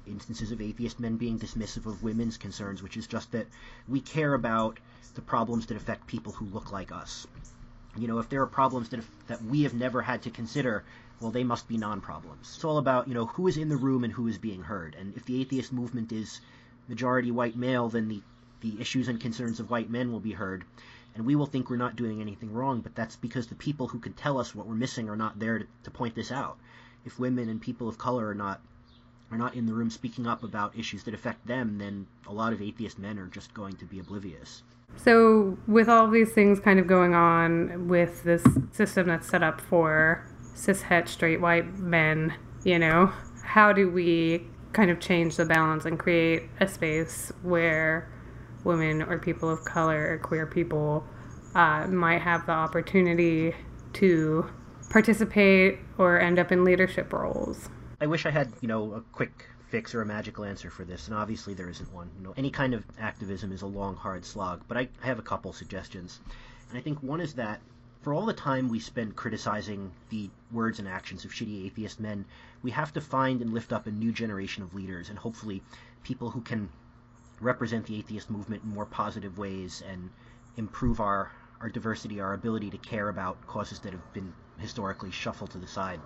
instances 0.07 0.51
of 0.51 0.61
atheist 0.61 0.99
men 0.99 1.17
being 1.17 1.37
dismissive 1.37 1.85
of 1.85 2.01
women's 2.01 2.37
concerns, 2.37 2.81
which 2.81 2.97
is 2.97 3.05
just 3.05 3.31
that 3.33 3.47
we 3.87 4.01
care 4.01 4.33
about 4.33 4.79
the 5.13 5.21
problems 5.21 5.67
that 5.67 5.77
affect 5.77 6.07
people 6.07 6.31
who 6.33 6.45
look 6.45 6.71
like 6.71 6.91
us 6.91 7.27
you 7.97 8.07
know, 8.07 8.19
if 8.19 8.29
there 8.29 8.41
are 8.41 8.47
problems 8.47 8.89
that, 8.89 8.99
if, 8.99 9.09
that 9.27 9.43
we 9.43 9.63
have 9.63 9.73
never 9.73 10.01
had 10.01 10.21
to 10.23 10.29
consider, 10.29 10.83
well, 11.19 11.31
they 11.31 11.43
must 11.43 11.67
be 11.67 11.77
non-problems. 11.77 12.53
It's 12.55 12.63
all 12.63 12.77
about, 12.77 13.07
you 13.07 13.13
know, 13.13 13.25
who 13.25 13.47
is 13.47 13.57
in 13.57 13.69
the 13.69 13.77
room 13.77 14.03
and 14.03 14.13
who 14.13 14.27
is 14.27 14.37
being 14.37 14.63
heard. 14.63 14.95
And 14.95 15.15
if 15.15 15.25
the 15.25 15.41
atheist 15.41 15.73
movement 15.73 16.11
is 16.11 16.41
majority 16.87 17.31
white 17.31 17.55
male, 17.55 17.89
then 17.89 18.07
the, 18.07 18.21
the 18.61 18.79
issues 18.79 19.07
and 19.07 19.19
concerns 19.19 19.59
of 19.59 19.69
white 19.69 19.89
men 19.89 20.11
will 20.11 20.19
be 20.19 20.31
heard. 20.31 20.63
And 21.13 21.25
we 21.25 21.35
will 21.35 21.45
think 21.45 21.69
we're 21.69 21.77
not 21.77 21.97
doing 21.97 22.21
anything 22.21 22.53
wrong, 22.53 22.79
but 22.81 22.95
that's 22.95 23.17
because 23.17 23.47
the 23.47 23.55
people 23.55 23.87
who 23.87 23.99
can 23.99 24.13
tell 24.13 24.39
us 24.39 24.55
what 24.55 24.65
we're 24.65 24.75
missing 24.75 25.09
are 25.09 25.17
not 25.17 25.37
there 25.37 25.59
to, 25.59 25.67
to 25.83 25.91
point 25.91 26.15
this 26.15 26.31
out. 26.31 26.57
If 27.05 27.19
women 27.19 27.49
and 27.49 27.61
people 27.61 27.89
of 27.89 27.97
color 27.97 28.27
are 28.27 28.35
not 28.35 28.61
are 29.31 29.37
not 29.37 29.55
in 29.55 29.65
the 29.65 29.73
room 29.73 29.89
speaking 29.89 30.27
up 30.27 30.43
about 30.43 30.77
issues 30.77 31.03
that 31.03 31.13
affect 31.13 31.47
them, 31.47 31.77
then 31.77 32.05
a 32.27 32.33
lot 32.33 32.51
of 32.51 32.61
atheist 32.61 32.99
men 32.99 33.17
are 33.17 33.27
just 33.27 33.53
going 33.53 33.73
to 33.77 33.85
be 33.85 33.99
oblivious. 33.99 34.61
So, 34.97 35.57
with 35.67 35.89
all 35.89 36.09
these 36.09 36.31
things 36.31 36.59
kind 36.59 36.79
of 36.79 36.85
going 36.85 37.15
on 37.15 37.87
with 37.87 38.23
this 38.23 38.43
system 38.71 39.07
that's 39.07 39.27
set 39.27 39.41
up 39.41 39.59
for 39.59 40.27
cishet 40.53 41.07
straight 41.07 41.41
white 41.41 41.79
men, 41.79 42.35
you 42.63 42.77
know, 42.77 43.11
how 43.43 43.73
do 43.73 43.89
we 43.89 44.45
kind 44.73 44.91
of 44.91 44.99
change 44.99 45.35
the 45.35 45.45
balance 45.45 45.85
and 45.85 45.97
create 45.99 46.43
a 46.59 46.67
space 46.67 47.31
where 47.41 48.09
women 48.63 49.01
or 49.01 49.17
people 49.17 49.49
of 49.49 49.65
color 49.65 50.13
or 50.13 50.17
queer 50.19 50.45
people 50.45 51.03
uh, 51.55 51.87
might 51.87 52.21
have 52.21 52.45
the 52.45 52.51
opportunity 52.51 53.53
to 53.93 54.49
participate 54.89 55.79
or 55.97 56.19
end 56.19 56.39
up 56.39 56.51
in 56.51 56.63
leadership 56.63 57.11
roles? 57.11 57.69
I 57.99 58.07
wish 58.07 58.25
I 58.25 58.31
had, 58.31 58.53
you 58.61 58.67
know, 58.67 58.93
a 58.93 59.01
quick 59.01 59.47
fix 59.71 59.95
or 59.95 60.01
a 60.01 60.05
magical 60.05 60.43
answer 60.43 60.69
for 60.69 60.83
this, 60.83 61.07
and 61.07 61.15
obviously 61.15 61.53
there 61.53 61.69
isn't 61.69 61.91
one. 61.93 62.09
You 62.17 62.23
know, 62.23 62.33
any 62.35 62.51
kind 62.51 62.73
of 62.73 62.83
activism 62.99 63.53
is 63.53 63.61
a 63.61 63.67
long, 63.67 63.95
hard 63.95 64.25
slog, 64.25 64.61
but 64.67 64.77
I, 64.77 64.89
I 65.01 65.07
have 65.07 65.17
a 65.17 65.23
couple 65.23 65.53
suggestions. 65.53 66.19
And 66.69 66.77
I 66.77 66.81
think 66.81 67.01
one 67.01 67.21
is 67.21 67.33
that 67.35 67.61
for 68.01 68.13
all 68.13 68.25
the 68.25 68.33
time 68.33 68.67
we 68.67 68.79
spend 68.79 69.15
criticizing 69.15 69.91
the 70.09 70.29
words 70.51 70.79
and 70.79 70.87
actions 70.87 71.23
of 71.23 71.31
shitty 71.31 71.65
atheist 71.65 72.01
men, 72.01 72.25
we 72.61 72.71
have 72.71 72.91
to 72.93 73.01
find 73.01 73.41
and 73.41 73.53
lift 73.53 73.71
up 73.71 73.87
a 73.87 73.91
new 73.91 74.11
generation 74.11 74.61
of 74.61 74.73
leaders, 74.73 75.09
and 75.09 75.17
hopefully 75.17 75.63
people 76.03 76.29
who 76.29 76.41
can 76.41 76.69
represent 77.39 77.85
the 77.85 77.97
atheist 77.97 78.29
movement 78.29 78.63
in 78.63 78.69
more 78.69 78.85
positive 78.85 79.37
ways 79.37 79.81
and 79.89 80.09
improve 80.57 80.99
our, 80.99 81.31
our 81.61 81.69
diversity, 81.69 82.19
our 82.19 82.33
ability 82.33 82.69
to 82.69 82.77
care 82.77 83.07
about 83.07 83.47
causes 83.47 83.79
that 83.79 83.93
have 83.93 84.13
been 84.13 84.33
historically 84.57 85.11
shuffled 85.11 85.51
to 85.51 85.57
the 85.57 85.67
side. 85.67 85.99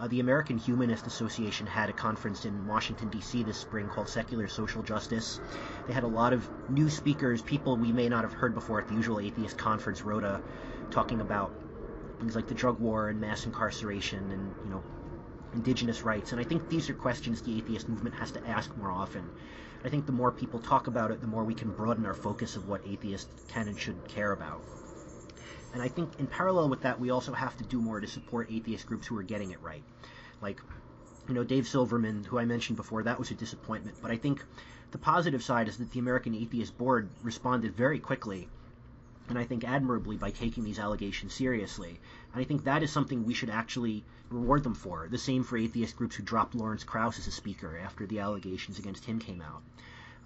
Uh, 0.00 0.08
the 0.08 0.20
American 0.20 0.56
Humanist 0.56 1.06
Association 1.06 1.66
had 1.66 1.90
a 1.90 1.92
conference 1.92 2.46
in 2.46 2.66
Washington, 2.66 3.10
D.C. 3.10 3.42
this 3.42 3.58
spring 3.58 3.86
called 3.86 4.08
Secular 4.08 4.48
Social 4.48 4.82
Justice. 4.82 5.40
They 5.86 5.92
had 5.92 6.04
a 6.04 6.08
lot 6.08 6.32
of 6.32 6.48
new 6.70 6.88
speakers, 6.88 7.42
people 7.42 7.76
we 7.76 7.92
may 7.92 8.08
not 8.08 8.24
have 8.24 8.32
heard 8.32 8.54
before 8.54 8.80
at 8.80 8.88
the 8.88 8.94
usual 8.94 9.20
atheist 9.20 9.58
conference, 9.58 10.02
Rhoda, 10.02 10.40
talking 10.90 11.20
about 11.20 11.52
things 12.18 12.34
like 12.34 12.46
the 12.46 12.54
drug 12.54 12.80
war 12.80 13.10
and 13.10 13.20
mass 13.20 13.44
incarceration 13.44 14.30
and, 14.30 14.54
you 14.64 14.70
know, 14.70 14.82
indigenous 15.52 16.02
rights. 16.02 16.32
And 16.32 16.40
I 16.40 16.44
think 16.44 16.70
these 16.70 16.88
are 16.88 16.94
questions 16.94 17.42
the 17.42 17.58
atheist 17.58 17.86
movement 17.86 18.14
has 18.14 18.30
to 18.30 18.46
ask 18.48 18.74
more 18.78 18.90
often. 18.90 19.28
I 19.84 19.90
think 19.90 20.06
the 20.06 20.12
more 20.12 20.32
people 20.32 20.60
talk 20.60 20.86
about 20.86 21.10
it, 21.10 21.20
the 21.20 21.26
more 21.26 21.44
we 21.44 21.54
can 21.54 21.72
broaden 21.72 22.06
our 22.06 22.14
focus 22.14 22.56
of 22.56 22.68
what 22.68 22.80
atheists 22.86 23.44
can 23.48 23.68
and 23.68 23.78
should 23.78 24.08
care 24.08 24.32
about. 24.32 24.62
And 25.72 25.82
I 25.82 25.88
think 25.88 26.18
in 26.18 26.26
parallel 26.26 26.68
with 26.68 26.82
that, 26.82 26.98
we 26.98 27.10
also 27.10 27.32
have 27.32 27.56
to 27.58 27.64
do 27.64 27.80
more 27.80 28.00
to 28.00 28.06
support 28.06 28.50
atheist 28.50 28.86
groups 28.86 29.06
who 29.06 29.16
are 29.16 29.22
getting 29.22 29.50
it 29.50 29.62
right. 29.62 29.82
Like, 30.40 30.60
you 31.28 31.34
know, 31.34 31.44
Dave 31.44 31.68
Silverman, 31.68 32.24
who 32.24 32.38
I 32.38 32.44
mentioned 32.44 32.76
before, 32.76 33.02
that 33.02 33.18
was 33.18 33.30
a 33.30 33.34
disappointment. 33.34 33.96
But 34.02 34.10
I 34.10 34.16
think 34.16 34.44
the 34.90 34.98
positive 34.98 35.42
side 35.42 35.68
is 35.68 35.76
that 35.78 35.92
the 35.92 36.00
American 36.00 36.34
Atheist 36.34 36.76
Board 36.76 37.08
responded 37.22 37.74
very 37.76 38.00
quickly 38.00 38.48
and 39.30 39.38
I 39.38 39.44
think 39.44 39.62
admirably 39.62 40.16
by 40.16 40.32
taking 40.32 40.64
these 40.64 40.80
allegations 40.80 41.32
seriously. 41.32 42.00
And 42.32 42.42
I 42.42 42.44
think 42.44 42.64
that 42.64 42.82
is 42.82 42.90
something 42.90 43.24
we 43.24 43.32
should 43.32 43.48
actually 43.48 44.04
reward 44.28 44.64
them 44.64 44.74
for. 44.74 45.06
The 45.08 45.18
same 45.18 45.44
for 45.44 45.56
atheist 45.56 45.96
groups 45.96 46.16
who 46.16 46.24
dropped 46.24 46.56
Lawrence 46.56 46.82
Krauss 46.82 47.18
as 47.18 47.28
a 47.28 47.30
speaker 47.30 47.78
after 47.78 48.06
the 48.06 48.18
allegations 48.18 48.80
against 48.80 49.04
him 49.04 49.20
came 49.20 49.40
out. 49.40 49.62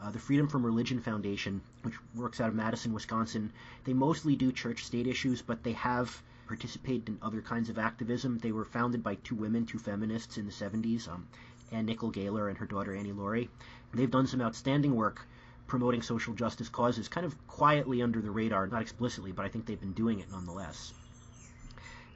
Uh, 0.05 0.11
the 0.11 0.19
Freedom 0.19 0.47
from 0.47 0.67
Religion 0.67 1.01
Foundation, 1.01 1.63
which 1.81 1.95
works 2.15 2.39
out 2.39 2.51
of 2.51 2.55
Madison, 2.55 2.93
Wisconsin, 2.93 3.51
they 3.85 3.95
mostly 3.95 4.37
do 4.37 4.53
church 4.53 4.85
state 4.85 5.07
issues, 5.07 5.41
but 5.41 5.63
they 5.63 5.73
have 5.73 6.23
participated 6.47 7.09
in 7.09 7.19
other 7.23 7.41
kinds 7.41 7.71
of 7.71 7.79
activism. 7.79 8.37
They 8.37 8.53
were 8.53 8.67
founded 8.67 9.03
by 9.03 9.15
two 9.15 9.35
women, 9.35 9.65
two 9.65 9.79
feminists 9.79 10.37
in 10.37 10.45
the 10.45 10.53
70s, 10.53 11.09
um, 11.09 11.27
Anne 11.73 11.87
Nicol 11.87 12.11
Gaylor 12.11 12.51
and 12.51 12.59
her 12.59 12.67
daughter 12.67 12.95
Annie 12.95 13.13
Laurie. 13.13 13.49
They've 13.95 14.11
done 14.11 14.27
some 14.27 14.43
outstanding 14.43 14.95
work 14.95 15.27
promoting 15.67 16.03
social 16.03 16.35
justice 16.35 16.69
causes, 16.69 17.09
kind 17.09 17.25
of 17.25 17.47
quietly 17.47 18.03
under 18.03 18.21
the 18.21 18.31
radar, 18.31 18.67
not 18.67 18.83
explicitly, 18.83 19.33
but 19.33 19.47
I 19.47 19.49
think 19.49 19.65
they've 19.65 19.81
been 19.81 19.95
doing 19.95 20.21
it 20.21 20.31
nonetheless. 20.31 20.93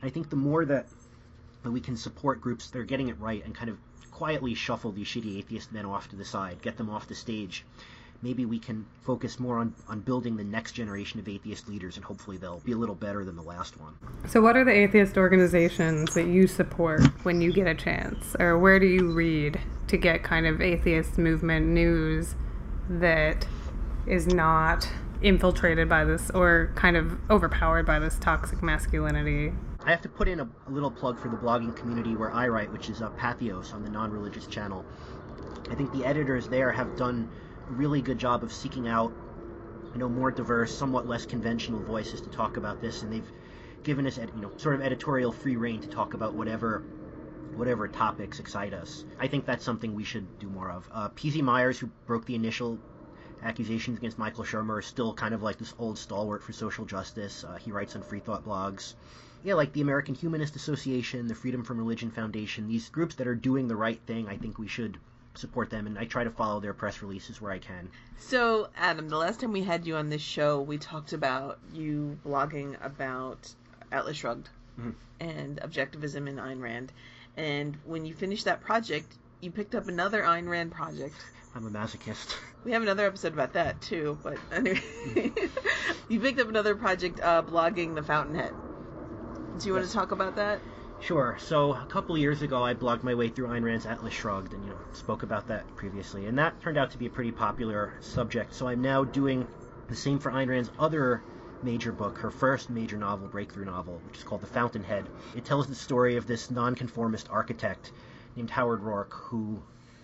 I 0.03 0.11
think 0.11 0.29
the 0.29 0.37
more 0.37 0.67
that, 0.67 0.89
that 1.63 1.71
we 1.71 1.81
can 1.81 1.97
support 1.97 2.41
groups 2.41 2.71
that 2.71 2.79
are 2.79 2.85
getting 2.85 3.09
it 3.09 3.19
right 3.21 3.45
and 3.45 3.55
kind 3.55 3.71
of 3.71 3.79
quietly 4.11 4.55
shuffle 4.55 4.91
these 4.91 5.07
shitty 5.07 5.39
atheist 5.39 5.73
men 5.73 5.87
off 5.87 6.09
to 6.09 6.17
the 6.17 6.25
side, 6.25 6.61
get 6.63 6.77
them 6.77 6.91
off 6.91 7.07
the 7.07 7.15
stage, 7.15 7.65
maybe 8.23 8.45
we 8.45 8.59
can 8.59 8.85
focus 9.03 9.39
more 9.39 9.59
on, 9.59 9.73
on 9.89 10.01
building 10.01 10.37
the 10.37 10.45
next 10.45 10.73
generation 10.73 11.21
of 11.21 11.29
atheist 11.29 11.69
leaders 11.69 11.97
and 11.97 12.05
hopefully 12.05 12.37
they'll 12.37 12.61
be 12.61 12.73
a 12.73 12.77
little 12.77 12.95
better 12.95 13.25
than 13.25 13.37
the 13.37 13.43
last 13.43 13.79
one. 13.81 13.95
So, 14.27 14.41
what 14.41 14.57
are 14.57 14.65
the 14.65 14.73
atheist 14.73 15.17
organizations 15.17 16.15
that 16.15 16.27
you 16.27 16.47
support 16.47 17.03
when 17.25 17.41
you 17.41 17.53
get 17.53 17.67
a 17.67 17.75
chance? 17.75 18.35
Or 18.41 18.59
where 18.59 18.81
do 18.81 18.87
you 18.87 19.13
read 19.13 19.61
to 19.87 19.97
get 19.97 20.23
kind 20.23 20.47
of 20.47 20.61
atheist 20.61 21.19
movement 21.19 21.67
news 21.67 22.35
that 22.89 23.47
is 24.07 24.27
not 24.27 24.89
infiltrated 25.23 25.89
by 25.89 26.05
this 26.05 26.31
or 26.31 26.73
kind 26.75 26.97
of 26.97 27.19
overpowered 27.31 27.87
by 27.87 27.99
this 27.99 28.19
toxic 28.19 28.63
masculinity? 28.63 29.53
I 29.89 29.93
have 29.93 30.03
to 30.03 30.09
put 30.11 30.29
in 30.29 30.39
a, 30.39 30.49
a 30.67 30.71
little 30.71 30.91
plug 30.91 31.19
for 31.19 31.29
the 31.29 31.39
blogging 31.39 31.75
community 31.75 32.15
where 32.15 32.31
I 32.31 32.49
write, 32.49 32.71
which 32.71 32.91
is 32.91 33.01
uh, 33.01 33.09
Patheos 33.19 33.73
on 33.73 33.83
the 33.83 33.89
non 33.89 34.11
religious 34.11 34.47
channel. 34.47 34.85
I 35.71 35.75
think 35.77 35.91
the 35.93 36.05
editors 36.05 36.47
there 36.47 36.71
have 36.71 36.95
done 36.99 37.31
a 37.71 37.73
really 37.73 38.03
good 38.03 38.19
job 38.19 38.43
of 38.43 38.53
seeking 38.53 38.87
out, 38.87 39.11
you 39.95 39.99
know, 39.99 40.11
more 40.11 40.31
diverse, 40.31 40.75
somewhat 40.75 41.09
less 41.09 41.25
conventional 41.25 41.81
voices 41.81 42.21
to 42.21 42.29
talk 42.29 42.59
about 42.59 42.83
this, 42.83 43.03
and 43.03 43.11
they've 43.11 43.33
given 43.83 44.07
us, 44.07 44.19
you 44.19 44.43
know, 44.43 44.51
sort 44.59 44.75
of 44.75 44.83
editorial 44.83 45.33
free 45.33 45.57
reign 45.57 45.81
to 45.81 45.89
talk 45.89 46.13
about 46.13 46.35
whatever 46.35 46.83
whatever 47.55 47.89
topics 47.89 48.41
excite 48.41 48.75
us. 48.75 49.07
I 49.19 49.27
think 49.27 49.47
that's 49.47 49.65
something 49.65 49.95
we 49.95 50.05
should 50.05 50.39
do 50.39 50.51
more 50.51 50.71
of. 50.71 50.87
Uh, 50.93 51.09
P.Z. 51.15 51.41
Myers, 51.41 51.79
who 51.79 51.87
broke 52.07 52.27
the 52.27 52.35
initial 52.35 52.79
accusations 53.43 53.97
against 53.97 54.19
Michael 54.19 54.45
Shermer, 54.45 54.81
is 54.81 54.87
still 54.87 55.15
kind 55.15 55.33
of 55.33 55.43
like 55.43 55.57
this 55.57 55.73
old 55.79 55.97
stalwart 55.97 56.43
for 56.43 56.53
social 56.53 56.85
justice. 56.85 57.43
Uh, 57.43 57.57
he 57.57 57.73
writes 57.73 57.97
on 57.97 58.03
free 58.03 58.21
thought 58.21 58.45
blogs. 58.45 58.93
Yeah, 59.45 59.55
like 59.55 59.73
the 59.73 59.81
American 59.81 60.15
Humanist 60.15 60.57
Association, 60.57 61.29
the 61.29 61.35
Freedom 61.35 61.63
from 61.63 61.79
Religion 61.79 62.11
Foundation, 62.11 62.69
these 62.69 62.89
groups 62.89 63.15
that 63.17 63.27
are 63.27 63.35
doing 63.35 63.69
the 63.69 63.77
right 63.77 64.01
thing, 64.07 64.29
I 64.29 64.37
think 64.37 64.59
we 64.59 64.69
should 64.69 64.99
support 65.35 65.71
them, 65.71 65.87
and 65.87 65.99
I 65.99 66.05
try 66.05 66.25
to 66.25 66.31
follow 66.31 66.61
their 66.61 66.75
press 66.75 67.01
releases 67.03 67.41
where 67.41 67.53
I 67.53 67.59
can. 67.59 67.89
So, 68.19 68.69
Adam, 68.77 69.09
the 69.09 69.17
last 69.17 69.41
time 69.41 69.53
we 69.53 69.63
had 69.63 69.87
you 69.87 69.97
on 69.97 70.11
this 70.11 70.23
show, 70.23 70.61
we 70.61 70.79
talked 70.79 71.13
about 71.13 71.59
you 71.73 72.19
blogging 72.27 72.77
about 72.85 73.55
Atlas 73.93 74.17
Shrugged 74.17 74.49
mm-hmm. 74.79 74.91
and 75.21 75.59
objectivism 75.59 76.29
in 76.29 76.37
Ayn 76.37 76.61
Rand. 76.61 76.93
And 77.37 77.77
when 77.85 78.05
you 78.05 78.15
finished 78.15 78.45
that 78.47 78.61
project, 78.61 79.17
you 79.41 79.51
picked 79.51 79.75
up 79.75 79.87
another 79.87 80.23
Ayn 80.23 80.49
Rand 80.49 80.73
project. 80.73 81.15
I'm 81.55 81.67
a 81.67 81.71
masochist. 81.71 82.37
We 82.65 82.73
have 82.73 82.83
another 82.83 83.07
episode 83.07 83.33
about 83.33 83.53
that 83.53 83.81
too, 83.81 84.19
but 84.23 84.37
anyway, 84.53 84.83
you 86.09 86.21
picked 86.21 86.41
up 86.41 86.49
another 86.49 86.75
project 86.75 87.21
uh, 87.21 87.41
blogging 87.41 87.95
the 87.95 88.03
Fountainhead. 88.03 88.53
Do 89.59 89.69
you 89.69 89.75
yes. 89.75 89.81
want 89.81 89.91
to 89.91 89.95
talk 89.97 90.13
about 90.13 90.37
that? 90.37 90.61
Sure. 91.01 91.37
So 91.41 91.73
a 91.73 91.87
couple 91.89 92.17
years 92.17 92.43
ago, 92.43 92.63
I 92.63 92.75
blogged 92.75 93.03
my 93.03 93.15
way 93.15 93.29
through 93.29 93.49
Ayn 93.49 93.65
Rand's 93.65 93.87
Atlas 93.87 94.15
Shrugged, 94.15 94.55
and 94.55 94.63
you 94.65 94.71
know 94.71 94.79
spoke 94.93 95.23
about 95.23 95.49
that 95.49 95.75
previously, 95.75 96.27
and 96.27 96.39
that 96.39 96.61
turned 96.61 96.79
out 96.79 96.93
to 96.93 96.99
be 96.99 97.07
a 97.07 97.11
pretty 97.11 97.33
popular 97.33 97.93
subject. 98.01 98.55
So 98.55 98.69
I'm 98.69 98.83
now 98.83 99.05
doing 99.05 99.49
the 99.89 99.97
same 99.97 100.19
for 100.19 100.31
Ayn 100.31 100.49
Rand's 100.49 100.71
other 100.79 101.23
major 101.63 101.93
book, 101.93 102.19
her 102.19 102.31
first 102.31 102.71
major 102.71 102.97
novel, 102.97 103.27
breakthrough 103.27 103.65
novel, 103.65 104.01
which 104.07 104.19
is 104.19 104.25
called 104.25 104.43
The 104.43 104.47
Fountainhead. 104.47 105.09
It 105.35 105.45
tells 105.45 105.67
the 105.67 105.75
story 105.75 106.17
of 106.17 106.27
this 106.27 106.51
nonconformist 106.51 107.29
architect 107.31 107.91
named 108.37 108.51
Howard 108.51 108.83
Roark 108.83 109.13
who 109.13 109.61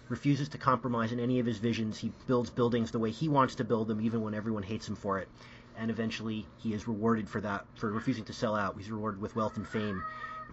refuses 0.09 0.49
to 0.51 0.59
compromise 0.59 1.13
in 1.13 1.21
any 1.21 1.39
of 1.39 1.47
his 1.47 1.59
visions. 1.59 1.99
He 1.99 2.13
builds 2.27 2.51
buildings 2.51 2.91
the 2.91 2.99
way 2.99 3.11
he 3.11 3.29
wants 3.29 3.55
to 3.57 3.65
build 3.65 3.89
them, 3.89 4.01
even 4.01 4.21
when 4.21 4.35
everyone 4.35 4.63
hates 4.63 4.89
him 4.89 4.97
for 4.97 5.19
it. 5.19 5.29
And 5.77 5.91
eventually, 5.91 6.47
he 6.59 6.73
is 6.73 6.87
rewarded 6.87 7.29
for 7.29 7.41
that, 7.41 7.67
for 7.75 7.91
refusing 7.91 8.25
to 8.27 8.33
sell 8.33 8.55
out. 8.55 8.77
He's 8.77 8.91
rewarded 8.91 9.21
with 9.21 9.37
wealth 9.37 9.57
and 9.57 9.67
fame 9.67 10.03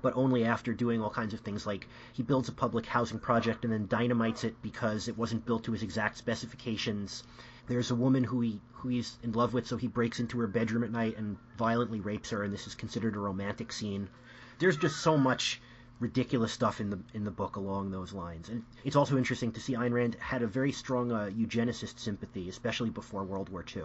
but 0.01 0.15
only 0.15 0.45
after 0.45 0.73
doing 0.73 1.01
all 1.01 1.11
kinds 1.11 1.33
of 1.33 1.41
things 1.41 1.67
like 1.67 1.87
he 2.13 2.23
builds 2.23 2.49
a 2.49 2.51
public 2.51 2.85
housing 2.87 3.19
project 3.19 3.63
and 3.63 3.71
then 3.71 3.87
dynamites 3.87 4.43
it 4.43 4.59
because 4.61 5.07
it 5.07 5.17
wasn't 5.17 5.45
built 5.45 5.63
to 5.63 5.71
his 5.71 5.83
exact 5.83 6.17
specifications. 6.17 7.23
There's 7.67 7.91
a 7.91 7.95
woman 7.95 8.23
who 8.23 8.41
he 8.41 8.59
who 8.73 8.89
he's 8.89 9.19
in 9.21 9.33
love 9.33 9.53
with, 9.53 9.67
so 9.67 9.77
he 9.77 9.87
breaks 9.87 10.19
into 10.19 10.39
her 10.39 10.47
bedroom 10.47 10.83
at 10.83 10.91
night 10.91 11.17
and 11.17 11.37
violently 11.55 11.99
rapes 11.99 12.31
her, 12.31 12.41
and 12.43 12.51
this 12.51 12.65
is 12.65 12.73
considered 12.73 13.15
a 13.15 13.19
romantic 13.19 13.71
scene. 13.71 14.09
There's 14.57 14.77
just 14.77 14.97
so 14.97 15.17
much 15.17 15.61
ridiculous 15.99 16.51
stuff 16.51 16.81
in 16.81 16.89
the 16.89 16.99
in 17.13 17.23
the 17.23 17.31
book 17.31 17.55
along 17.55 17.91
those 17.91 18.11
lines. 18.11 18.49
And 18.49 18.63
it's 18.83 18.95
also 18.95 19.17
interesting 19.17 19.51
to 19.51 19.61
see 19.61 19.73
Ayn 19.73 19.93
Rand 19.93 20.15
had 20.15 20.41
a 20.41 20.47
very 20.47 20.71
strong 20.71 21.11
uh, 21.11 21.29
eugenicist 21.31 21.99
sympathy, 21.99 22.49
especially 22.49 22.89
before 22.89 23.23
World 23.23 23.49
War 23.49 23.63
II. 23.75 23.83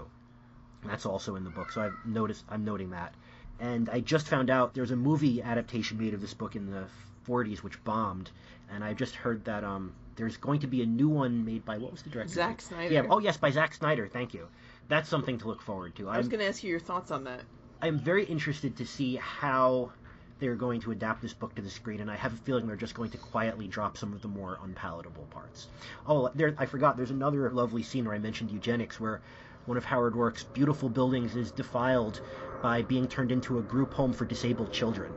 That's 0.89 1.07
also 1.07 1.37
in 1.37 1.45
the 1.45 1.51
book, 1.51 1.73
so 1.73 1.83
I've 1.83 1.95
noticed 2.05 2.45
I'm 2.49 2.65
noting 2.65 2.91
that 2.91 3.15
and 3.61 3.89
I 3.89 4.01
just 4.01 4.27
found 4.27 4.51
out 4.51 4.75
there's 4.75 4.91
a 4.91 4.97
movie 4.97 5.43
adaptation 5.43 5.99
made 5.99 6.15
of 6.15 6.21
this 6.21 6.35
book 6.35 6.57
in 6.57 6.71
the 6.71 6.85
40s 7.27 7.59
which 7.59 7.83
bombed, 7.85 8.31
and 8.71 8.85
I 8.85 8.93
just 8.93 9.15
heard 9.15 9.45
that 9.47 9.65
um 9.65 9.95
there's 10.17 10.37
going 10.37 10.61
to 10.61 10.67
be 10.67 10.83
a 10.83 10.87
new 10.87 11.09
one 11.09 11.45
made 11.45 11.65
by 11.65 11.79
what 11.79 11.93
was 11.93 12.03
the 12.03 12.11
director? 12.11 12.35
Zack 12.35 12.61
Snyder. 12.61 12.93
Yeah. 12.93 13.07
Oh 13.09 13.19
yes, 13.19 13.37
by 13.37 13.51
Zack 13.51 13.75
Snyder. 13.75 14.09
Thank 14.09 14.35
you. 14.35 14.49
That's 14.89 15.09
something 15.09 15.39
to 15.39 15.49
look 15.49 15.63
forward 15.63 15.97
to. 15.97 16.09
I 16.09 16.19
was 16.19 16.29
going 16.29 16.41
to 16.41 16.47
ask 16.47 16.63
you 16.63 16.71
your 16.71 16.81
thoughts 16.81 17.11
on 17.11 17.25
that. 17.25 17.43
I'm 17.83 17.99
very 17.99 18.25
interested 18.25 18.77
to 18.77 18.87
see 18.87 19.17
how 19.17 19.93
they're 20.39 20.55
going 20.55 20.81
to 20.83 20.93
adapt 20.93 21.23
this 21.23 21.33
book 21.33 21.55
to 21.57 21.63
the 21.63 21.71
screen, 21.71 22.01
and 22.01 22.11
I 22.11 22.17
have 22.17 22.33
a 22.33 22.37
feeling 22.37 22.67
they're 22.67 22.77
just 22.77 22.95
going 22.95 23.11
to 23.11 23.19
quietly 23.19 23.67
drop 23.67 23.97
some 23.97 24.13
of 24.13 24.23
the 24.23 24.29
more 24.29 24.59
unpalatable 24.63 25.27
parts. 25.31 25.67
Oh, 26.07 26.31
there, 26.35 26.55
I 26.57 26.67
forgot. 26.67 26.97
There's 26.97 27.11
another 27.11 27.51
lovely 27.51 27.83
scene 27.83 28.05
where 28.05 28.15
I 28.15 28.19
mentioned 28.19 28.51
eugenics, 28.51 29.01
where 29.01 29.21
one 29.67 29.77
of 29.77 29.85
Howard 29.85 30.15
Roark's 30.15 30.45
beautiful 30.45 30.89
buildings 30.89 31.37
is 31.37 31.51
defiled 31.51 32.21
by 32.63 32.83
being 32.83 33.07
turned 33.07 33.33
into 33.33 33.59
a 33.59 33.63
group 33.63 33.93
home 33.93 34.13
for 34.13 34.25
disabled 34.25 34.73
children. 34.73 35.13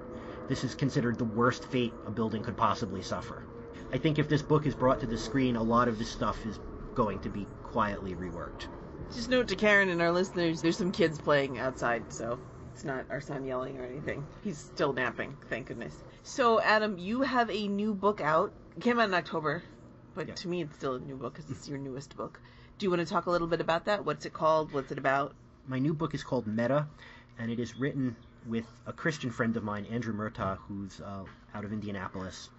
This 0.47 0.64
is 0.64 0.74
considered 0.76 1.18
the 1.18 1.26
worst 1.26 1.66
fate 1.66 1.93
a 2.08 2.12
building 2.12 2.43
could 2.43 2.58
possibly 2.58 3.04
suffer. 3.04 3.43
I 3.93 3.97
think 3.97 4.20
if 4.20 4.28
this 4.28 4.41
book 4.41 4.66
is 4.66 4.76
brought 4.76 5.00
to 5.02 5.06
the 5.06 5.18
screen, 5.18 5.56
a 5.56 5.64
lot 5.64 5.88
of 5.88 6.00
this 6.00 6.10
stuff 6.10 6.45
is 6.45 6.60
going 6.95 7.20
to 7.20 7.30
be 7.30 7.45
quietly 7.64 8.16
reworked. 8.16 8.68
Just 9.14 9.30
note 9.30 9.47
to 9.47 9.56
Karen 9.56 9.89
and 9.89 10.02
our 10.02 10.12
listeners, 10.12 10.62
there's 10.62 10.78
some 10.78 10.91
kids 10.91 11.20
playing 11.20 11.60
outside, 11.60 12.12
so 12.12 12.39
it's 12.74 12.84
not 12.84 13.06
our 13.10 13.22
son 13.22 13.45
yelling 13.45 13.80
or 13.80 13.86
anything. 13.86 14.26
He's 14.43 14.58
still 14.58 14.93
napping, 14.93 15.38
thank 15.50 15.68
goodness. 15.68 15.95
So, 16.24 16.60
Adam, 16.62 16.97
you 16.97 17.22
have 17.22 17.50
a 17.50 17.68
new 17.68 17.93
book 17.93 18.22
out. 18.22 18.52
It 18.76 18.82
came 18.82 19.00
out 19.00 19.10
in 19.10 19.14
October, 19.14 19.64
but 20.16 20.28
yeah. 20.28 20.34
to 20.36 20.47
me 20.47 20.62
it's 20.62 20.76
still 20.76 20.95
a 20.95 21.00
new 21.00 21.16
book 21.16 21.34
because 21.36 21.50
it's 21.52 21.68
your 21.68 21.78
newest 21.78 22.16
book. 22.18 22.39
Do 22.80 22.86
you 22.86 22.92
want 22.92 23.06
to 23.06 23.14
talk 23.14 23.26
a 23.26 23.30
little 23.30 23.50
bit 23.50 23.60
about 23.60 23.84
that? 23.86 24.06
What's 24.06 24.26
it 24.26 24.32
called? 24.32 24.72
What's 24.72 24.90
it 24.90 24.98
about? 24.98 25.36
My 25.68 25.80
new 25.80 25.94
book 25.94 26.14
is 26.14 26.24
called 26.24 26.48
Meta, 26.48 26.88
and 27.38 27.52
it 27.52 27.60
is 27.60 27.76
written 27.76 28.16
with 28.46 28.66
a 28.88 28.94
Christian 28.94 29.32
friend 29.32 29.58
of 29.58 29.66
mine, 29.66 29.86
Andrew 29.92 30.14
Murtaugh, 30.14 30.58
who's 30.60 31.02
uh, 31.02 31.26
out 31.54 31.66
of 31.66 31.74
Indianapolis. 31.74 32.50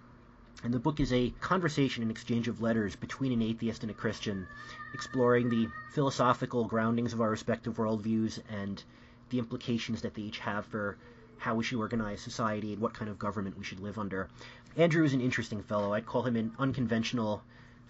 And 0.63 0.75
the 0.75 0.79
book 0.79 1.01
is 1.01 1.11
a 1.11 1.31
conversation 1.41 2.03
and 2.03 2.11
exchange 2.11 2.49
of 2.49 2.61
letters 2.61 2.97
between 2.97 3.33
an 3.33 3.41
atheist 3.41 3.81
and 3.83 3.91
a 3.91 3.95
Christian, 3.95 4.47
exploring 4.93 5.49
the 5.49 5.69
philosophical 5.93 6.67
groundings 6.67 7.15
of 7.15 7.23
our 7.23 7.31
respective 7.31 7.79
worldviews 7.79 8.41
and 8.51 8.85
the 9.31 9.39
implications 9.39 10.03
that 10.03 10.13
they 10.13 10.21
each 10.21 10.41
have 10.41 10.67
for 10.67 10.99
how 11.39 11.55
we 11.55 11.65
should 11.65 11.79
organize 11.79 12.21
society 12.21 12.75
and 12.75 12.83
what 12.83 12.93
kind 12.93 13.11
of 13.11 13.19
government 13.19 13.57
we 13.57 13.65
should 13.65 13.81
live 13.81 13.99
under. 13.99 14.29
Andrew 14.77 15.03
is 15.03 15.15
an 15.15 15.23
interesting 15.23 15.63
fellow. 15.63 15.95
I'd 15.95 16.05
call 16.05 16.25
him 16.25 16.37
an 16.37 16.53
unconventional, 16.59 17.43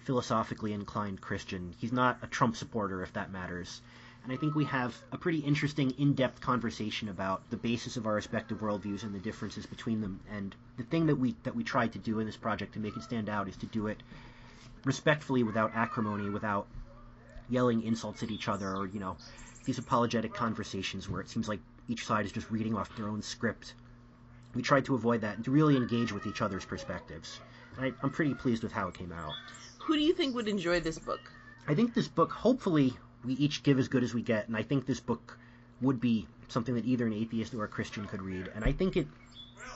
philosophically 0.04 0.72
inclined 0.72 1.20
Christian. 1.20 1.74
He's 1.78 1.92
not 1.92 2.18
a 2.22 2.26
Trump 2.26 2.56
supporter, 2.56 3.02
if 3.02 3.12
that 3.14 3.32
matters 3.32 3.80
and 4.22 4.32
I 4.32 4.36
think 4.36 4.54
we 4.54 4.64
have 4.66 4.94
a 5.12 5.18
pretty 5.18 5.38
interesting, 5.38 5.92
in-depth 5.92 6.40
conversation 6.40 7.08
about 7.08 7.48
the 7.48 7.56
basis 7.56 7.96
of 7.96 8.06
our 8.06 8.14
respective 8.14 8.60
worldviews 8.60 9.02
and 9.02 9.14
the 9.14 9.18
differences 9.18 9.64
between 9.64 10.00
them. 10.02 10.20
And 10.30 10.54
the 10.76 10.82
thing 10.82 11.06
that 11.06 11.16
we 11.16 11.34
that 11.44 11.56
we 11.56 11.64
tried 11.64 11.92
to 11.92 11.98
do 11.98 12.20
in 12.20 12.26
this 12.26 12.36
project 12.36 12.74
to 12.74 12.80
make 12.80 12.96
it 12.96 13.02
stand 13.02 13.28
out 13.28 13.48
is 13.48 13.56
to 13.58 13.66
do 13.66 13.86
it 13.86 14.02
respectfully, 14.84 15.42
without 15.42 15.72
acrimony, 15.74 16.28
without 16.28 16.66
yelling 17.48 17.82
insults 17.82 18.22
at 18.22 18.30
each 18.30 18.48
other, 18.48 18.76
or 18.76 18.86
you 18.86 19.00
know, 19.00 19.16
these 19.64 19.78
apologetic 19.78 20.34
conversations 20.34 21.08
where 21.08 21.22
it 21.22 21.30
seems 21.30 21.48
like 21.48 21.60
each 21.88 22.04
side 22.04 22.26
is 22.26 22.32
just 22.32 22.50
reading 22.50 22.76
off 22.76 22.94
their 22.96 23.08
own 23.08 23.22
script. 23.22 23.74
We 24.54 24.62
tried 24.62 24.84
to 24.86 24.94
avoid 24.94 25.22
that 25.22 25.36
and 25.36 25.44
to 25.46 25.50
really 25.50 25.76
engage 25.76 26.12
with 26.12 26.26
each 26.26 26.42
other's 26.42 26.64
perspectives. 26.64 27.40
I, 27.78 27.92
I'm 28.02 28.10
pretty 28.10 28.34
pleased 28.34 28.62
with 28.62 28.72
how 28.72 28.88
it 28.88 28.94
came 28.94 29.12
out. 29.12 29.32
Who 29.84 29.94
do 29.96 30.02
you 30.02 30.12
think 30.12 30.34
would 30.34 30.48
enjoy 30.48 30.80
this 30.80 30.98
book? 30.98 31.32
I 31.66 31.74
think 31.74 31.94
this 31.94 32.08
book 32.08 32.32
hopefully 32.32 32.96
we 33.24 33.34
each 33.34 33.62
give 33.62 33.78
as 33.78 33.88
good 33.88 34.02
as 34.02 34.14
we 34.14 34.22
get, 34.22 34.46
and 34.46 34.56
I 34.56 34.62
think 34.62 34.86
this 34.86 35.00
book 35.00 35.38
would 35.80 36.00
be 36.00 36.26
something 36.48 36.74
that 36.74 36.84
either 36.84 37.06
an 37.06 37.12
atheist 37.12 37.54
or 37.54 37.64
a 37.64 37.68
Christian 37.68 38.06
could 38.06 38.22
read. 38.22 38.50
And 38.54 38.64
I 38.64 38.72
think 38.72 38.96
it, 38.96 39.08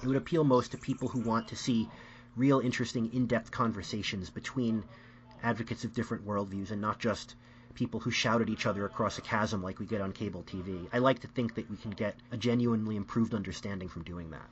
it 0.03 0.07
would 0.07 0.17
appeal 0.17 0.45
most 0.45 0.73
to 0.73 0.79
people 0.79 1.09
who 1.09 1.21
want 1.21 1.49
to 1.49 1.57
see 1.57 1.89
real, 2.37 2.61
interesting, 2.61 3.13
in 3.13 3.27
depth 3.27 3.51
conversations 3.51 4.31
between 4.31 4.85
advocates 5.43 5.85
of 5.85 5.95
different 5.95 6.27
worldviews 6.27 6.71
and 6.71 6.81
not 6.81 6.99
just 6.99 7.35
people 7.75 8.01
who 8.01 8.11
shout 8.11 8.41
at 8.41 8.49
each 8.49 8.67
other 8.67 8.85
across 8.85 9.19
a 9.19 9.23
chasm 9.23 9.63
like 9.63 9.79
we 9.79 9.87
get 9.87 10.01
on 10.01 10.13
cable 10.13 10.43
TV. 10.43 10.87
I 10.93 10.99
like 10.99 11.21
to 11.21 11.29
think 11.29 11.55
that 11.55 11.71
we 11.71 11.77
can 11.77 11.91
get 11.91 12.17
a 12.31 12.37
genuinely 12.37 12.97
improved 12.97 13.35
understanding 13.35 13.89
from 13.89 14.05
doing 14.05 14.31
that. 14.31 14.49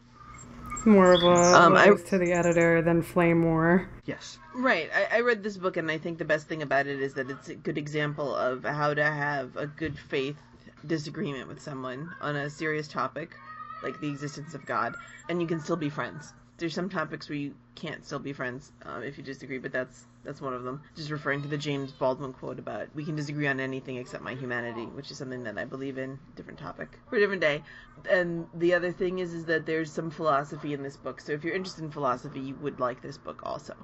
More 0.84 1.12
of 1.12 1.22
a 1.22 1.56
um, 1.56 1.76
I, 1.76 1.90
to 1.90 2.18
the 2.18 2.32
editor 2.32 2.82
than 2.82 3.02
flame 3.02 3.44
war. 3.44 3.88
Yes. 4.04 4.38
Right. 4.54 4.90
I, 4.94 5.18
I 5.18 5.20
read 5.20 5.42
this 5.42 5.56
book, 5.56 5.76
and 5.76 5.90
I 5.90 5.98
think 5.98 6.18
the 6.18 6.24
best 6.24 6.48
thing 6.48 6.62
about 6.62 6.86
it 6.86 7.00
is 7.00 7.14
that 7.14 7.30
it's 7.30 7.48
a 7.48 7.54
good 7.54 7.78
example 7.78 8.34
of 8.34 8.64
how 8.64 8.92
to 8.92 9.04
have 9.04 9.56
a 9.56 9.66
good 9.66 9.96
faith 9.96 10.36
disagreement 10.84 11.46
with 11.46 11.60
someone 11.60 12.10
on 12.20 12.34
a 12.34 12.50
serious 12.50 12.88
topic, 12.88 13.36
like 13.84 14.00
the 14.00 14.08
existence 14.08 14.54
of 14.54 14.66
God, 14.66 14.96
and 15.28 15.40
you 15.40 15.46
can 15.46 15.60
still 15.60 15.76
be 15.76 15.88
friends 15.88 16.32
there's 16.62 16.74
some 16.74 16.88
topics 16.88 17.28
where 17.28 17.38
you 17.38 17.52
can't 17.74 18.06
still 18.06 18.20
be 18.20 18.32
friends 18.32 18.70
uh, 18.86 19.00
if 19.00 19.18
you 19.18 19.24
disagree, 19.24 19.58
but 19.58 19.72
that's 19.72 20.04
that's 20.24 20.40
one 20.40 20.54
of 20.54 20.62
them. 20.62 20.82
Just 20.96 21.10
referring 21.10 21.42
to 21.42 21.48
the 21.48 21.58
James 21.58 21.92
Baldwin 21.92 22.32
quote 22.32 22.58
about 22.58 22.94
we 22.94 23.04
can 23.04 23.16
disagree 23.16 23.46
on 23.46 23.60
anything 23.60 23.96
except 23.96 24.22
my 24.22 24.34
humanity, 24.34 24.86
which 24.86 25.10
is 25.10 25.18
something 25.18 25.42
that 25.44 25.58
I 25.58 25.64
believe 25.64 25.98
in. 25.98 26.18
Different 26.36 26.58
topic 26.58 26.98
for 27.08 27.16
a 27.16 27.20
different 27.20 27.40
day. 27.40 27.62
And 28.10 28.46
the 28.54 28.74
other 28.74 28.92
thing 28.92 29.18
is 29.18 29.34
is 29.34 29.44
that 29.46 29.66
there's 29.66 29.90
some 29.90 30.10
philosophy 30.10 30.72
in 30.72 30.82
this 30.82 30.96
book. 30.96 31.20
So 31.20 31.32
if 31.32 31.44
you're 31.44 31.54
interested 31.54 31.84
in 31.84 31.90
philosophy, 31.90 32.40
you 32.40 32.54
would 32.56 32.80
like 32.80 33.02
this 33.02 33.18
book 33.18 33.40
also. 33.42 33.74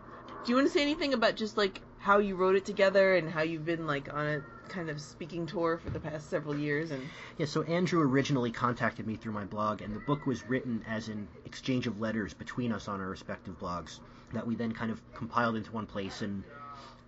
Do 0.44 0.52
you 0.52 0.56
want 0.56 0.68
to 0.68 0.72
say 0.72 0.82
anything 0.82 1.14
about 1.14 1.36
just 1.36 1.56
like 1.56 1.80
how 1.98 2.18
you 2.18 2.36
wrote 2.36 2.56
it 2.56 2.64
together 2.64 3.16
and 3.16 3.28
how 3.28 3.42
you've 3.42 3.64
been 3.64 3.86
like 3.86 4.12
on 4.12 4.26
a 4.26 4.42
kind 4.68 4.90
of 4.90 5.00
speaking 5.00 5.46
tour 5.46 5.78
for 5.78 5.90
the 5.90 6.00
past 6.00 6.28
several 6.28 6.56
years 6.56 6.90
and 6.90 7.02
yeah 7.38 7.46
so 7.46 7.62
andrew 7.62 8.00
originally 8.00 8.50
contacted 8.50 9.06
me 9.06 9.16
through 9.16 9.32
my 9.32 9.44
blog 9.44 9.82
and 9.82 9.94
the 9.94 10.00
book 10.00 10.26
was 10.26 10.46
written 10.48 10.84
as 10.88 11.08
an 11.08 11.26
exchange 11.44 11.86
of 11.86 12.00
letters 12.00 12.34
between 12.34 12.72
us 12.72 12.88
on 12.88 13.00
our 13.00 13.08
respective 13.08 13.58
blogs 13.58 14.00
that 14.32 14.46
we 14.46 14.54
then 14.54 14.72
kind 14.72 14.90
of 14.90 15.00
compiled 15.14 15.56
into 15.56 15.72
one 15.72 15.86
place 15.86 16.22
and 16.22 16.44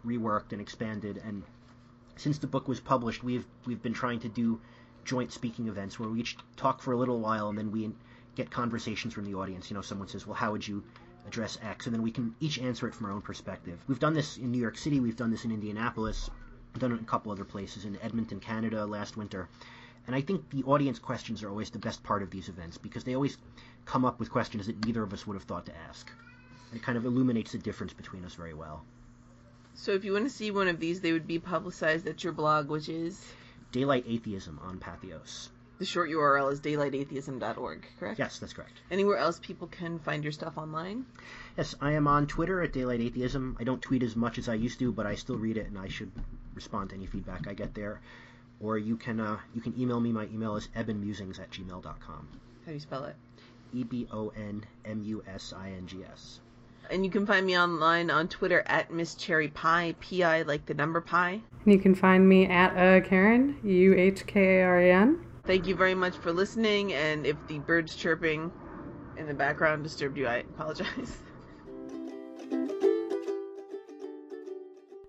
reworked 0.06 0.52
and 0.52 0.60
expanded. 0.60 1.20
And 1.24 1.42
since 2.16 2.38
the 2.38 2.46
book 2.46 2.68
was 2.68 2.80
published 2.80 3.22
we've 3.22 3.46
we've 3.66 3.82
been 3.82 3.94
trying 3.94 4.20
to 4.20 4.28
do 4.28 4.60
joint 5.04 5.32
speaking 5.32 5.68
events 5.68 5.98
where 5.98 6.08
we 6.08 6.20
each 6.20 6.36
talk 6.56 6.80
for 6.80 6.92
a 6.92 6.96
little 6.96 7.20
while 7.20 7.48
and 7.48 7.58
then 7.58 7.70
we 7.70 7.90
get 8.36 8.50
conversations 8.50 9.14
from 9.14 9.24
the 9.24 9.34
audience. 9.34 9.70
You 9.70 9.74
know 9.74 9.82
someone 9.82 10.08
says 10.08 10.26
well 10.26 10.34
how 10.34 10.52
would 10.52 10.66
you 10.66 10.82
address 11.26 11.58
X, 11.62 11.86
and 11.86 11.94
then 11.94 12.02
we 12.02 12.10
can 12.10 12.34
each 12.40 12.58
answer 12.58 12.88
it 12.88 12.94
from 12.94 13.06
our 13.06 13.12
own 13.12 13.20
perspective. 13.20 13.78
We've 13.86 13.98
done 13.98 14.14
this 14.14 14.38
in 14.38 14.50
New 14.50 14.58
York 14.58 14.78
City, 14.78 15.00
we've 15.00 15.16
done 15.16 15.30
this 15.30 15.44
in 15.44 15.52
Indianapolis, 15.52 16.30
we've 16.72 16.80
done 16.80 16.92
it 16.92 16.96
in 16.96 17.04
a 17.04 17.06
couple 17.06 17.32
other 17.32 17.44
places, 17.44 17.84
in 17.84 17.98
Edmonton, 18.02 18.40
Canada 18.40 18.86
last 18.86 19.16
winter. 19.16 19.48
And 20.06 20.16
I 20.16 20.20
think 20.20 20.48
the 20.50 20.62
audience 20.64 20.98
questions 20.98 21.42
are 21.42 21.50
always 21.50 21.70
the 21.70 21.78
best 21.78 22.02
part 22.02 22.22
of 22.22 22.30
these 22.30 22.48
events 22.48 22.78
because 22.78 23.04
they 23.04 23.14
always 23.14 23.38
come 23.84 24.04
up 24.04 24.18
with 24.18 24.30
questions 24.30 24.66
that 24.66 24.84
neither 24.84 25.02
of 25.02 25.12
us 25.12 25.26
would 25.26 25.34
have 25.34 25.44
thought 25.44 25.66
to 25.66 25.76
ask. 25.88 26.10
It 26.74 26.82
kind 26.82 26.96
of 26.96 27.04
illuminates 27.04 27.52
the 27.52 27.58
difference 27.58 27.92
between 27.92 28.24
us 28.24 28.34
very 28.34 28.54
well. 28.54 28.84
So 29.74 29.92
if 29.92 30.04
you 30.04 30.12
want 30.12 30.24
to 30.24 30.30
see 30.30 30.50
one 30.50 30.68
of 30.68 30.80
these, 30.80 31.00
they 31.00 31.12
would 31.12 31.26
be 31.26 31.38
publicized 31.38 32.06
at 32.06 32.22
your 32.22 32.32
blog, 32.32 32.68
which 32.68 32.88
is 32.88 33.24
Daylight 33.72 34.04
Atheism 34.06 34.58
on 34.62 34.78
Patheos. 34.78 35.48
The 35.80 35.86
short 35.86 36.10
URL 36.10 36.52
is 36.52 36.60
daylightatheism.org, 36.60 37.86
correct? 37.98 38.18
Yes, 38.18 38.38
that's 38.38 38.52
correct. 38.52 38.82
Anywhere 38.90 39.16
else 39.16 39.40
people 39.42 39.66
can 39.66 39.98
find 39.98 40.22
your 40.22 40.30
stuff 40.30 40.58
online? 40.58 41.06
Yes, 41.56 41.74
I 41.80 41.92
am 41.92 42.06
on 42.06 42.26
Twitter 42.26 42.60
at 42.60 42.74
Daylight 42.74 43.00
Atheism. 43.00 43.56
I 43.58 43.64
don't 43.64 43.80
tweet 43.80 44.02
as 44.02 44.14
much 44.14 44.36
as 44.36 44.46
I 44.46 44.52
used 44.56 44.78
to, 44.80 44.92
but 44.92 45.06
I 45.06 45.14
still 45.14 45.38
read 45.38 45.56
it 45.56 45.68
and 45.68 45.78
I 45.78 45.88
should 45.88 46.12
respond 46.54 46.90
to 46.90 46.96
any 46.96 47.06
feedback 47.06 47.48
I 47.48 47.54
get 47.54 47.72
there. 47.72 48.02
Or 48.60 48.76
you 48.76 48.98
can 48.98 49.20
uh, 49.20 49.38
you 49.54 49.62
can 49.62 49.72
email 49.80 50.00
me. 50.00 50.12
My 50.12 50.24
email 50.24 50.54
is 50.56 50.68
ebonmusings 50.76 51.40
at 51.40 51.50
gmail.com. 51.50 52.28
How 52.66 52.66
do 52.66 52.72
you 52.74 52.78
spell 52.78 53.04
it? 53.04 53.16
E 53.72 53.82
B 53.82 54.06
O 54.12 54.34
N 54.36 54.62
M 54.84 55.02
U 55.04 55.24
S 55.26 55.54
I 55.56 55.70
N 55.70 55.86
G 55.86 56.04
S. 56.12 56.40
And 56.90 57.06
you 57.06 57.10
can 57.10 57.24
find 57.24 57.46
me 57.46 57.58
online 57.58 58.10
on 58.10 58.28
Twitter 58.28 58.62
at 58.66 58.92
Miss 58.92 59.14
Cherry 59.14 59.48
Pie, 59.48 59.94
P 59.98 60.22
I 60.24 60.42
like 60.42 60.66
the 60.66 60.74
number 60.74 61.00
pi. 61.00 61.40
And 61.64 61.72
you 61.72 61.78
can 61.78 61.94
find 61.94 62.28
me 62.28 62.44
at 62.44 62.76
uh, 62.76 63.08
Karen, 63.08 63.56
U 63.64 63.94
H 63.94 64.26
K 64.26 64.58
A 64.58 64.64
R 64.64 64.82
E 64.82 64.90
N. 64.90 65.24
Thank 65.44 65.66
you 65.66 65.74
very 65.74 65.94
much 65.94 66.16
for 66.16 66.32
listening, 66.32 66.92
and 66.92 67.26
if 67.26 67.36
the 67.48 67.58
birds 67.60 67.94
chirping 67.96 68.52
in 69.16 69.26
the 69.26 69.34
background 69.34 69.82
disturbed 69.82 70.16
you, 70.16 70.26
I 70.26 70.36
apologize. 70.36 71.18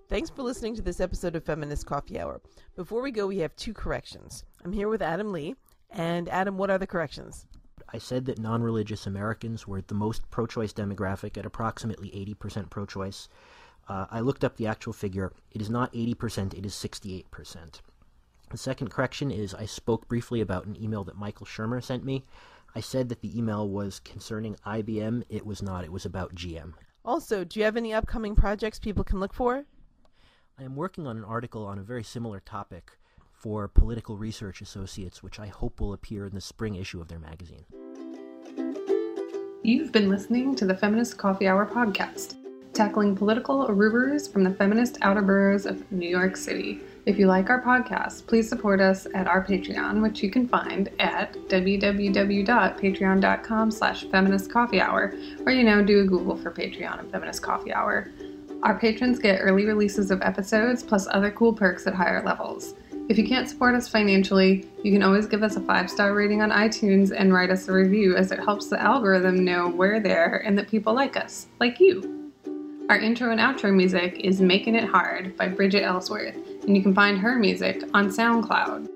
Thanks 0.10 0.30
for 0.30 0.44
listening 0.44 0.76
to 0.76 0.82
this 0.82 1.00
episode 1.00 1.36
of 1.36 1.46
Feminist 1.46 1.86
Coffee 1.86 2.20
Hour. 2.20 2.42
Before 2.76 3.02
we 3.02 3.12
go, 3.12 3.28
we 3.28 3.38
have 3.38 3.56
two 3.56 3.74
corrections. 3.74 4.44
I'm 4.64 4.74
here 4.74 4.90
with 4.90 5.02
Adam 5.02 5.32
Lee. 5.32 5.56
And 5.90 6.30
Adam, 6.30 6.58
what 6.58 6.70
are 6.70 6.78
the 6.78 6.88
corrections? 6.88 7.46
I 7.94 7.98
said 7.98 8.26
that 8.26 8.40
non 8.40 8.62
religious 8.64 9.08
Americans 9.08 9.68
were 9.68 9.82
the 9.82 9.94
most 9.94 10.30
pro 10.32 10.48
choice 10.48 10.72
demographic 10.74 11.38
at 11.38 11.46
approximately 11.46 12.10
80% 12.10 12.70
pro 12.70 12.86
choice. 12.86 13.28
Uh, 13.88 14.06
I 14.10 14.22
looked 14.22 14.44
up 14.44 14.56
the 14.56 14.68
actual 14.68 14.94
figure. 14.94 15.34
It 15.52 15.62
is 15.62 15.70
not 15.70 15.94
80%, 15.94 16.58
it 16.58 16.66
is 16.66 16.74
68%. 16.74 17.82
The 18.52 18.58
second 18.58 18.90
correction 18.90 19.32
is 19.32 19.54
I 19.54 19.66
spoke 19.66 20.10
briefly 20.10 20.42
about 20.42 20.66
an 20.66 20.82
email 20.82 21.06
that 21.06 21.18
Michael 21.18 21.46
Shermer 21.46 21.82
sent 21.82 22.04
me. 22.04 22.26
I 22.76 22.82
said 22.82 23.08
that 23.08 23.22
the 23.22 23.38
email 23.38 23.68
was 23.68 24.02
concerning 24.02 24.58
IBM. 24.66 25.24
It 25.30 25.46
was 25.46 25.62
not, 25.62 25.86
it 25.86 25.92
was 25.92 26.06
about 26.06 26.36
GM. 26.36 26.74
Also, 27.06 27.46
do 27.46 27.60
you 27.60 27.66
have 27.66 27.78
any 27.78 27.94
upcoming 27.94 28.36
projects 28.36 28.78
people 28.78 29.06
can 29.06 29.22
look 29.22 29.34
for? 29.34 29.64
I 30.60 30.64
am 30.64 30.76
working 30.76 31.08
on 31.08 31.16
an 31.16 31.24
article 31.24 31.66
on 31.66 31.80
a 31.80 31.84
very 31.84 32.04
similar 32.04 32.42
topic 32.42 32.98
for 33.32 33.70
Political 33.70 34.18
Research 34.18 34.62
Associates, 34.62 35.24
which 35.24 35.40
I 35.40 35.48
hope 35.48 35.80
will 35.80 35.94
appear 35.94 36.26
in 36.26 36.36
the 36.36 36.42
spring 36.42 36.76
issue 36.76 37.00
of 37.00 37.08
their 37.08 37.20
magazine. 37.20 37.64
You've 39.64 39.94
been 39.94 40.10
listening 40.10 40.56
to 40.56 40.66
the 40.66 40.76
Feminist 40.76 41.18
Coffee 41.18 41.48
Hour 41.48 41.66
podcast, 41.66 42.36
tackling 42.74 43.16
political 43.16 43.66
ouroboros 43.68 44.28
from 44.28 44.44
the 44.44 44.52
feminist 44.52 44.98
outer 45.02 45.22
boroughs 45.22 45.66
of 45.66 45.90
New 45.92 46.10
York 46.10 46.38
City. 46.38 46.82
If 47.06 47.18
you 47.18 47.28
like 47.28 47.50
our 47.50 47.62
podcast, 47.62 48.28
please 48.28 48.48
support 48.48 48.80
us 48.80 49.08
at 49.16 49.28
our 49.28 49.44
Patreon, 49.44 50.02
which 50.02 50.22
you 50.22 50.30
can 50.30 50.48
find 50.48 50.90
at 51.00 51.34
www.patreon.com 51.34 53.72
slash 53.72 54.04
or, 54.04 55.52
you 55.52 55.64
know, 55.64 55.84
do 55.84 56.02
a 56.02 56.06
Google 56.06 56.38
for 56.38 56.52
Patreon 56.52 57.00
and 57.00 57.12
Feminist 57.12 57.42
Coffee 57.42 57.74
Hour. 57.74 58.12
Our 58.64 58.78
patrons 58.78 59.18
get 59.18 59.40
early 59.40 59.66
releases 59.66 60.12
of 60.12 60.22
episodes, 60.22 60.84
plus 60.84 61.08
other 61.10 61.32
cool 61.32 61.54
perks 61.54 61.88
at 61.88 61.96
higher 61.96 62.24
levels. 62.24 62.76
If 63.10 63.18
you 63.18 63.28
can't 63.28 63.50
support 63.50 63.74
us 63.74 63.88
financially, 63.88 64.68
you 64.84 64.92
can 64.92 65.02
always 65.02 65.26
give 65.26 65.42
us 65.42 65.56
a 65.56 65.62
five 65.62 65.90
star 65.90 66.14
rating 66.14 66.44
on 66.44 66.52
iTunes 66.52 67.12
and 67.18 67.34
write 67.34 67.50
us 67.50 67.68
a 67.68 67.74
review 67.74 68.16
as 68.16 68.32
it 68.32 68.38
helps 68.40 68.68
the 68.68 68.80
algorithm 68.80 69.44
know 69.44 69.68
we're 69.68 70.00
there 70.00 70.44
and 70.46 70.56
that 70.58 70.70
people 70.70 70.94
like 70.94 71.18
us, 71.18 71.48
like 71.60 71.80
you. 71.80 72.21
Our 72.90 73.00
intro 73.00 73.32
and 73.32 73.40
outro 73.40 73.74
music 73.74 74.20
is 74.20 74.42
Making 74.42 74.76
It 74.76 74.84
Hard 74.84 75.38
by 75.38 75.48
Bridget 75.48 75.84
Ellsworth, 75.84 76.36
and 76.64 76.76
you 76.76 76.84
can 76.84 76.94
find 76.94 77.18
her 77.18 77.38
music 77.38 77.84
on 77.94 78.10
SoundCloud. 78.10 78.90